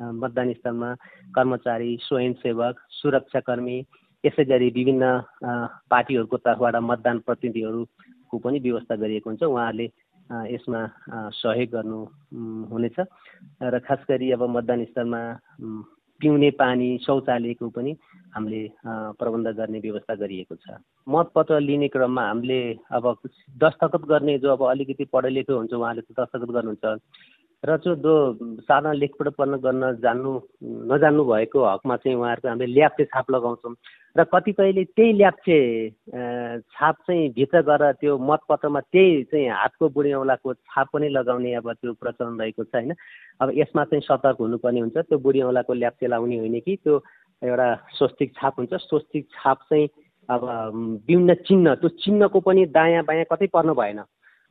मतदान 0.00 0.52
स्थलमा 0.52 0.90
कर्मचारी 1.34 1.90
स्वयंसेवक 2.02 2.74
सुरक्षाकर्मी 2.98 3.76
यसै 4.24 4.44
गरी 4.44 4.68
विभिन्न 4.76 5.04
पार्टीहरूको 5.90 6.36
तर्फबाट 6.36 6.76
मतदान 6.90 7.18
प्रतिनिधिहरूको 7.26 8.38
पनि 8.38 8.58
व्यवस्था 8.60 8.94
गरिएको 8.96 9.30
हुन्छ। 9.30 9.42
उहाँहरूले 9.42 9.86
यसमा 10.54 10.80
सहयोग 11.34 11.70
गर्नु 11.74 12.00
हुनेछ। 12.70 12.98
र 13.62 13.78
खास 13.80 14.00
गरी 14.08 14.30
अब 14.32 14.42
मतदान 14.56 14.84
स्थलमा 14.84 15.20
पिउने 16.20 16.50
पानी 16.60 16.88
शौचालयको 17.06 17.68
पनि 17.68 17.96
हामीले 18.34 18.60
प्रबन्ध 19.18 19.48
गर्ने 19.56 19.78
व्यवस्था 19.80 20.14
गरिएको 20.14 20.54
छ। 20.54 20.78
मतपत्र 21.08 21.60
लिने 21.60 21.88
क्रममा 21.88 22.22
हामीले 22.22 22.60
अब 22.92 23.04
दस्तखत 23.58 24.04
गर्ने 24.08 24.38
जो 24.38 24.52
अब 24.52 24.62
अलिकति 24.70 25.04
पढे 25.12 25.30
लेखे 25.30 25.52
हुन्छ 25.52 25.72
उहाँले 25.72 26.00
दस्तखत 26.12 26.50
गर्नुहुन्छ। 26.50 26.84
र 27.64 27.76
जो 27.84 27.94
जो 27.94 28.12
साधारण 28.64 28.96
लेखपढ 28.96 29.28
पढ्न 29.36 29.56
गर्न 29.60 29.92
जान्नु 30.00 30.32
नजान्नु 30.88 31.24
भएको 31.24 31.64
हकमा 31.64 31.96
चाहिँ 31.96 32.16
उहाँहरूको 32.16 32.48
हामीले 32.48 32.72
ल्याप्चे 32.72 33.04
छाप 33.04 33.30
लगाउँछौँ। 33.30 33.74
र 34.16 34.24
कतिपयले 34.24 34.84
त्यही 34.96 35.12
ल्याप्चे 35.12 35.58
छाप 36.72 36.96
चाहिँ 37.06 37.28
भित्र 37.36 37.60
गएर 37.68 37.82
त्यो 38.00 38.16
मतपत्रमा 38.16 38.80
त्यही 38.80 39.22
चाहिँ 39.28 39.48
हातको 39.52 39.88
बुढी 39.92 40.12
औँलाको 40.12 40.54
छाप 40.54 40.88
पनि 40.92 41.08
लगाउने 41.12 41.54
अब 41.60 41.72
त्यो 41.72 41.92
प्रचलन 42.00 42.40
रहेको 42.40 42.64
छ 42.64 42.74
होइन? 42.74 42.94
अब 43.40 43.52
यसमा 43.54 43.84
चाहिँ 43.84 44.02
सतर्क 44.08 44.40
हुनुपर्ने 44.40 44.80
हुन्छ। 44.80 44.96
त्यो 44.96 45.18
बुढी 45.20 45.40
औँलाको 45.44 45.72
ल्याप्चे 45.74 46.06
लाउने 46.08 46.38
होइन 46.38 46.60
कि 46.64 46.76
त्यो 46.80 46.96
एउटा 47.42 47.68
स्वस्तिक 48.00 48.32
छाप 48.40 48.54
हुन्छ। 48.58 48.72
स्वस्तिक 48.88 49.28
छाप 49.36 49.58
चाहिँ 49.68 49.88
अब 50.28 50.42
विभिन्न 51.06 51.34
चिन्ह 51.44 51.74
त्यो 51.76 51.88
चिन्हको 52.00 52.40
पनि 52.40 52.66
दायाँ 52.72 53.04
बायाँ 53.04 53.24
कतै 53.30 53.46
पर्नु 53.52 53.74
भएन। 53.74 54.00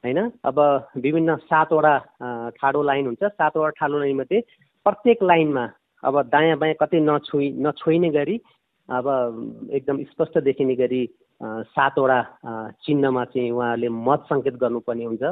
होइन? 0.04 0.20
अब 0.46 0.60
विभिन्न 1.04 1.36
सातवटा 1.50 1.98
ठाडो 2.58 2.82
लाइन 2.84 3.06
हुन्छ। 3.06 3.24
सातवटा 3.24 3.70
ठाडो 3.80 4.00
लाइनमध्ये 4.00 4.40
प्रत्येक 4.86 5.24
लाइनमा 5.24 5.66
अब 6.04 6.22
दायाँ 6.32 6.58
बायाँ 6.58 6.76
कतै 6.82 7.00
नछोइ 7.00 7.50
नछोइने 7.60 8.10
गरी 8.10 8.36
अब 8.90 9.06
एकदम 9.76 10.04
स्पष्ट 10.12 10.38
देखिने 10.44 10.76
गरी 10.76 11.02
सातवटा 11.76 12.20
चिन्हमा 12.86 13.24
चाहिँ 13.26 13.52
उहाँहरूले 13.52 13.90
मत 14.08 14.20
सङ्केत 14.30 14.56
गर्नुपर्ने 14.64 15.06
हुन्छ। 15.06 15.24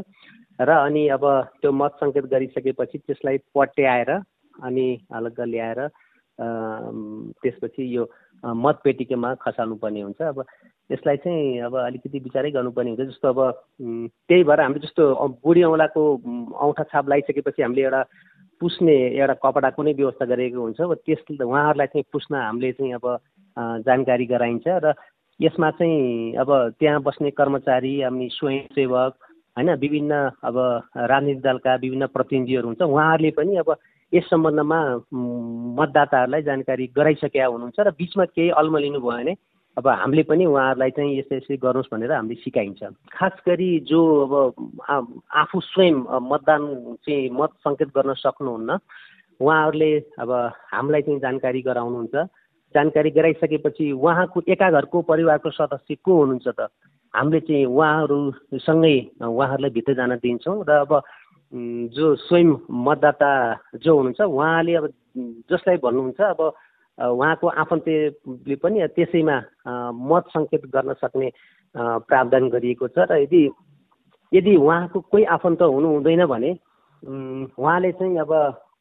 र 0.60 0.70
अनि 0.70 1.08
अब 1.16 1.24
त्यो 1.62 1.72
मत 1.72 1.92
सङ्केत 2.02 2.26
गरिसकेपछि 2.28 2.98
त्यसलाई 2.98 3.38
पट्याएर 3.56 4.12
अनि 4.64 4.88
अलग्ग 5.14 5.40
ल्याएर 5.48 5.80
त्यसपछि 6.40 7.84
यो 7.96 8.04
मतपेटिकामा 8.44 9.34
खसाल्नु 9.42 9.76
पर्ने 9.82 10.02
हुन्छ। 10.02 10.22
अब 10.22 10.44
यसलाई 10.92 11.18
चाहिँ 11.18 11.60
अब 11.66 11.76
अलिकति 11.76 12.20
विचारै 12.20 12.52
गर्नुपर्ने 12.52 12.90
हुन्छ। 12.92 13.10
जस्तो 13.10 13.28
अब 13.28 13.40
त्यही 14.30 14.44
भएर 14.44 14.62
हामीले 14.62 14.86
जस्तो 14.86 15.04
बुढी 15.44 15.64
औँलाको 15.64 16.02
औँठा 16.54 16.84
छाप 16.84 17.06
लगाइसकेपछि 17.10 17.62
हामीले 17.62 17.82
एउटा 17.82 18.02
पुस्ने 18.62 18.96
एउटा 19.18 19.34
कपडाको 19.44 19.84
नै 19.84 19.94
व्यवस्था 19.94 20.26
गरेको 20.26 20.62
हुन्छ। 20.62 20.82
अब 20.82 20.94
त्यस 21.06 21.22
उहाँहरूलाई 21.42 21.88
चाहिँ 21.88 22.06
पुस्न 22.14 22.36
हामीले 22.36 22.72
चाहिँ 22.78 22.94
अब 22.94 23.06
जानकारी 23.86 24.26
गराइन्छ 24.26 24.68
र 24.86 24.94
यसमा 25.40 25.70
चाहिँ 25.78 26.36
अब 26.42 26.50
त्यहाँ 26.80 27.02
बस्ने 27.02 27.30
कर्मचारी 27.34 28.02
अनि 28.10 28.30
स्वयंसेवक 28.34 29.14
होइन 29.58 29.70
विभिन्न 29.82 30.14
अब 30.46 30.56
राजनीतिक 30.98 31.42
दलका 31.42 31.76
विभिन्न 31.76 32.06
प्रतिनिधिहरू 32.14 32.68
हुन्छ। 32.68 32.82
उहाँहरूले 32.82 33.32
पनि 33.38 33.58
अब 33.62 33.70
यस 34.14 34.30
सम्बन्धमा 34.30 34.80
मतदाताहरूलाई 35.80 36.42
जानकारी 36.42 36.86
गराइसकेका 36.96 37.46
हुनुहुन्छ 37.46 37.80
र 37.80 37.92
बिचमा 37.92 38.26
केही 38.32 38.50
अल्मलिनु 38.56 39.00
भयो 39.00 39.12
भने 39.12 39.34
अब 39.78 39.88
हामीले 39.88 40.24
पनि 40.24 40.46
उहाँहरूलाई 40.46 40.92
चाहिँ 40.92 41.18
यस्तै 41.20 41.38
यस्तै 41.38 41.58
गर्नुहोस् 41.58 41.92
भनेर 41.92 42.12
हामीले 42.12 42.42
सिकाइन्छ। 42.42 42.82
खास 43.14 43.36
गरी 43.46 43.70
जो 43.84 44.00
अब 44.24 45.22
आफू 45.36 45.60
स्वयं 45.62 45.96
मतदान 46.24 46.64
चाहिँ 47.06 47.30
मत 47.30 47.52
सङ्केत 47.62 47.90
गर्न 47.94 48.14
सक्नुहुन्न 48.16 48.80
उहाँहरूले 49.40 49.92
अब 50.18 50.32
हामीलाई 50.72 51.02
चाहिँ 51.02 51.20
जानकारी 51.20 51.62
गराउनुहुन्छ। 51.62 52.16
जानकारी 52.76 53.10
गराइसकेपछि 53.12 53.92
उहाँको 53.92 54.42
एका 54.48 54.70
घरको 54.72 55.02
परिवारको 55.04 55.50
सदस्य 55.52 55.96
को 56.00 56.12
हुनुहुन्छ 56.18 56.48
त? 56.48 56.72
हामीले 57.14 57.40
चाहिँ 57.40 57.66
उहाँहरूसँगै 57.66 58.98
उहाँहरूलाई 59.22 59.72
भित्र 59.78 59.94
जान 59.94 60.16
दिन्छौँ 60.18 60.64
र 60.64 60.72
अब 60.84 60.92
जो 61.54 62.16
स्वयं 62.18 62.50
मतदाता 62.84 63.30
जो 63.78 63.96
हुनुहुन्छ 63.96 64.22
उहाँले 64.22 64.74
अब 64.76 64.88
जसलाई 65.50 65.78
भन्नुहुन्छ 65.78 66.22
अब 66.22 66.42
उहाँको 66.98 67.48
आफन्तले 67.48 68.56
पनि 68.58 68.88
त्यसैमा 68.90 69.38
मत 70.04 70.24
सङ्केत 70.28 70.66
गर्न 70.68 70.94
सक्ने 70.96 71.32
प्रावधान 72.04 72.50
गरिएको 72.50 72.88
छ 72.90 73.08
र 73.08 73.22
यदि 73.22 73.44
यदि 74.32 74.56
उहाँको 74.58 75.00
कोही 75.02 75.24
आफन्त 75.30 75.62
हुनु 75.64 75.88
हुँदैन 75.88 76.26
भने 76.26 76.52
उहाँले 77.04 77.92
चाहिँ 77.94 78.18
अब 78.18 78.34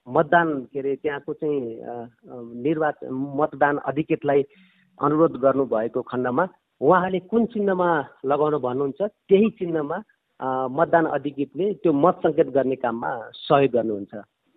मतदान 0.06 0.48
के 0.66 0.78
अरे 0.78 0.94
त्यहाँको 0.96 1.32
चाहिँ 1.34 1.60
निर्वाचन 2.58 3.14
मतदान 3.36 3.76
अधिकृतलाई 3.84 4.42
अनुरोध 5.00 5.36
गर्नुभएको 5.38 6.02
खण्डमा 6.04 6.48
उहाँले 6.80 7.18
कुन 7.26 7.46
चिन्हमा 7.46 7.88
लगाउन 8.24 8.58
भन्नुहुन्छ 8.58 9.02
त्यही 9.02 9.50
चिन्हमा 9.58 9.98
मतदान 10.42 11.06
अधिकृतले 11.06 11.72
त्यो 11.74 11.92
मत 11.92 12.20
सङ्केत 12.22 12.48
गर्ने 12.48 12.76
काममा 12.76 13.10
सहयोग 13.32 13.72
गर्नुहुन्छ। 13.72 14.14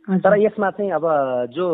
तर 0.08 0.38
यसमा 0.40 0.70
चाहिँ 0.72 0.92
अब 0.92 1.06
जो 1.54 1.66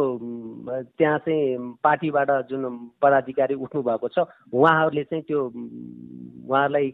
त्यहाँ 0.97 1.17
चाहिँ 1.17 1.57
पार्टीबाट 1.83 2.31
जुन 2.49 2.63
पदाधिकारी 3.01 3.53
उठ्नु 3.55 3.81
भएको 3.81 4.07
छ 4.07 4.27
उहाँहरूले 4.53 5.03
चाहिँ 5.03 5.23
त्यो 5.23 5.41
उहाँहरूलाई 5.45 6.91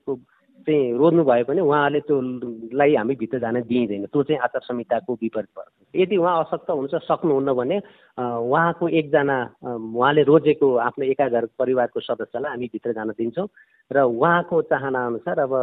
चाहिँ 0.65 0.97
रोज्नु 0.97 1.23
भयो 1.23 1.45
भने 1.49 1.61
उहाँले 1.61 1.99
त्योलाई 2.07 2.95
हामी 2.95 3.15
भित्र 3.15 3.39
जान 3.39 3.61
दिइँदैन। 3.65 4.05
त्यो 4.13 4.23
चाहिँ 4.23 4.39
आचार 4.45 4.61
संहिताको 4.61 5.13
विपरीत 5.13 5.49
पर्छ। 5.55 5.71
यदि 5.95 6.17
उहाँ 6.17 6.39
अशक्त 6.43 6.69
हुनुहुन्छ 6.69 7.03
सक्नुहुन्न 7.03 7.53
भने 7.53 7.77
उहाँको 8.17 8.87
एकजना 8.87 9.37
उहाँले 9.65 10.21
रोजेको 10.23 10.67
आफ्नो 10.87 11.05
एकाघर 11.05 11.45
परिवारको 11.59 11.99
सदस्यलाई 11.99 12.51
हामी 12.51 12.67
भित्र 12.73 12.93
जान 12.93 13.09
दिन्छौँ 13.17 13.47
र 13.91 13.97
उहाँको 14.01 14.61
चाहना 14.71 15.05
अनुसार 15.05 15.39
अब 15.39 15.53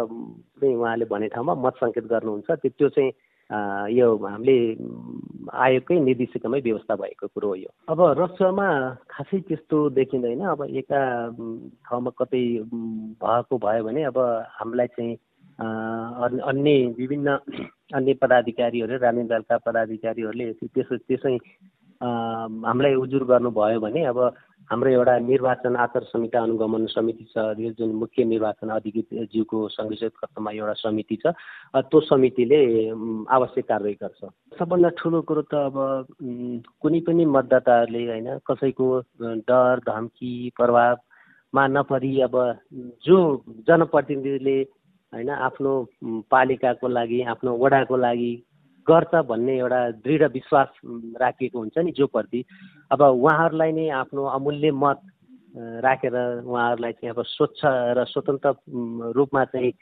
चाहिँ 0.60 0.76
उहाँले 0.76 1.04
भने 1.06 1.28
ठाउँमा 1.32 1.54
मत 1.54 1.74
सङ्केत 1.80 2.04
गर्नुहुन्छ। 2.04 2.50
त्यो 2.66 2.88
चाहिँ 2.88 3.10
यो 3.90 4.06
हामीले 4.26 4.56
आयोगकै 5.56 5.98
निर्देशिकामै 6.00 6.60
व्यवस्था 6.60 6.94
भएको 6.96 7.26
कुरो 7.34 7.48
हो 7.48 7.54
यो। 7.54 7.70
अब 7.88 8.00
रसुवामा 8.20 8.68
खासै 9.08 9.40
त्यस्तो 9.48 9.76
देखिँदैन। 9.96 10.44
अब 10.52 10.60
एका 10.68 11.00
ठाउँमा 11.88 12.10
कतै 12.20 12.44
भएको 13.16 13.58
भयो 13.58 13.84
भने 13.84 14.02
अब 14.12 14.18
हामीलाई 14.60 14.86
चाहिँ 14.86 15.16
अन्य 15.58 16.74
विभिन्न 16.98 17.28
अन्य 17.96 18.14
पदाधिकारीहरू 18.14 18.96
राजनीतिक 18.96 19.30
दलका 19.32 19.56
पदाधिकारीहरूले 19.66 20.52
त्यसो 20.52 20.96
त्यसै 21.08 21.36
हामीलाई 22.00 22.94
उजुर 22.94 23.24
गर्नुभयो 23.24 23.80
भने 23.80 24.04
अब 24.06 24.18
हाम्रो 24.70 24.90
एउटा 24.90 25.18
निर्वाचन 25.18 25.76
आचार 25.76 26.02
संहिता 26.04 26.40
अनुगमन 26.42 26.86
समिति 26.86 27.24
छ 27.24 27.44
यो 27.58 27.70
जुन 27.78 27.90
मुख्य 27.96 28.24
निर्वाचन 28.24 28.68
अधिकृतज्यूको 28.68 29.68
संयोजकत्वमा 29.68 30.50
एउटा 30.52 30.72
समिति 30.78 31.16
छ 31.16 31.32
त्यो 31.74 32.00
समितिले 32.00 32.60
आवश्यक 33.28 33.64
कारवाही 33.68 33.94
गर्छ। 34.02 34.24
सबभन्दा 34.58 34.88
ठुलो 34.98 35.22
कुरो 35.22 35.42
त 35.42 35.54
अब 35.64 35.76
कुनै 36.82 37.00
पनि 37.00 37.24
मतदाताहरूले 37.26 38.06
होइन 38.06 38.28
कसैको 38.46 38.88
डर 39.48 39.80
धम्की 39.88 40.32
प्रभावमा 40.56 41.66
नपरी 41.66 42.20
अब 42.20 42.36
जो 43.02 43.18
जनप्रतिनिधिले 43.68 44.58
होइन 45.12 45.30
आफ्नो 45.30 45.72
पालिकाको 46.30 46.88
लागि 46.88 47.22
आफ्नो 47.32 47.56
वडाको 47.56 47.96
लागि 47.96 48.32
गर्छ 48.90 49.14
भन्ने 49.28 49.58
एउटा 49.58 49.80
दृढ 50.04 50.22
विश्वास 50.32 50.68
राखिएको 51.20 51.58
हुन्छ 51.58 51.78
नि 51.78 51.92
जो 51.92 52.06
प्रति 52.06 52.44
अब 52.92 53.02
उहाँहरूलाई 53.02 53.72
नै 53.72 53.88
आफ्नो 54.00 54.24
अमूल्य 54.36 54.70
मत 54.74 55.00
राखेर 55.84 56.16
उहाँहरूलाई 56.44 56.92
चाहिँ 56.92 57.10
अब 57.10 57.22
स्वच्छ 57.26 57.60
र 57.98 58.04
स्वतन्त्र 58.08 59.12
रूपमा 59.16 59.44
चाहिँ 59.52 59.72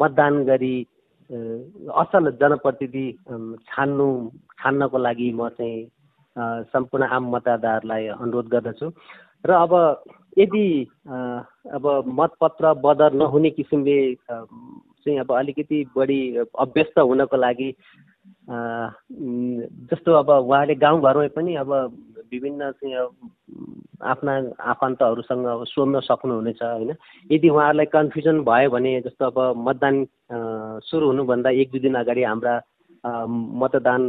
मतदान 0.00 0.44
गरी 0.44 0.76
असल 1.96 2.30
जनप्रतिनिधि 2.40 3.06
छान्नु 3.68 4.08
छान्नको 4.60 4.98
लागि 4.98 5.30
म 5.32 5.48
चाहिँ 5.58 5.90
सम्पूर्ण 6.72 7.04
आम 7.06 7.24
मतदाताहरूलाई 7.34 8.06
अनुरोध 8.14 8.46
गर्दछु। 8.48 8.88
र 9.44 9.50
अब 9.52 9.72
यदि 10.38 10.66
अब 11.74 11.84
मतपत्र 12.18 12.72
बदर 12.84 13.12
नहुने 13.12 13.50
किसिमले 13.50 13.98
चाहिँ 14.24 15.18
अब 15.20 15.32
अलिकति 15.32 15.84
बढी 15.96 16.20
अभ्यस्त 16.36 16.98
हुनको 16.98 17.36
लागि 17.36 17.74
जस्तो 19.90 20.12
अब 20.12 20.30
उहाँले 20.30 20.74
गाउँघरमै 20.74 21.28
पनि 21.36 21.54
अब 21.56 21.70
विभिन्न 22.32 22.70
चाहिँ 22.80 23.06
आफ्ना 24.02 24.32
आफन्तहरूसँग 24.72 25.46
अब 25.46 25.64
सोध्न 25.68 26.00
सक्नुहुनेछ 26.00 26.62
होइन? 26.62 26.94
यदि 27.30 27.48
उहाँहरूलाई 27.48 27.86
कन्फ्युजन 27.92 28.40
भयो 28.40 28.70
भने 28.70 29.00
जस्तो 29.06 29.26
अब 29.26 29.38
मतदान 29.68 30.06
सुरु 30.88 31.06
हुनुभन्दा 31.06 31.50
एक 31.60 31.70
दुई 31.70 31.80
दिन 31.80 31.94
अगाडि 32.00 32.22
हाम्रा 32.24 32.54
मतदान 33.62 34.02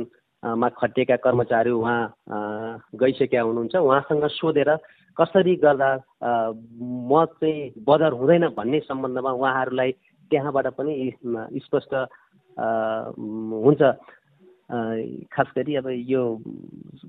मा 0.44 0.70
खटिएका 0.70 1.16
कर्मचारी 1.26 1.72
उहाँ 1.72 2.02
गइसकेका 2.96 3.42
हुनुहुन्छ। 3.42 3.76
उहाँसँग 3.76 4.28
सोधेर 4.40 4.70
कसरी 5.18 5.56
गर्दा 5.64 5.90
म 6.22 7.26
चाहिँ 7.40 7.72
बदर 7.88 8.12
हुँदैन 8.20 8.48
भन्ने 8.58 8.80
सम्बन्धमा 8.90 9.32
उहाँहरूलाई 9.32 9.92
त्यहाँबाट 10.32 10.68
पनि 10.78 10.94
स्पष्ट 11.66 11.94
हुन्छ। 12.58 13.82
खास 15.30 15.48
गरी 15.58 15.76
अब 15.76 15.88
यो 16.10 16.22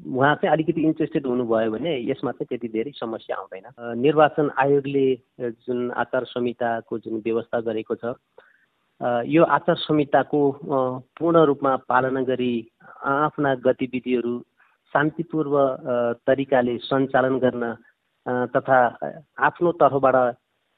उहाँ 0.04 0.34
चाहिँ 0.34 0.52
अलिकति 0.52 0.80
इन्ट्रेस्टेड 0.82 1.26
हुनुभयो 1.26 1.70
भने 1.70 1.92
यसमा 2.10 2.32
चाहिँ 2.32 2.46
त्यति 2.48 2.68
धेरै 2.68 2.92
समस्या 2.96 3.36
आउँदैन। 3.36 3.66
निर्वाचन 4.02 4.50
आयोगले 4.58 5.06
जुन 5.64 5.90
आचार 5.96 6.24
संहिताको 6.28 6.98
जुन 6.98 7.22
व्यवस्था 7.24 7.60
गरेको 7.60 7.94
छ 7.94 8.14
यो 9.28 9.42
आचार 9.42 9.76
संहिताको 9.76 10.40
पूर्ण 11.16 11.44
रूपमा 11.46 11.76
पालना 11.88 12.22
गरी 12.28 12.54
आफ्ना 13.04 13.54
गतिविधिहरू 13.64 14.38
शान्तिपूर्व 14.94 15.54
तरिकाले 16.26 16.76
सञ्चालन 16.84 17.38
गर्न 17.38 17.64
तथा 18.26 18.78
आफ्नो 19.38 19.72
तर्फबाट 19.72 20.16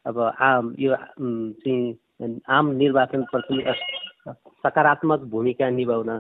अब 0.07 0.19
आम 0.41 0.75
यो 0.79 0.97
चाहिँ 0.97 2.41
आम 2.49 2.71
निर्वाचनप्रति 2.77 3.63
सकारात्मक 4.65 5.21
भूमिका 5.31 5.71
निभाउन 5.71 6.11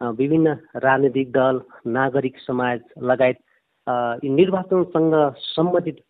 विभिन्न 0.00 0.56
राजनीतिक 0.76 1.30
दल 1.32 1.60
नागरिक 1.90 2.38
समाज 2.38 2.80
लगायत 3.02 3.38
निर्वाचनसँग 4.38 5.14
सम्बन्धित 5.36 6.02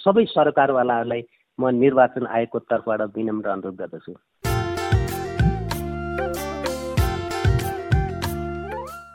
सबै 0.00 0.24
सरकारवालाहरूलाई 0.28 1.22
म 1.58 1.68
निर्वाचन 1.76 2.26
आयोगको 2.26 2.58
तर्फबाट 2.58 3.00
विनम्र 3.16 3.48
अनुरोध 3.48 3.76
गर्दछु। 3.76 4.12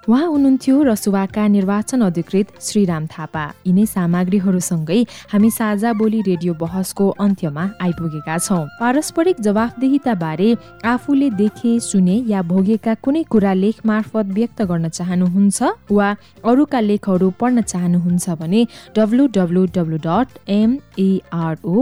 उहाँ 0.07 0.25
हुनुहुन्थ्यो 0.25 0.81
रसुवाका 0.83 1.47
निर्वाचन 1.47 2.01
अधिकृत 2.01 2.47
श्रीराम 2.63 3.05
थापा। 3.11 3.43
यिनै 3.67 3.85
सामग्रीहरूसँगै 3.85 4.99
हामी 5.31 5.49
साझा 5.51 5.91
बोली 5.99 6.21
रेडियो 6.23 6.53
बहसको 6.55 7.07
अन्त्यमा 7.19 7.63
आइपुगेका 7.83 8.37
छौँ। 8.37 8.63
पारस्परिक 8.79 9.41
जवाफदेहिता 9.43 10.13
बारे 10.15 10.47
आफूले 10.87 11.29
देखे 11.35 11.71
सुने 11.83 12.15
या 12.31 12.41
भोगेका 12.41 12.93
कुनै 13.03 13.23
कुरा 13.27 13.53
लेख 13.53 13.75
मार्फत 13.85 14.25
व्यक्त 14.37 14.61
गर्न 14.71 14.89
चाहनुहुन्छ 14.89 15.59
वा 15.91 16.07
अरूका 16.47 16.79
लेखहरू 16.87 17.27
पढ्न 17.39 17.61
चाहनुहुन्छ 17.63 18.25
भने 18.39 18.61
W 18.95 19.27
W 19.35 19.65
W 19.75 19.97
dot 20.07 20.27
M A R O 20.59 21.75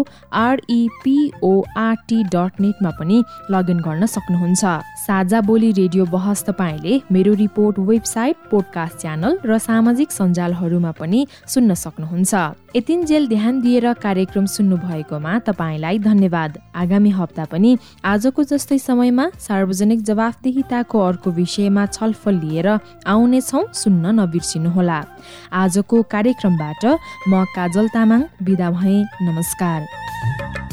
R E P O R T 0.46 2.20
dot 2.34 2.52
नेटमा 2.66 2.92
पनि 2.98 3.18
लगइन 3.54 3.80
गर्न 3.86 4.06
सक्नुहुन्छ। 4.18 4.64
साझा 5.06 5.40
बोली 5.46 5.72
रेडियो 5.78 6.04
बहस 6.10 6.44
तपाईँले 6.50 6.94
मेरो 7.14 7.34
report 7.46 7.80
website 7.86 8.14
website 8.16 8.48
podcast 8.52 8.96
channel 8.98 9.34
र 9.44 9.58
सामाजिक 9.60 10.12
सञ्जालहरूमा 10.12 10.92
पनि 10.96 11.20
सुन्न 11.52 11.74
सक्नुहुन्छ। 11.76 12.34
यतिन्जेल 12.76 13.28
ध्यान 13.28 13.60
दिएर 13.60 13.92
कार्यक्रम 14.00 14.46
सुन्नु 14.48 14.76
भएकोमा 14.80 15.32
तपाईँलाई 15.44 16.00
धन्यवाद। 16.00 16.52
आगामी 16.76 17.12
हप्ता 17.12 17.46
पनि 17.52 17.72
आजको 18.08 18.44
जस्तै 18.48 18.78
समयमा 18.80 19.26
सार्वजनिक 19.36 20.00
जवाफदेहिताको 20.08 20.98
अर्को 21.00 21.30
विषयमा 21.32 21.86
छलफल 21.92 22.36
लिएर 22.40 22.68
आउनेछौ 23.04 23.62
सुन्न 23.84 24.16
नबिर्सिनुहोला। 24.20 25.00
आजको 25.52 25.96
कार्यक्रमबाट 26.08 26.84
म 27.28 27.44
काजल 27.52 27.88
तामाङ 27.92 28.22
बिदा 28.40 28.72
भएँ। 28.72 29.04
नमस्कार। 29.28 30.65